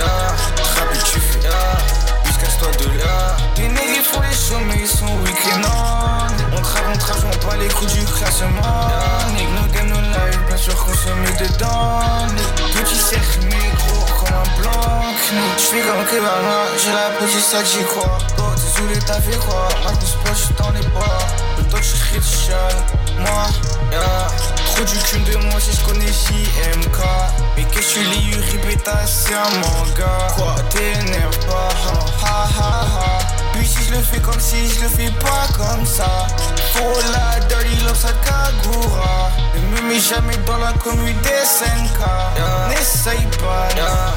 [1.05, 3.37] tu fais Bis, casse-toi de là.
[3.55, 6.57] Des nègres, ils font les shows, mais ils sont week-end on.
[6.57, 8.91] On travaille, on travaille, on pas les coups du classement.
[9.37, 12.01] Nègres, no game, no life Bien sûr qu'on se met dedans.
[12.75, 15.05] Petit cercle, mais gros comme un blanc.
[15.57, 18.19] Je fais comme Kebama J'ai la petite ça j'y crois.
[18.39, 19.69] Oh, désolé, t'as fait quoi?
[19.85, 19.93] Pas,
[20.33, 21.19] je suis dans les bras
[21.81, 22.77] Crie de chale
[23.19, 23.47] Moi,
[23.93, 24.27] yeah
[24.67, 26.99] Trop du cul de moi si je connais JMK
[27.57, 30.29] Mais que je suis répéta, c'est un manga.
[30.37, 31.69] Quoi, t'énerve pas,
[32.23, 33.19] ha ha ha.
[33.55, 36.27] Puis si je le fais comme si je le fais pas comme ça
[36.79, 42.01] Faut la dirty love sa Kagura Ne me mets jamais dans la commune des 5K
[42.69, 43.67] N'essaye pas,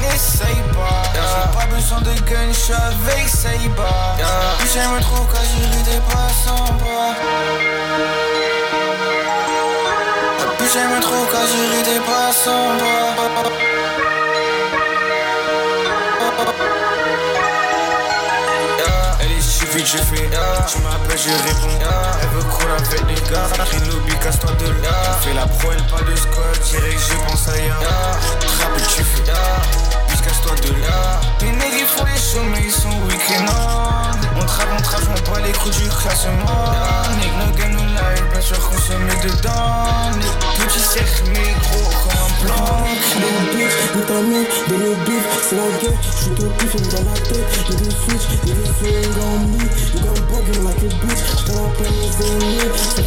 [0.00, 1.02] n'essaye pas.
[1.12, 4.16] J'ai pas besoin de gun, je suis avec Saiba
[4.60, 7.14] Puis j'aime trop quand j'ai des passants pas
[10.58, 13.71] Puis j'aime trop quand j'ai des passants pas Elle
[19.72, 20.30] stupide, je fais
[20.68, 21.78] Tu m'appelles, je réponds
[22.22, 23.48] Elle veut courir avec les gars.
[23.64, 25.18] Renobi, casse-toi de là.
[25.22, 29.91] Fais la pro, elle parle de Scott Direct, je pense ailleurs Rapide, tu fais Bis,
[30.22, 31.20] casse-toi de là.
[31.40, 33.46] Des nègres, ils font les shows, mais ils sont week-end
[34.34, 36.72] on travaille, on travaille, on pas les coups du classement.
[37.20, 38.92] Nègre, no game, no life Bien sûr qu'on se
[39.28, 40.10] dedans.
[40.58, 42.82] Petit cercle, mais gros comme un blanc
[43.12, 43.76] Des bitch,
[44.68, 47.90] de le beef, c'est la guerre, je suis au pif, dans la tête, y'a des
[47.90, 48.70] switch, y'a des
[49.48, 49.62] me,
[50.82, 53.02] you bitch, j't'en rappelle les ennemis, c'est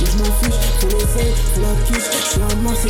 [0.00, 2.40] mais j'm'en fiche, faut l'oseille, faut la quiche, j'suis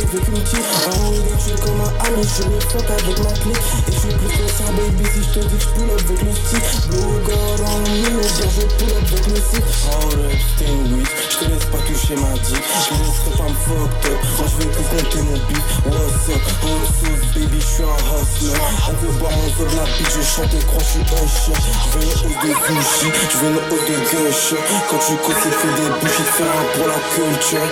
[0.01, 3.56] une petite, en haut des tues comme un ami, j'suis les fuck avec ma clique,
[3.87, 7.19] et j'suis plus que ça baby, si j'te dis j'pull up avec le stick, blue
[7.25, 11.65] god me, ou bien je pull up avec le stick, hold up, extinguish, j'te laisse
[11.65, 15.39] pas toucher ma dick, je laisserai pas me fucked up, moi j'veux que compter mon
[15.47, 19.85] beat, what's up, what's up, baby, j'suis un hustler, on veut boire mon zob, la
[19.97, 21.57] bitch, je chante et crois, j'suis usher,
[21.87, 24.53] j'veux une hausse de Gucci, j'veux une hausse de gush,
[24.89, 27.69] quand tu côtes, c'est fait des te fait un pour la culture,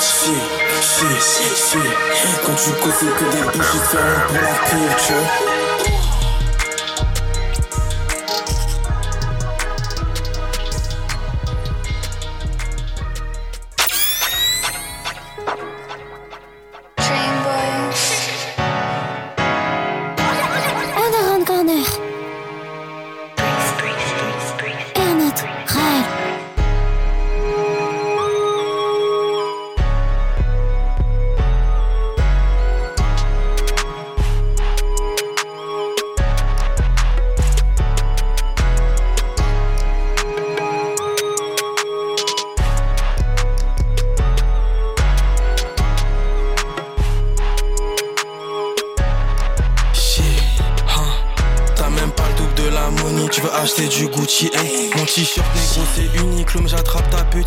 [0.00, 1.78] si, si, si, si,
[2.44, 3.42] quand tu c'est que des
[3.98, 5.51] un pour la culture.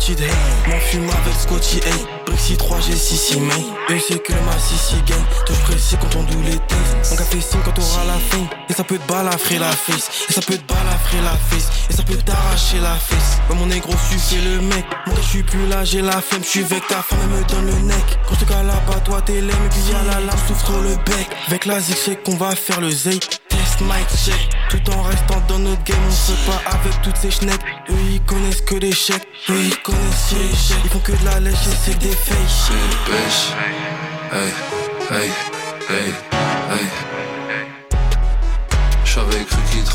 [0.06, 0.30] Petite, hey.
[0.68, 2.06] Mon fume avec Scotty, hey.
[2.26, 5.24] Brixie 3, G 6 mais Eux c'est que ma sissi gagne.
[5.46, 7.12] Touche précis quand on doule les tests.
[7.12, 8.48] On café signe quand t'auras la faim.
[8.68, 10.26] Et ça peut te balafrer la face.
[10.28, 11.70] Et ça peut te balafrer la face.
[11.88, 13.38] Et ça peut t'arracher la face.
[13.48, 14.84] Ouais, mon négro suffit le mec.
[15.06, 16.42] Moi je suis plus là, j'ai la flemme.
[16.42, 18.18] Je suis avec ta femme, elle me donne le neck.
[18.28, 19.66] Quand te cala pas, toi t'es l'aime.
[19.66, 21.28] Et puis y'a la lame, souffre le bec.
[21.46, 23.18] Avec la zig, c'est qu'on va faire le zay.
[24.70, 27.60] Tout en restant dans notre game, on se pas avec toutes ces schnettes.
[27.90, 29.26] Eux ils connaissent que chèques.
[29.50, 30.80] Eux ils connaissent chèques.
[30.84, 32.72] Ils font que de la lèche et c'est des fakes.
[34.32, 34.52] Hey,
[35.10, 35.30] hey,
[35.88, 36.14] hey,
[36.70, 37.15] hey.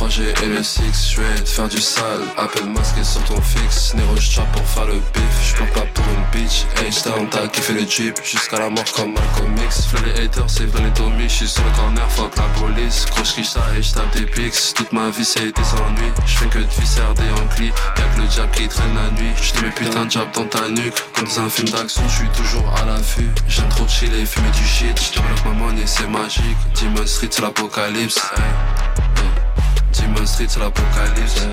[0.02, 2.24] Étranger et le six, de faire du sale.
[2.36, 5.48] Appelle masqué sur ton fixe, Nero j'tire pour faire le bif.
[5.48, 8.20] J'plante pas pour une bitch, hey j'down t'as kiffé le jeep.
[8.24, 9.86] Jusqu'à la mort comme Malcolm X.
[9.86, 13.06] Fais les haters, c'est vrai les Tommy, j'suis sur le corner, fuck la police.
[13.24, 14.74] J'kiche ça et j'tape des pics.
[14.74, 16.12] Toute ma vie c'est été sans nuit.
[16.26, 17.72] J'fais que de visser des amplis.
[17.98, 19.34] Y'a que le diable qui traîne la nuit.
[19.40, 20.96] J'te mets putain de jab dans ta nuque.
[21.14, 23.30] Comme dans un film d'action, j'suis toujours à l'affût.
[23.48, 25.00] J'aime trop chiller, fumer du shit.
[25.00, 26.58] J'développe ma monnaie, c'est magique.
[26.82, 28.18] Demon Street, c'est l'apocalypse.
[28.36, 29.41] Hey.
[29.94, 31.48] Demon Street, c'est l'apocalypse.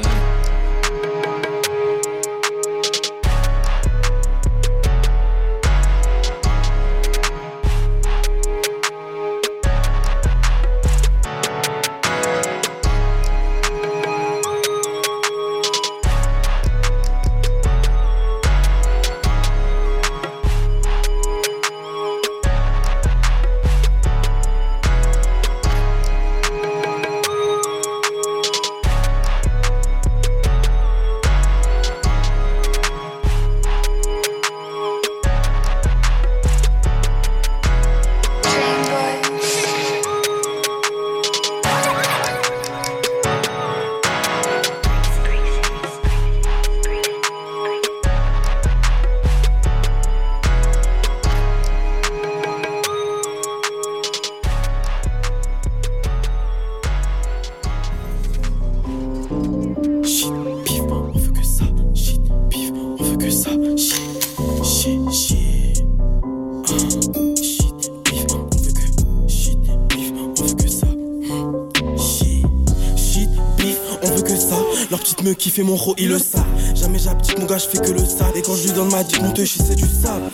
[75.39, 76.45] Leur petite me kiffe et mon ro, il le savent.
[76.75, 78.33] Jamais j'abdique, mon gars, je fais que le sale.
[78.35, 80.31] Et quand je lui donne ma dick, mon te c'est du sable.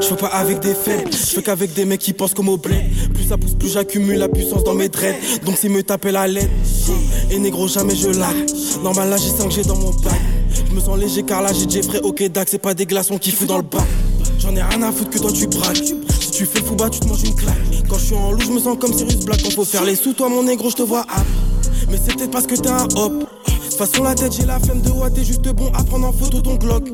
[0.00, 2.56] Je fais pas avec des faibles, je fais qu'avec des mecs qui pensent comme au
[2.56, 2.76] blé.
[3.14, 5.14] Plus ça pousse, plus j'accumule la puissance dans mes dreads.
[5.44, 6.50] Donc s'ils me tapaient la lettre,
[7.30, 8.34] et négro, jamais je lag.
[8.82, 10.20] Normal, là j'ai 5G dans mon bac.
[10.68, 13.30] Je me sens léger car là j'ai Jeffrey, ok, Dax, c'est pas des glaçons qui
[13.30, 13.86] foutent dans le bac.
[14.40, 15.94] J'en ai rien à foutre que toi tu braques.
[16.20, 17.54] Si tu fais le fou bas, tu te manges une claque.
[17.88, 19.42] Quand je suis en loup, je me sens comme Sirius Black.
[19.44, 21.24] Quand faut faire les sous, toi mon négro, je te vois hop.
[21.88, 23.24] Mais c'est peut-être parce que t'es un hop.
[23.74, 26.06] De toute façon la tête j'ai la flemme de what t'es juste bon à prendre
[26.06, 26.84] en photo ton Glock.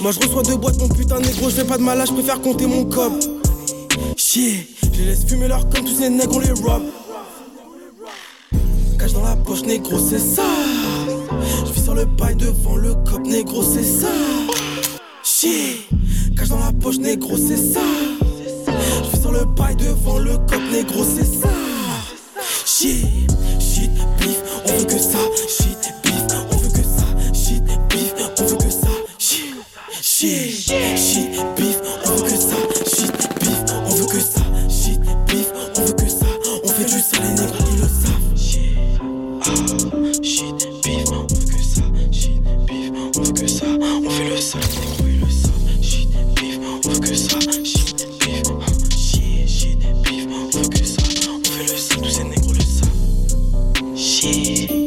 [0.00, 2.40] Moi je reçois deux boîtes mon putain négro je fais pas de malade je préfère
[2.40, 3.12] compter mon cop.
[4.16, 6.84] Chier Je les laisse fumer leur comme tous ces nègres on les rob
[8.98, 10.42] Cache dans la poche négro c'est ça.
[11.66, 14.08] Je vis sur le bail devant le cop négro c'est ça.
[15.22, 15.86] Chier
[16.34, 17.80] Cache dans la poche négro c'est ça.
[19.04, 21.50] Je vis sur le bail devant le cop négro c'est ça.
[22.64, 23.02] Chier
[23.60, 26.01] Shit bif on veut que ça Shit
[28.42, 28.88] on veut que ça.
[29.18, 29.54] Shit
[30.02, 32.56] Shit Shit bif on veut que ça.
[32.86, 34.40] Shit bif on veut que ça.
[34.68, 35.46] Shit bif
[35.76, 36.26] on veut que ça.
[36.64, 38.36] On fait du sale les nègres ils le savent.
[38.36, 38.78] Shit
[39.42, 39.54] Ah
[40.22, 41.82] Shit bif on veut que ça.
[42.10, 43.66] Shit bif on veut que ça.
[44.04, 45.82] On fait le sale les nègres ils le savent.
[45.82, 47.38] Shit bif on veut que ça.
[47.64, 51.02] Shit bif ah, Shit Shit bif on veut que ça.
[51.28, 53.96] On fait le sale tous ces nègres le savent.
[53.96, 54.81] Shit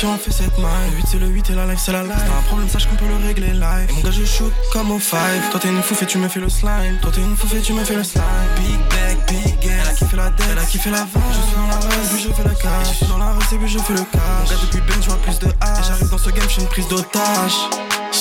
[0.00, 0.90] Petit on fait cette maille.
[0.92, 2.14] Le 8 c'est le 8 et la life c'est la life.
[2.16, 3.86] T'as un problème, sache qu'on peut le régler live.
[3.90, 5.18] Et mon gars, je shoot comme au 5.
[5.50, 6.96] Toi t'es une fouffe et tu me fais le slime.
[7.02, 8.24] Toi t'es une fouffe et tu me fais le slime.
[8.56, 9.76] Big bag, big ass.
[9.82, 11.22] Elle a kiffé la dette, elle a kiffé la vente.
[11.28, 12.88] Je suis dans la rue, puis je fais le cash.
[12.88, 14.20] Je suis dans la rue, puis je fais le cash.
[14.22, 15.50] Mon gars, depuis Ben, je vois plus de H.
[15.50, 17.56] Et j'arrive dans ce game, je suis une prise d'otage.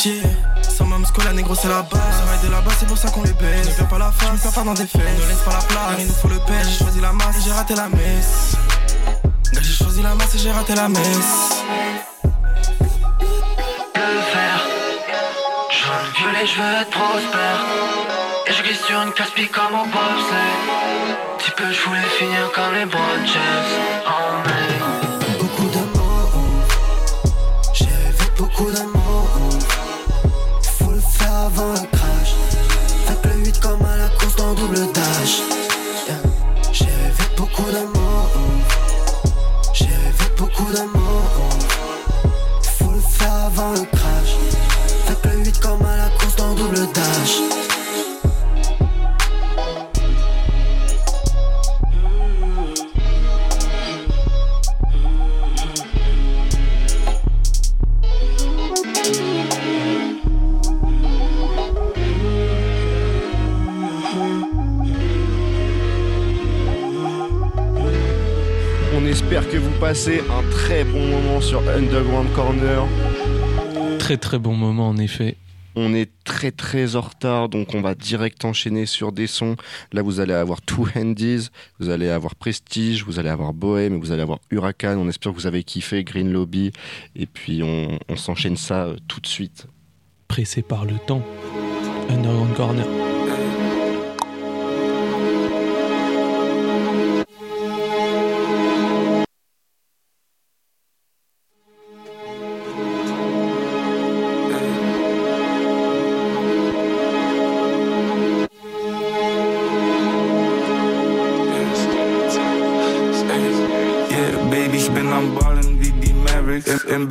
[0.03, 0.27] Yeah.
[0.61, 1.91] Sans même la négro c'est la base.
[1.93, 3.69] Ça aider là-bas, c'est pour ça qu'on les baisse.
[3.69, 4.99] Ne perds pas la face, ne perds pas dans des faits.
[5.01, 6.67] Ne laisse pas la place, il nous faut le pêche.
[6.67, 8.57] J'ai choisi la masse et j'ai raté la messe.
[9.61, 11.48] J'ai choisi la masse et j'ai raté la messe.
[16.39, 17.65] Violet, je veux être prospère.
[18.47, 21.37] Et je glisse sur une casse comme au bobsleigh.
[21.37, 22.85] Petit peu, je voulais finir comme les
[23.25, 24.05] James.
[24.07, 25.18] Oh.
[74.09, 75.37] Très très bon moment en effet.
[75.75, 79.55] On est très très en retard, donc on va direct enchaîner sur des sons.
[79.93, 81.49] Là, vous allez avoir Two Handies,
[81.79, 84.97] vous allez avoir Prestige, vous allez avoir Bohème, vous allez avoir Huracan.
[84.97, 86.71] On espère que vous avez kiffé Green Lobby.
[87.15, 89.67] Et puis on, on s'enchaîne ça euh, tout de suite.
[90.27, 91.21] Pressé par le temps.
[92.09, 93.18] Underground Corner.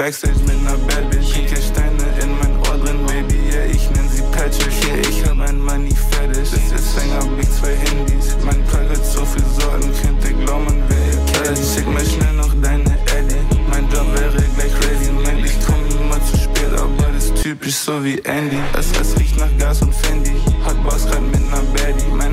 [0.08, 1.34] Backstage mit ner Bad Bitch.
[1.34, 4.72] Pinke Steine in mein Ohr drin, Baby, yeah, ich nenn sie Patrick.
[4.86, 6.48] Yeah, ich hab mein Money fertig.
[6.50, 8.34] Jetzt hängen hab ich zwei Handys.
[8.42, 11.58] Mein Plug hat so viel Sorten, könnte glauben, wer ihr kennt.
[11.58, 13.44] Schick mir schnell noch deine Eddie.
[13.68, 15.12] Mein Job wäre gleich ready.
[15.12, 18.60] Merk, ich komm immer zu spät, aber das ist typisch so wie Andy.
[18.78, 20.32] Es, es riecht nach Gas und Fendi.
[20.64, 22.27] Hot Boss grad mit ner Baddie.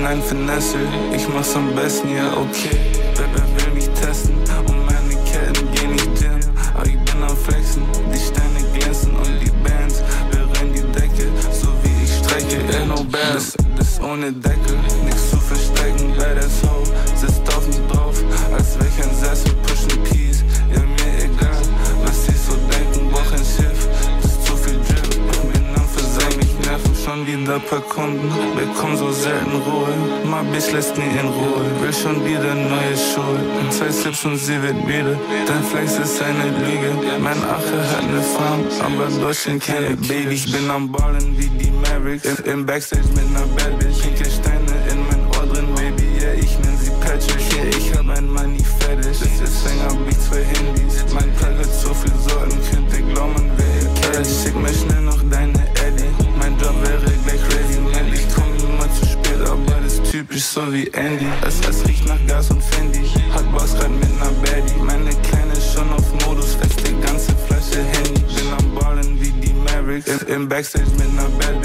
[0.00, 0.78] Bin ein Finesse.
[1.14, 2.76] Ich mach's am besten, ja, okay.
[3.16, 4.34] Wer, will mich testen?
[4.66, 6.40] Und meine Ketten gehen nicht dim.
[6.74, 7.82] Aber ich bin am Flexen.
[8.12, 11.28] Die Steine glänzen und die Bands berühren die Decke.
[11.52, 13.34] So wie ich strecke, yeah, no bad.
[13.34, 16.14] Das, das ohne Deckel, nix zu verstecken.
[16.16, 16.62] Badass
[27.38, 28.30] wieder paar Kunden.
[28.56, 29.94] Bekomm so selten Ruhe,
[30.24, 31.64] mal Bitch lässt nie in Ruhe.
[31.80, 33.38] Will schon wieder neue Schuhe.
[33.70, 35.18] Zwei Sips und sie wird müde.
[35.46, 36.90] Dein Flex ist eine Lüge.
[37.20, 40.34] Mein Ache hat ne Farm, aber Deutschland keine Baby.
[40.34, 42.24] Ich bin am Ballen wie die Mavericks.
[42.24, 44.02] Im, im Backstage mit ner Bad Bitch.
[44.02, 46.08] Pinke Steine in mein Ohr drin, Baby.
[46.20, 47.40] Yeah, ich nenn sie Patrick.
[47.54, 49.18] Yeah, ich hab mein Money fertig.
[49.20, 51.04] Deswegen hab ich zwei Handys.
[51.14, 54.24] Mein Plug hat so viel Sorten, könnte glauben, wer ihr.
[54.24, 54.99] Schick mir schnell
[60.66, 61.26] so wie Andy.
[61.46, 63.06] Es, es riecht nach Gas und Fendi.
[63.32, 64.78] Hat Boss grad mit ner Baddie.
[64.82, 68.20] Meine Kleine schon auf Modus, fest die ganze Flasche Handy.
[68.34, 70.06] Bin am Ballen wie die Mavericks.
[70.06, 71.59] Im, im Backstage mit ner Bad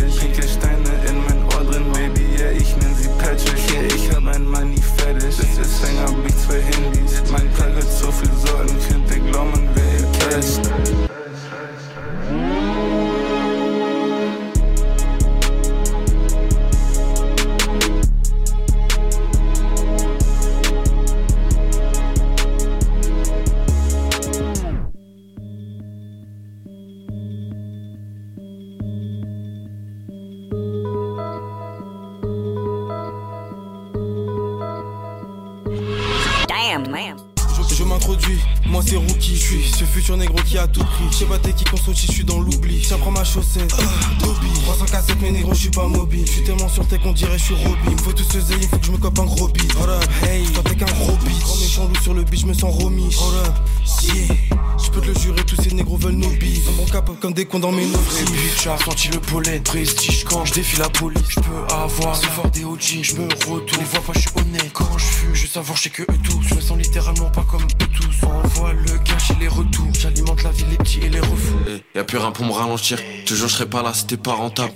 [60.45, 64.13] Je défie la police, je peux avoir des OG, je me retourne, les vois pas,
[64.13, 64.71] je suis honnête.
[64.73, 67.63] Quand je fume, je savoir, je que eux tous, je me sens littéralement pas comme
[67.63, 68.25] eux tous.
[68.25, 71.57] Envoie le cash et les retours, j'alimente la vie, les petits et les refous.
[71.67, 74.33] Hey, y a plus rien pour me ralentir, toujours je serai pas là, c'était pas
[74.33, 74.73] rentable.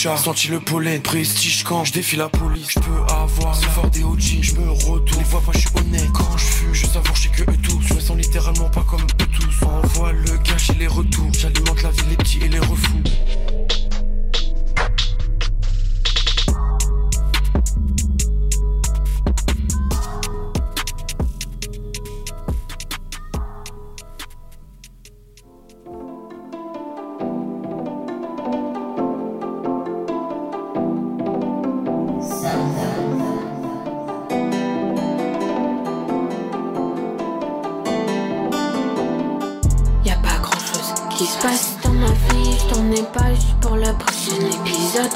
[0.00, 4.40] senti le pollen, prestige quand je défie la police, je peux avoir, fort des OG,
[4.40, 5.68] je me retourne, pas je
[41.20, 45.12] qui se passe dans ma vie, je t'en ai pas juste pour le prochain épisode.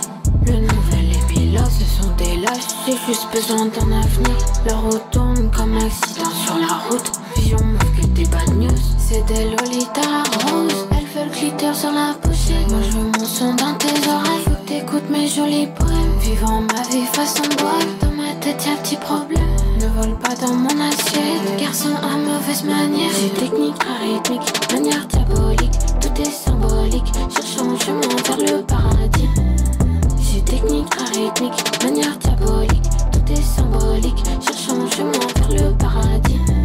[0.46, 4.36] Le nouvel épilogue, ce sont des lâches, j'ai juste besoin d'un avenir.
[4.66, 5.00] Leur route
[5.56, 7.10] comme accident sur la route.
[7.36, 7.56] Vision
[7.96, 8.68] que des bad news,
[8.98, 10.86] c'est des Lolita roses.
[10.90, 12.68] Elles veulent glitter sur la pochette.
[12.68, 16.18] Moi je veux mon son dans tes oreilles, faut que t'écoutes mes jolis poèmes.
[16.20, 20.54] Vivant ma vie façon boîte, dans ma tête y'a petit problème ne vole pas dans
[20.54, 21.58] mon assiette.
[21.58, 25.83] Garçon à mauvaise manière, c'est technique, rythmique, manière diabolique.
[26.14, 29.28] Tout est symbolique, cherchant le chemin vers le paradis.
[30.20, 35.10] J'ai technique, rythmique, manière diabolique, tout est symbolique, cherchant le chemin
[35.48, 36.63] vers le paradis.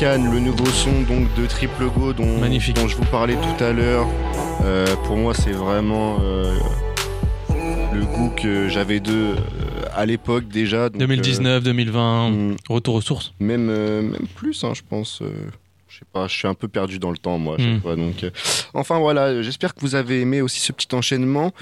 [0.00, 2.76] Le nouveau son donc de Triple Go dont, Magnifique.
[2.76, 4.06] dont je vous parlais tout à l'heure.
[4.64, 6.56] Euh, pour moi, c'est vraiment euh,
[7.92, 10.88] le goût que j'avais d'eux euh, à l'époque déjà.
[10.88, 12.56] donc, 2019, 2020, mm.
[12.68, 13.32] retour aux sources.
[13.40, 15.20] Même, même plus, hein, je pense.
[15.88, 17.80] je sais pas, je suis un peu perdu dans le temps, moi, Mm.
[17.80, 17.96] fois.
[17.96, 18.30] Donc, euh,
[18.74, 21.52] enfin voilà, j'espère que vous avez aimé aussi ce petit enchaînement.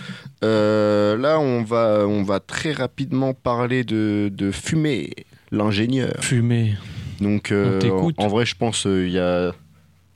[0.44, 5.14] Euh, là, on va, on va très rapidement parler de, de Fumé,
[5.50, 6.12] l'ingénieur.
[6.20, 6.74] Fumé.
[7.20, 7.80] Donc, euh,
[8.18, 9.52] en, en vrai, je pense euh, il y a,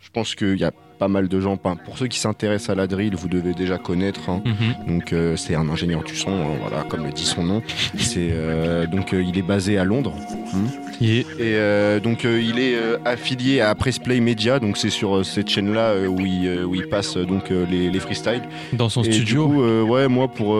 [0.01, 1.57] je pense qu'il y a pas mal de gens.
[1.57, 4.29] pour ceux qui s'intéressent à la drill, vous devez déjà connaître.
[4.29, 4.43] hein.
[4.45, 4.87] Mhm.
[4.95, 7.63] Donc, euh, c'est un ingénieur du son, hein, voilà, comme le dit son nom.
[7.97, 10.15] C'est euh, donc euh, il est basé à Londres.
[10.55, 10.59] hein.
[11.01, 15.49] Et euh, donc euh, il est euh, affilié à Pressplay Media, donc c'est sur cette
[15.49, 18.43] chaîne-là où, il, où il passe donc les, les freestyles.
[18.73, 19.47] Dans son Et studio.
[19.49, 20.57] Du coup, ouais, moi pour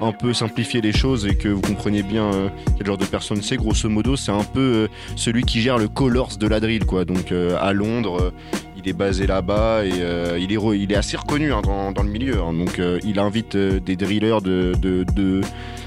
[0.00, 2.30] un peu simplifier les choses et que vous compreniez bien
[2.76, 6.36] quel genre de personne c'est, grosso modo, c'est un peu celui qui gère le colors
[6.38, 7.04] de la drill, quoi.
[7.04, 8.32] Donc à Londres.
[8.76, 11.90] il est basé là-bas et euh, il, est re- il est assez reconnu hein, dans,
[11.90, 12.40] dans le milieu.
[12.40, 12.52] hein.
[12.52, 15.40] Donc euh, il invite euh, des drillers de, de, de-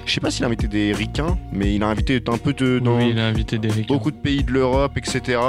[0.06, 2.80] Je sais pas s'il a invité des ricains, mais il a invité un peu de,
[2.80, 3.94] dans, Oui, il a invité des ricains.
[3.94, 5.40] beaucoup de pays de l'Europe, etc.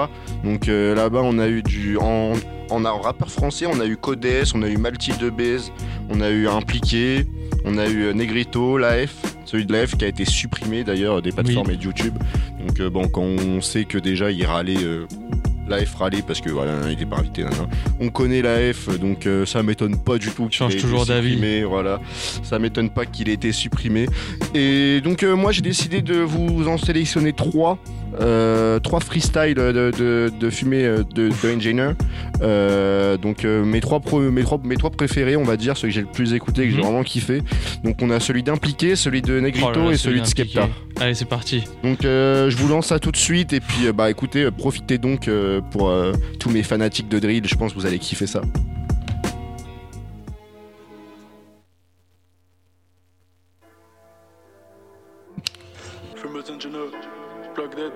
[0.44, 1.96] Donc euh, là-bas, on a eu du.
[1.98, 2.32] En,
[2.70, 5.72] en, en rappeur français, on a eu Codes, on a eu Malti de Bez,
[6.10, 7.26] on a eu Impliqué,
[7.64, 9.14] on a eu euh, Negrito, l'AF,
[9.44, 12.14] celui de l'AF qui a été supprimé d'ailleurs des plateformes et de YouTube.
[12.64, 14.76] Donc euh, bon, quand on sait que déjà il râlait.
[14.82, 15.06] euh,
[15.72, 17.44] L'AF râlait parce que voilà, il était pas invité.
[17.98, 21.30] On connaît l'AF, donc euh, ça m'étonne pas du tout Change toujours d'avis.
[21.32, 21.98] supprimé, Voilà,
[22.42, 24.06] ça m'étonne pas qu'il ait été supprimé.
[24.54, 27.78] Et donc euh, moi j'ai décidé de vous en sélectionner trois.
[28.20, 31.92] Euh, trois freestyles de, de, de fumée euh, de, de Engineer.
[32.42, 35.88] Euh, donc euh, mes, trois pro- mes, trois, mes trois préférés, on va dire, ceux
[35.88, 36.82] que j'ai le plus écouté, que j'ai Mhm.
[36.82, 37.42] vraiment kiffé.
[37.84, 40.26] Donc on a celui d'Impliqué, celui de Negrito Oh là là, et celui de.
[40.26, 40.68] Skepta.
[41.00, 41.64] Allez, c'est parti.
[41.82, 45.30] Donc je vous lance ça tout de suite et puis bah écoutez, profitez donc
[45.70, 48.42] pour euh, tous mes fanatiques de drill, je pense que vous allez kiffer ça.
[56.16, 56.90] Famous engineer,
[57.54, 57.92] plug dead.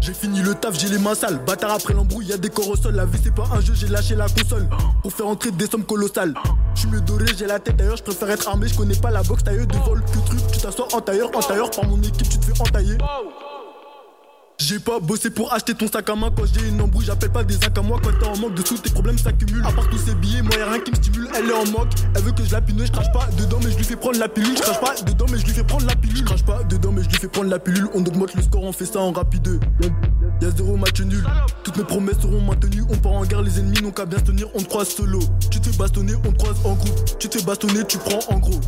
[0.00, 1.38] J'ai fini le taf, j'ai les mains sales.
[1.44, 2.94] Bâtard après l'embrouille, y'a des corps au sol.
[2.94, 4.68] La vie c'est pas un jeu, j'ai lâché la console.
[5.02, 6.34] Pour faire entrer des sommes colossales.
[6.74, 9.22] Je me doré, j'ai la tête d'ailleurs, je préfère être armé, je connais pas la
[9.22, 10.02] boxe tailleuse de vol.
[10.02, 12.96] Que truc, tu t'assois en tailleur, en tailleur, par mon équipe, tu te fais entailler.
[14.60, 17.42] J'ai pas bossé pour acheter ton sac à main quand j'ai une embrouille, j'appelle pas
[17.42, 19.64] des sacs à moi quand t'es en manque de sous, tes problèmes s'accumulent.
[19.64, 21.88] À part tous ces billets, moi y'a rien qui me stimule, elle est en manque.
[22.14, 24.18] Elle veut que je la pine, je crache pas dedans, mais je lui fais prendre
[24.18, 24.54] la pilule.
[24.54, 26.18] Je crache pas dedans, mais je lui fais prendre la pilule.
[26.18, 27.88] Je crache pas dedans, mais je lui fais prendre la pilule.
[27.94, 29.60] On augmente le score, on fait ça en rapide.
[30.42, 31.24] Y'a zéro match nul.
[31.64, 32.84] Toutes mes promesses seront maintenues.
[32.90, 34.46] On part en guerre, les ennemis n'ont qu'à bien se tenir.
[34.54, 35.20] On te croise solo.
[35.50, 37.18] Tu te fais bastonner, on te croise en groupe.
[37.18, 38.60] Tu te fais bastonner, tu prends en gros.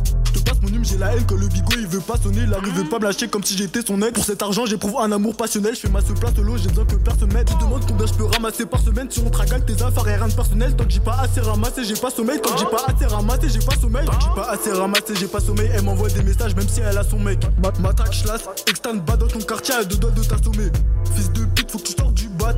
[0.61, 2.41] Mon nume, j'ai la haine quand le bigot il veut pas sonner.
[2.43, 4.13] Il arrive veut pas me lâcher comme si j'étais son aide.
[4.13, 5.75] Pour cet argent, j'éprouve un amour passionnel.
[5.75, 7.47] Je fais ma seule place solo, j'ai besoin que personne m'aide.
[7.47, 9.07] Tu demandes combien je peux ramasser par semaine.
[9.09, 10.75] Si on travaille tes affaires et rien de personnel.
[10.75, 12.41] Tant que j'ai pas assez ramassé, j'ai pas sommeil.
[12.41, 14.05] Tant que j'ai pas assez ramassé, j'ai pas sommeil.
[14.05, 15.69] Tant que j'ai pas assez ramassé, j'ai pas sommeil.
[15.73, 17.39] Elle m'envoie des messages même si elle a son mec.
[17.61, 20.71] Ma M'attaque, j'lasse, externe, bas dans ton quartier, à deux doigts de t'assommer.
[21.15, 22.53] Fils de pute, faut que tu sortes du bat.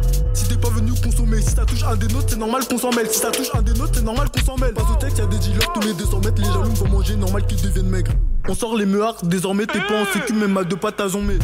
[1.25, 3.07] Consommer, si ça touche un des nôtres, c'est normal qu'on s'en mêle.
[3.09, 4.73] Si ça touche un des nôtres, c'est normal qu'on s'en mêle.
[4.73, 6.33] Pas au texte, y'a des dealers tous les 200 mètres.
[6.37, 8.11] Les jaloux vont manger, normal qu'ils deviennent maigres.
[8.47, 11.39] On sort les meuhards, désormais t'es pas en sécu, même à deux pattes à zombie.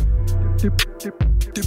[0.57, 0.69] T'es-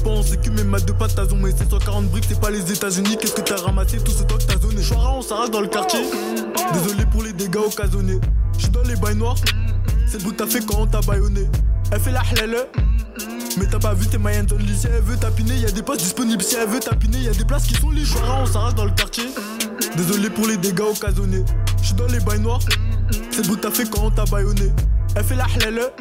[0.03, 1.51] pas en sécu, mais ma deux pattes t'as zoomé.
[1.57, 3.17] C'est 140 briques, c'est pas les États-Unis.
[3.21, 3.99] Qu'est-ce que t'as ramassé?
[3.99, 4.83] Tout ce temps que t'as zoné.
[4.83, 6.01] Chouara, on s'arrache dans le quartier.
[6.73, 8.21] Désolé pour les dégâts occasionnés.
[8.57, 9.37] J'suis dans les bails noirs.
[10.07, 11.49] C'est le bout t'as fait quand on t'a baïonné.
[11.91, 12.67] Elle fait la halal.
[13.57, 15.83] Mais t'as pas vu tes mailles dans le Si elle veut tapiner, y a des
[15.83, 16.43] postes disponibles.
[16.43, 17.91] Si elle veut tapiner, y a des places qui sont.
[18.05, 19.25] Chouara, on s'arrache dans le quartier.
[19.97, 21.45] Désolé pour les dégâts occasionnés.
[21.83, 22.61] J'suis dans les bails noirs.
[23.31, 24.73] C'est le bout que t'as fait quand on t'a baïonné.
[25.15, 25.93] Elle fait la halal.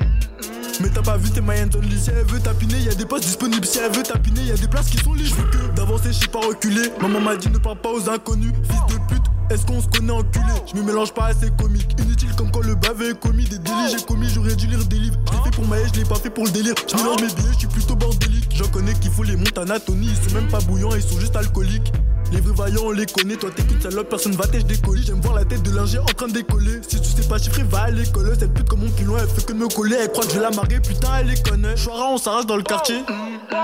[0.82, 3.06] Mais t'as pas vu tes mailles dans le Si elle veut tapiner, y a des
[3.06, 3.66] postes disponibles.
[3.66, 5.36] Si elle veut tapiner, y a des places qui sont libres.
[5.52, 6.92] Que d'avancer, j'sais pas reculer.
[7.02, 8.54] Maman m'a dit ne parle pas aux inconnus.
[8.64, 10.54] Fils de pute, est-ce qu'on se connaît enculé?
[10.72, 11.96] Je me mélange pas à ces comiques.
[12.00, 13.46] Inutile comme quand le bavé est commis.
[13.46, 15.18] Des délits j'ai commis, j'aurais dû lire des livres.
[15.32, 16.74] Je fait pour Maë, je l'ai pas fait pour le délire.
[16.90, 18.50] Je mélange mes billets, je suis plutôt bordélique.
[18.56, 20.10] J'en connais qu'il faut les montes anatomie.
[20.10, 21.92] Ils sont même pas bouillants, ils sont juste alcooliques.
[22.32, 23.36] Les vrais vaillants, on les connaît.
[23.36, 25.04] Toi, t'es qu'une salope, personne va t'être décoller.
[25.04, 26.82] J'aime voir la tête de l'ingé en train de décoller.
[26.88, 28.36] Si tu sais pas chiffrer, va à l'école.
[28.40, 29.98] Cette pute comme mon pilon, elle fait que me coller.
[30.02, 31.76] Elle croit que je la putain, elle les connaît.
[31.76, 33.04] Chouara, on s'arrache dans le quartier.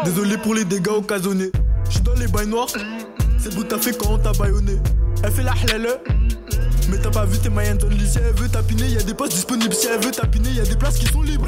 [0.04, 1.52] Désolé pour les dégâts occasionnés.
[1.90, 2.68] J'suis dans les bails noirs.
[3.38, 4.78] C'est le bout que t'as fait quand on t'a baïonné.
[5.24, 6.00] Elle fait la halal.
[6.90, 8.08] Mais t'as pas vu tes le lit.
[8.08, 9.74] Si elle veut tapiner, y a des postes disponibles.
[9.74, 11.48] Si elle veut tapiner, y a des places qui sont libres.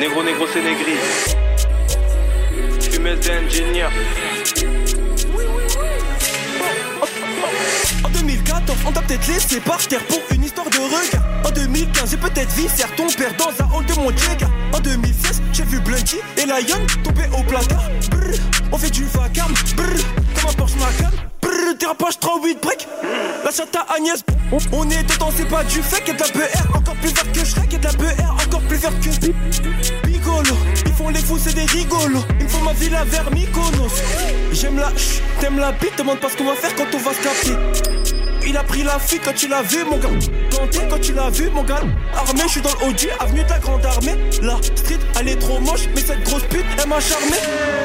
[0.00, 1.47] Négro, négro, c'est négri.
[8.04, 11.24] En 2014, on t'a peut-être laissé par terre pour une histoire de regard.
[11.42, 14.44] En 2015, j'ai peut-être viscère ton père dans un hall de mon Jagger.
[14.74, 17.88] En 2016, j'ai vu Blunty et Lion tomber au placard.
[18.10, 18.36] Brrr,
[18.72, 19.86] on fait du vacarme, brrr,
[20.34, 21.10] comme un Porsche Macan.
[21.40, 22.88] Brrr, dérapage 38 break.
[23.42, 24.22] La chatte à Agnès,
[24.70, 26.08] on, est dedans, c'est pas du fake.
[26.08, 27.72] Y'a de la BR encore plus vert que Shrek.
[27.72, 30.17] Y'a de la BR encore plus vert que
[30.86, 32.24] Ils font les fous, c'est des rigolos.
[32.38, 33.92] Il me faut ma villa vers Mykonos.
[34.52, 37.12] J'aime la ch, t'aimes la bite, demande pas ce qu'on va faire quand on va
[37.12, 38.08] se capter.
[38.46, 40.08] Il a pris la fille quand tu l'as vu, mon gars.
[40.50, 41.82] Planté quand tu l'as vu, mon gars.
[42.14, 44.16] Armé, je suis dans le avenue de la Grande Armée.
[44.40, 47.36] La street, elle est trop moche, mais cette grosse pute, elle m'a charmé.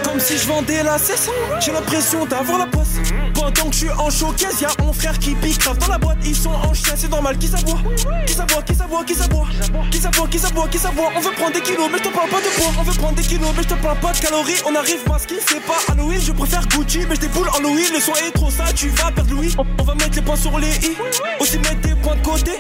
[0.04, 1.30] Comme si je vendais la cesse.
[1.60, 2.96] J'ai l'impression d'avoir la poisse.
[3.44, 6.18] Pendant que je suis en showcase, y'a mon frère qui pique grave dans la boîte.
[6.24, 7.38] Ils sont en chien, c'est normal.
[7.38, 7.78] Qui s'aboie
[8.26, 9.48] Qui s'aboie Qui s'aboie Qui s'aboie
[9.92, 12.30] Qui s'aboie Qui s'aboie Qui s'aboie On veut prendre des kilos, mais je te parle
[12.30, 12.72] pas de poids.
[12.80, 14.62] On veut prendre des kilos, mais je te parle pas de calories.
[14.66, 16.22] On arrive masqué, c'est pas Halloween.
[16.22, 17.60] Je préfère Gucci, mais je déboule en.
[17.60, 19.54] Le son est trop ça, tu vas perdre Louis.
[19.58, 20.96] On, va mettre les points sur les i.
[21.42, 22.52] Aussi mettre des points de côté.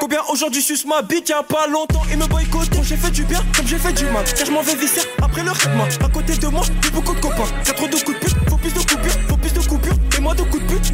[0.00, 2.70] Combien aujourd'hui suce ma bite, y'a pas longtemps, il me boycotte.
[2.74, 4.24] Quand j'ai fait du bien, comme j'ai fait du mal.
[4.24, 5.80] Car je m'en vais visser après le rythme.
[6.02, 7.44] À côté de moi, j'ai beaucoup de copains.
[7.64, 8.99] 4 de coups de pute, faut plus de de
[10.30, 10.30] coupures.
[10.30, 10.90] Et moi de coups de pute,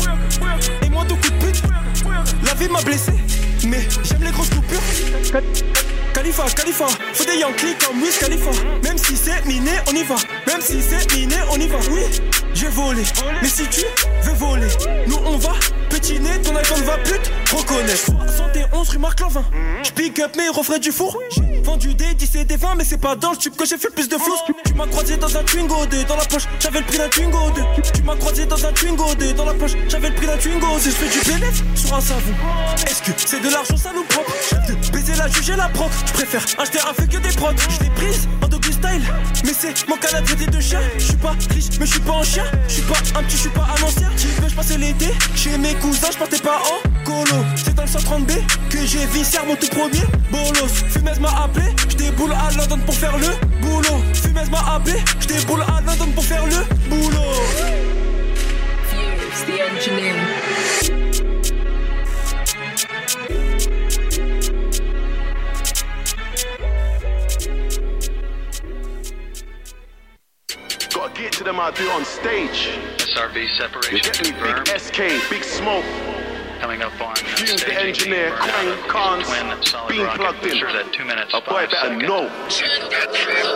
[0.82, 1.62] et moi de coups de pute.
[2.44, 3.12] La vie m'a blessé,
[3.66, 4.80] mais j'aime les grosses coupures.
[6.14, 8.50] Khalifa, Khalifa, faut des Yankees comme Wiz Khalifa.
[8.82, 10.16] Même si c'est miné, on y va.
[10.46, 11.78] Même si c'est miné, on y va.
[11.90, 12.02] Oui,
[12.54, 13.02] j'ai volé.
[13.42, 13.82] Mais si tu
[14.22, 14.68] veux voler,
[15.06, 15.52] nous on va
[16.06, 17.96] Ton iPhone va pute, reconnais.
[17.96, 19.42] 71 rue Marc Lavin.
[19.82, 21.18] J'pick up mes refrains du four.
[21.34, 23.76] J'ai vendu des 10 et des 20, mais c'est pas dans le tube que j'ai
[23.76, 24.54] fait le plus de flows.
[24.64, 27.50] Tu m'as croisé dans un Twingo 2 dans la poche, j'avais le prix d'un Twingo
[27.50, 27.62] 2.
[27.92, 30.66] Tu m'as croisé dans un Twingo 2 dans la poche, j'avais le prix d'un Twingo
[30.76, 30.78] 2.
[30.84, 32.34] Je fais du bénéf sur un savon.
[32.86, 33.74] Est-ce que c'est de l'argent
[34.08, 34.32] propre
[34.68, 35.90] J'ai de baiser la juge et la proc.
[36.06, 37.50] Je préfère acheter un fait que des prods.
[37.68, 38.75] Je l'ai prise en doggy
[39.44, 40.80] mais c'est mon canal traité de chien.
[40.98, 42.44] Je suis pas riche, mais je suis pas un chien.
[42.68, 44.10] Je suis pas un petit, je suis pas un ancien.
[44.16, 47.44] Je passais l'été chez mes cousins, je partais pas en colo.
[47.56, 48.32] C'est dans le 130B
[48.70, 50.72] que j'ai viscère mon tout premier bolos.
[50.90, 53.28] Fumez m'a appelé, je déboule à London pour faire le
[53.60, 54.02] boulot.
[54.14, 57.32] Fumez m'a appelé, je déboule à London pour faire le boulot.
[58.88, 60.35] Fuse, the engineer.
[71.16, 72.68] Get to them out there on stage.
[72.98, 75.84] SRV separation You get me big SK, big smoke.
[76.60, 79.46] Coming up on Fumes stage the engineer, 18, Crane, Cons, twin
[79.88, 80.50] being plugged in.
[80.50, 81.32] boosters at two minutes.
[81.34, 82.08] A boy five better seconds.
[82.08, 82.26] know.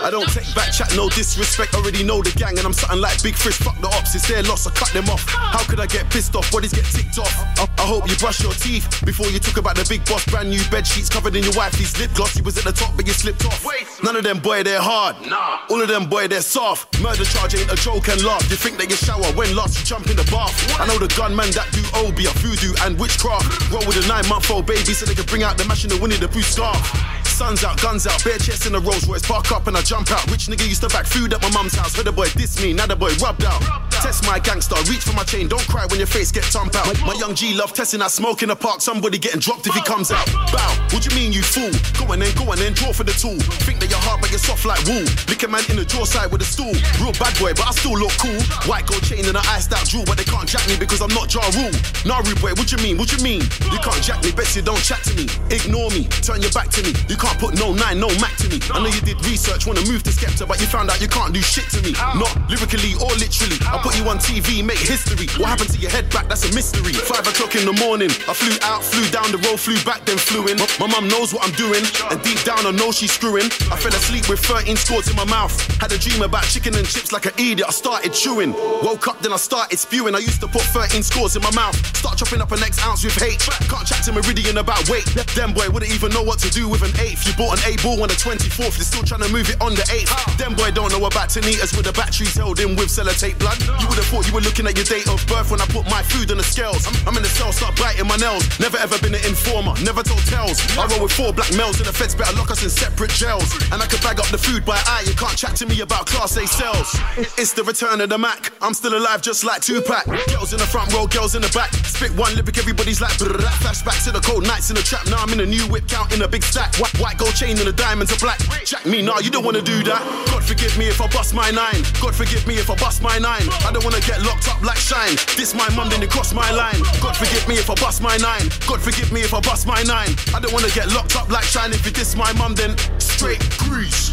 [0.05, 1.75] I don't take back chat, no disrespect.
[1.75, 3.57] Already know the gang, and I'm something like Big Fish.
[3.59, 4.67] Fuck the ops, it's their loss.
[4.67, 5.25] I cut them off.
[5.29, 6.51] How could I get pissed off?
[6.53, 7.33] Bodies get ticked off.
[7.59, 10.25] I, I hope you brush your teeth before you talk about the big boss.
[10.27, 12.37] Brand new bed sheets covered in your wifey's lip gloss.
[12.37, 13.65] You was at the top, but you slipped off.
[14.03, 15.17] None of them boy, they're hard.
[15.27, 15.61] Nah.
[15.71, 17.01] All of them boy, they're soft.
[17.01, 18.45] Murder charge ain't a joke and laugh.
[18.51, 20.53] You think that you shower when last you jump in the bath.
[20.81, 23.71] I know the gunman that do OB, a voodoo and witchcraft.
[23.71, 25.91] Roll with a nine month old baby so they can bring out the mash in
[25.91, 27.30] the the Pooh scarf.
[27.41, 29.23] Sun's out, guns out, bare chest in a Rolls Royce.
[29.23, 30.31] Park up and I jump out.
[30.31, 31.97] Rich nigga used to back food at my mum's house.
[31.97, 33.63] Heard the boy diss me, now the boy rubbed out.
[34.05, 36.85] Test my gangster, reach for my chain, don't cry when your face gets thumped out.
[37.01, 39.81] My young G love testing that smoke in the park, somebody getting dropped if he
[39.81, 40.25] comes out.
[40.53, 41.73] Bow, what you mean you fool?
[41.97, 43.41] Go on then, go on then, draw for the tool.
[43.65, 45.05] Think that you're hard but you're soft like wool.
[45.29, 46.77] Lick a man in the jaw side with a stool.
[47.01, 48.37] Real bad boy, but I still look cool.
[48.69, 51.13] White gold chain and an iced out jewel, but they can't jack me because I'm
[51.17, 51.73] not Ja Rule.
[52.05, 53.01] Nah, rude boy, what you mean?
[53.01, 53.41] What you mean?
[53.73, 55.25] You can't jack me, bet you don't chat to me.
[55.49, 56.93] Ignore me, turn your back to me.
[57.09, 58.59] You can't put no nine, no Mac to me.
[58.73, 61.33] I know you did research, wanna move to Skepta, but you found out you can't
[61.35, 61.93] do shit to me.
[62.17, 63.59] Not lyrically or literally.
[63.67, 65.27] I put you on TV, make history.
[65.37, 65.53] What hmm.
[65.53, 66.29] happened to your head back?
[66.29, 66.93] That's a mystery.
[66.95, 70.17] Five o'clock in the morning, I flew out, flew down the road, flew back, then
[70.17, 70.57] flew in.
[70.79, 73.51] My mum knows what I'm doing, and deep down I know she's screwing.
[73.69, 75.53] I fell asleep with 13 scores in my mouth.
[75.81, 77.69] Had a dream about chicken and chips like an idiot.
[77.69, 78.53] I started chewing.
[78.83, 80.15] Woke up, then I started spewing.
[80.15, 81.77] I used to put 13 scores in my mouth.
[81.97, 83.41] Start chopping up an next ounce with hate.
[83.69, 85.05] Can't chat to Meridian about weight.
[85.35, 87.20] Them boy wouldn't even know what to do with an eighth.
[87.27, 89.75] You bought an A ball on the 24th, you're still trying to move it on
[89.75, 90.39] the 8th.
[90.39, 93.61] Them boy don't know about Tanitas with the batteries held in with sellotape blood.
[93.61, 95.85] You would have thought you were looking at your date of birth when I put
[95.87, 96.87] my food on the scales.
[96.87, 98.47] I'm, I'm in the cell, start biting my nails.
[98.59, 100.59] Never ever been an informer, never told tales.
[100.79, 103.53] I roll with four black males and the feds better lock us in separate jails.
[103.73, 106.07] And I could bag up the food by eye, you can't chat to me about
[106.07, 106.89] class A cells.
[107.37, 108.53] It's the return of the Mac.
[108.63, 110.07] I'm still alive just like Tupac.
[110.33, 111.73] Girls in the front row, girls in the back.
[111.85, 113.13] Spit one lyric, everybody's like.
[113.61, 115.07] Flashback to the cold nights in the trap.
[115.07, 116.73] Now I'm in a new whip, counting a big stack.
[117.11, 118.39] White gold chain and the diamonds are black.
[118.65, 120.03] Jack me, nah, you don't wanna do that.
[120.31, 121.83] God forgive me if I bust my nine.
[122.01, 123.47] God forgive me if I bust my nine.
[123.67, 125.17] I don't wanna get locked up like shine.
[125.37, 126.81] This my mum, then it cross my line.
[127.03, 128.47] God forgive me if I bust my nine.
[128.67, 130.15] God forgive me if I bust my nine.
[130.35, 131.73] I don't wanna get locked up like shine.
[131.73, 134.11] If you diss my mum, then straight grease.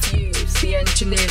[0.00, 1.30] Fuse, the engineer.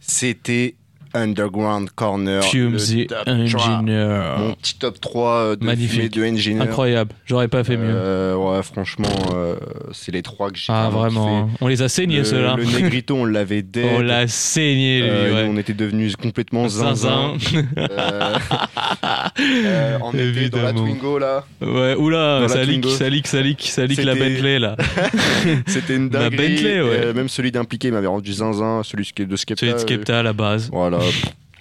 [0.00, 0.79] C'était
[1.14, 2.42] Underground Corner.
[2.44, 4.36] Fumes le the top Engineer.
[4.38, 5.90] Mon petit top 3 euh, de Magnifique.
[5.90, 6.62] fumée de Engineer.
[6.62, 7.12] Incroyable.
[7.26, 7.90] J'aurais pas fait mieux.
[7.92, 9.56] Euh, ouais, franchement, euh,
[9.92, 11.44] c'est les trois que j'ai Ah, vraiment.
[11.46, 11.56] kiffé.
[11.60, 12.54] On les a saignés, ceux-là.
[12.56, 13.60] Le Negrito, on l'avait.
[13.96, 15.48] On l'a saigné, lui, Euh, ouais.
[15.52, 17.34] On était devenus complètement zinzin.
[17.38, 17.66] Zinzin.
[20.02, 20.72] On était dans la.
[20.72, 21.44] Twingo là.
[21.60, 22.88] Ouais, oula, ça leak, Twingo.
[22.96, 24.76] ça leak, ça leak, ça leak la Bentley, là.
[25.66, 26.54] C'était une La dinguerie.
[26.54, 27.12] Bentley, ouais.
[27.12, 29.60] Même celui d'impliqué m'avait rendu zinzin, celui de Skepta.
[29.60, 30.70] Celui de Skepta à la base.
[30.72, 30.99] Voilà.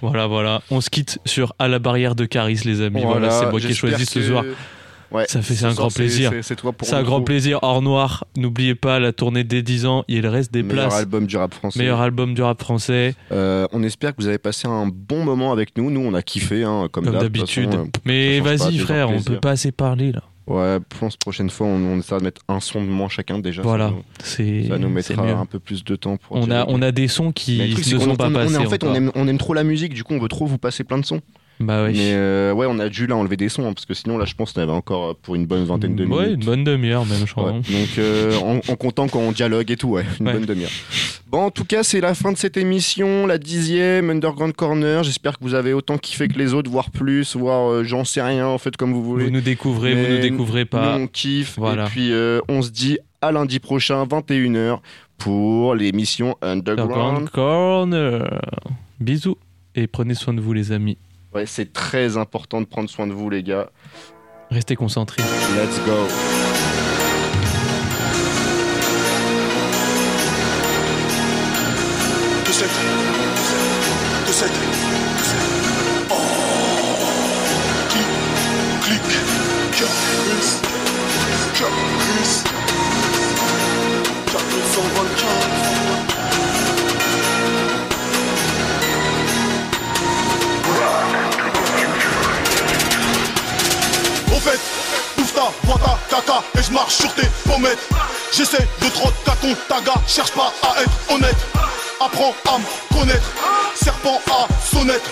[0.02, 0.62] Voilà, voilà.
[0.72, 3.02] On se quitte sur À la barrière de Caris, les amis.
[3.04, 4.44] Voilà, c'est moi qui ai choisi ce soir.
[5.12, 6.30] Ouais, Ça fait, ce c'est un grand plaisir.
[6.30, 7.58] c'est- C'est toi pour C'est un grand plaisir.
[7.64, 10.04] Hors noir, n'oubliez pas la tournée des 10 ans.
[10.08, 11.00] Il reste des Meilleur places.
[11.00, 11.80] album du rap français.
[11.80, 13.16] Meilleur album du rap français.
[13.32, 15.90] Euh, on espère que vous avez passé un bon moment avec nous.
[15.90, 17.72] Nous, on a kiffé, hein, comme, d'habitude.
[17.72, 20.22] façon, euh, Mais vas-y, frère, on peut pas assez parler, là.
[20.50, 23.38] Ouais, je pense prochaine fois, on, on essaiera de mettre un son de moins chacun
[23.38, 23.62] déjà.
[23.62, 23.94] Voilà,
[24.24, 26.38] Ça nous, ça nous mettra un peu plus de temps pour.
[26.38, 28.58] On a, on a des sons qui ne sont pas on- passés.
[28.58, 30.84] En fait, aime, on aime trop la musique, du coup, on veut trop vous passer
[30.84, 31.22] plein de sons.
[31.60, 31.92] Bah oui.
[31.94, 34.24] Mais euh, ouais, on a dû là enlever des sons, hein, parce que sinon, là,
[34.26, 36.18] je pense qu'on avait encore euh, pour une bonne vingtaine de minutes.
[36.18, 37.52] Ouais, une bonne demi-heure même, je crois.
[37.52, 40.34] Ouais, Donc euh, en, en comptant quand on dialogue et tout, ouais, une Ouais.
[40.34, 40.70] bonne demi-heure.
[41.28, 45.04] Bon, en tout cas, c'est la fin de cette émission, la dixième Underground Corner.
[45.04, 48.22] J'espère que vous avez autant kiffé que les autres, voire plus, voire euh, j'en sais
[48.22, 49.26] rien, en fait, comme vous voulez.
[49.26, 50.98] Vous nous découvrez, vous Mais nous découvrez pas.
[50.98, 51.56] Nous, on kiffe.
[51.60, 51.86] Voilà.
[51.86, 52.12] Et puis,
[52.48, 54.80] on se dit à lundi prochain, 21h,
[55.18, 56.92] pour l'émission Underground.
[56.94, 58.42] Underground Corner.
[59.02, 59.38] Bisous
[59.76, 60.98] et prenez soin de vous, les amis.
[61.34, 63.70] Ouais, c'est très important de prendre soin de vous, les gars.
[64.50, 65.22] Restez concentrés.
[65.56, 66.08] Let's go.
[72.46, 72.70] Deux sept.
[74.26, 74.52] Deux sept.
[76.10, 76.16] Oh.
[77.90, 79.20] Clic, clic.
[79.72, 80.62] Caprice.
[81.54, 82.44] Caprice.
[84.26, 85.79] Caprice 124.
[94.40, 94.60] Fait,
[95.18, 97.90] bouffe ta à caca et je marche sur tes pommettes.
[98.32, 101.36] J'essaie de trotter à ton taga, cherche pas à être honnête.
[102.00, 103.30] Apprends à me connaître,
[103.76, 105.04] serpent à sonnette.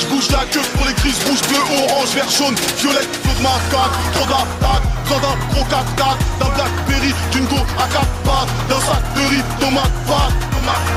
[0.00, 3.42] Je bouge la queue pour les crises rouge, bleu, orange, vert, jaune, violette, flot de
[3.42, 5.86] macaque, trop d'attaque, besoin d'un gros cac
[6.40, 10.32] d'un Blackberry, d'une go à quatre pattes, d'un sac de riz, tomate tomate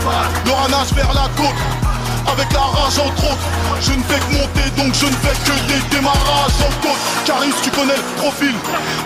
[0.05, 0.45] pâte.
[0.45, 1.61] Le ranage vers la côte,
[2.27, 3.47] avec la rage entre autres.
[3.81, 6.99] Je ne fais que monter donc je ne fais que des démarrages en côte.
[7.25, 8.53] Caris, tu connais le profil.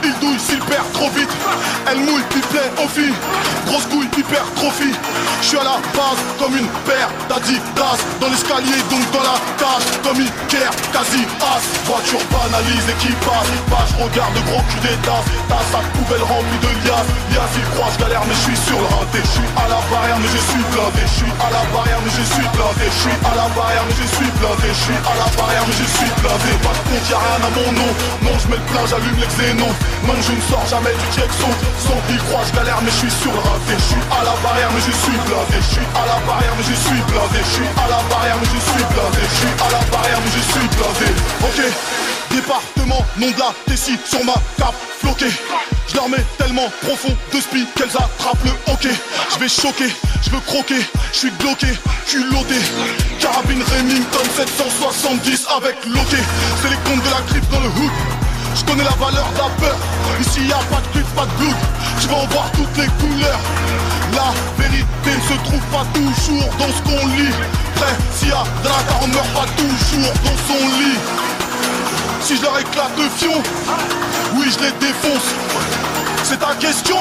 [0.04, 1.30] Il douille s'il perd trop vite.
[1.90, 3.14] Elle mouille, il plaît aux filles.
[3.66, 4.96] Grosse couille, hypertrophie.
[5.42, 8.02] Je suis à la base comme une paire d'Adidas.
[8.20, 9.88] Dans l'escalier, donc dans la cage.
[10.04, 11.64] Comme Iker, quasi as.
[11.86, 13.50] Voiture banalise et qui passe.
[13.70, 15.30] Pas, je regarde gros cul des tasses.
[15.48, 17.14] Ta sac poubelle remplie de liasses.
[17.32, 19.22] liasses, ils croient, je galère, mais je suis sur le rinté.
[19.24, 21.04] Je suis à la barrière, mais je suis blindé.
[21.06, 22.88] Je suis à la barrière, mais je suis blindé.
[23.10, 24.70] Je suis à la barrière, mais je suis blindé.
[24.70, 26.52] Je suis à la barrière, mais je suis blindé.
[26.62, 27.92] Pas de compte, y'a rien à mon nom.
[28.22, 29.74] Non, je mets le plein, j'allume les xénons.
[30.06, 31.50] Non, je ne sors jamais du check son.
[31.82, 33.34] Son, ils croient, je galère, mais je suis sur.
[33.34, 35.58] Je suis à la barrière, mais je suis blindé.
[35.58, 37.40] Je suis à la barrière, mais je suis blindé.
[37.42, 39.22] Je suis à la barrière, mais je suis blindé.
[39.26, 41.10] Je suis à la barrière, mais je suis blindé.
[41.50, 42.19] Ok.
[42.32, 45.32] Département, nom de la Tessie sur ma cape floquée.
[45.88, 46.06] Je leur
[46.38, 48.94] tellement profond de spi qu'elles attrapent le hockey.
[49.34, 50.82] Je vais choquer, je veux croquer,
[51.14, 51.68] je suis bloqué,
[52.08, 52.56] culotté.
[53.20, 56.18] Carabine Remington 770 avec loqué.
[56.62, 57.92] C'est les comptes de la grippe dans le hood.
[58.56, 59.78] Je connais la valeur de la peur.
[60.22, 61.56] Ici y a pas de clip, pas de blood.
[62.00, 63.40] Je vais en voir toutes les couleurs.
[64.14, 67.34] La vérité ne se trouve pas toujours dans ce qu'on lit.
[67.76, 71.49] Prêt, s'il y a de la on meurt pas toujours dans son lit.
[72.22, 73.42] Si je leur éclate le fion,
[74.36, 75.34] oui je les défonce.
[76.24, 76.98] C'est ta question.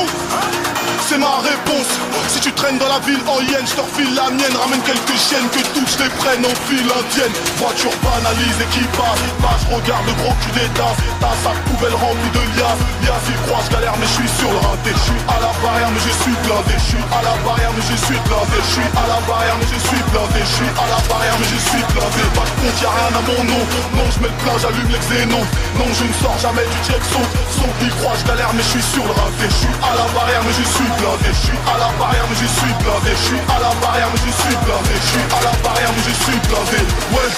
[1.08, 1.88] C'est ma réponse.
[2.28, 4.52] Si tu traînes dans la ville en hyène, je te refile la mienne.
[4.52, 7.32] Ramène quelques chiennes que toutes je les en file indienne.
[7.56, 11.00] Voiture banalise, équipage, passe, regarde le gros cul tasses.
[11.20, 12.84] Ta sac poubelle remplie de liasses.
[13.04, 15.52] Liasses, ils croient, je galère mais je suis sur le rinté Je suis à la
[15.64, 16.76] barrière mais je suis blindé.
[16.76, 18.60] Je suis à la barrière mais je suis blindé.
[18.60, 20.40] Je suis à la barrière mais je suis blindé.
[20.44, 22.22] Je suis à la barrière mais je suis blindé.
[22.36, 23.62] Pas de compte, y'a rien à mon nom.
[23.96, 25.46] Non, je mets le plein, j'allume les xénons.
[25.80, 27.24] Non, je ne sors jamais du check son
[27.56, 30.52] Son, ils croient, je galère mais je suis sur Je suis à la barrière mais
[30.52, 33.58] je suis blindé, je suis à la barrière mais je suis blindé, je suis à
[33.58, 36.80] la barrière mais je suis blindé, je suis à la barrière mais je suis blindé.
[37.12, 37.30] Ouais,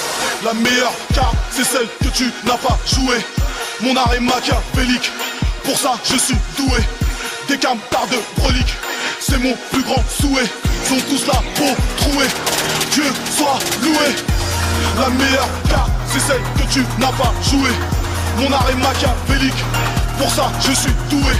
[0.44, 3.24] la meilleure carte c'est celle que tu n'as pas jouée.
[3.82, 5.12] Mon art est machiavélique,
[5.62, 6.80] pour ça je suis doué.
[7.48, 8.74] Des camtards de brolique,
[9.20, 10.50] c'est mon plus grand souhait.
[10.88, 12.26] Sont tous là pour trouer,
[12.90, 13.04] Dieu
[13.36, 14.08] soit loué.
[14.98, 17.76] La meilleure carte c'est celle que tu n'as pas jouée.
[18.38, 19.64] Mon art est machiavélique,
[20.18, 21.34] pour ça je suis doué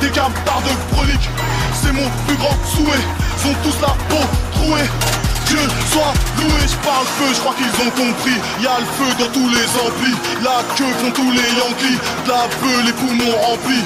[0.00, 1.28] des camtards de brolique
[1.74, 3.04] C'est mon plus grand souhait.
[3.38, 4.82] Sont tous là pour trouer
[5.50, 5.58] Dieu
[5.90, 8.38] soit loué, je parle peu, je crois qu'ils ont compris.
[8.62, 10.14] Y a le feu dans tous les amplis,
[10.44, 12.46] la queue font tous les Yankees, de la
[12.86, 13.82] les poumons remplis.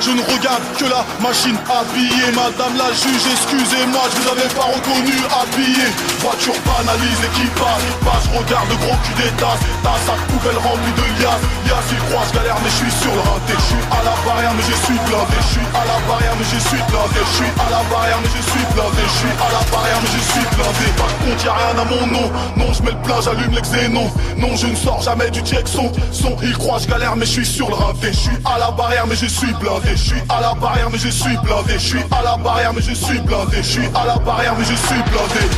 [0.00, 4.70] Je ne regarde que la machine habillée Madame la juge, excusez-moi, je vous avais pas
[4.70, 5.90] reconnu habillé.
[6.22, 9.66] Voiture banalise, équipage, passe, regarde le gros cul des tasses.
[9.82, 11.42] Ta sac poubelle remplie de liasses.
[11.66, 13.58] Liasses, il croise, galère, mais je suis sur le rinté.
[13.58, 15.34] Je suis à la barrière, mais je suis blindé.
[15.42, 17.18] Je suis à la barrière, mais je suis blindé.
[17.18, 19.02] Je suis à la barrière, mais je suis blindé.
[19.02, 22.06] Je suis à la barrière, mais je suis blindé par contre y'a rien à mon
[22.06, 25.90] nom Non je mets le plein j'allume l'exénon Non je ne sors jamais du Jackson
[26.12, 28.70] Son il croit je galère mais je suis sur le rinté Je suis à la
[28.70, 31.78] barrière mais je suis blindé Je suis à la barrière mais je suis blindé Je
[31.78, 34.74] suis à la barrière mais je suis blindé Je suis à la barrière mais je
[34.74, 35.48] suis blindé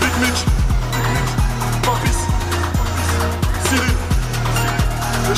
[0.00, 0.44] Big Mitch
[1.82, 2.18] Papis
[3.64, 3.94] Cyril
[5.28, 5.34] Le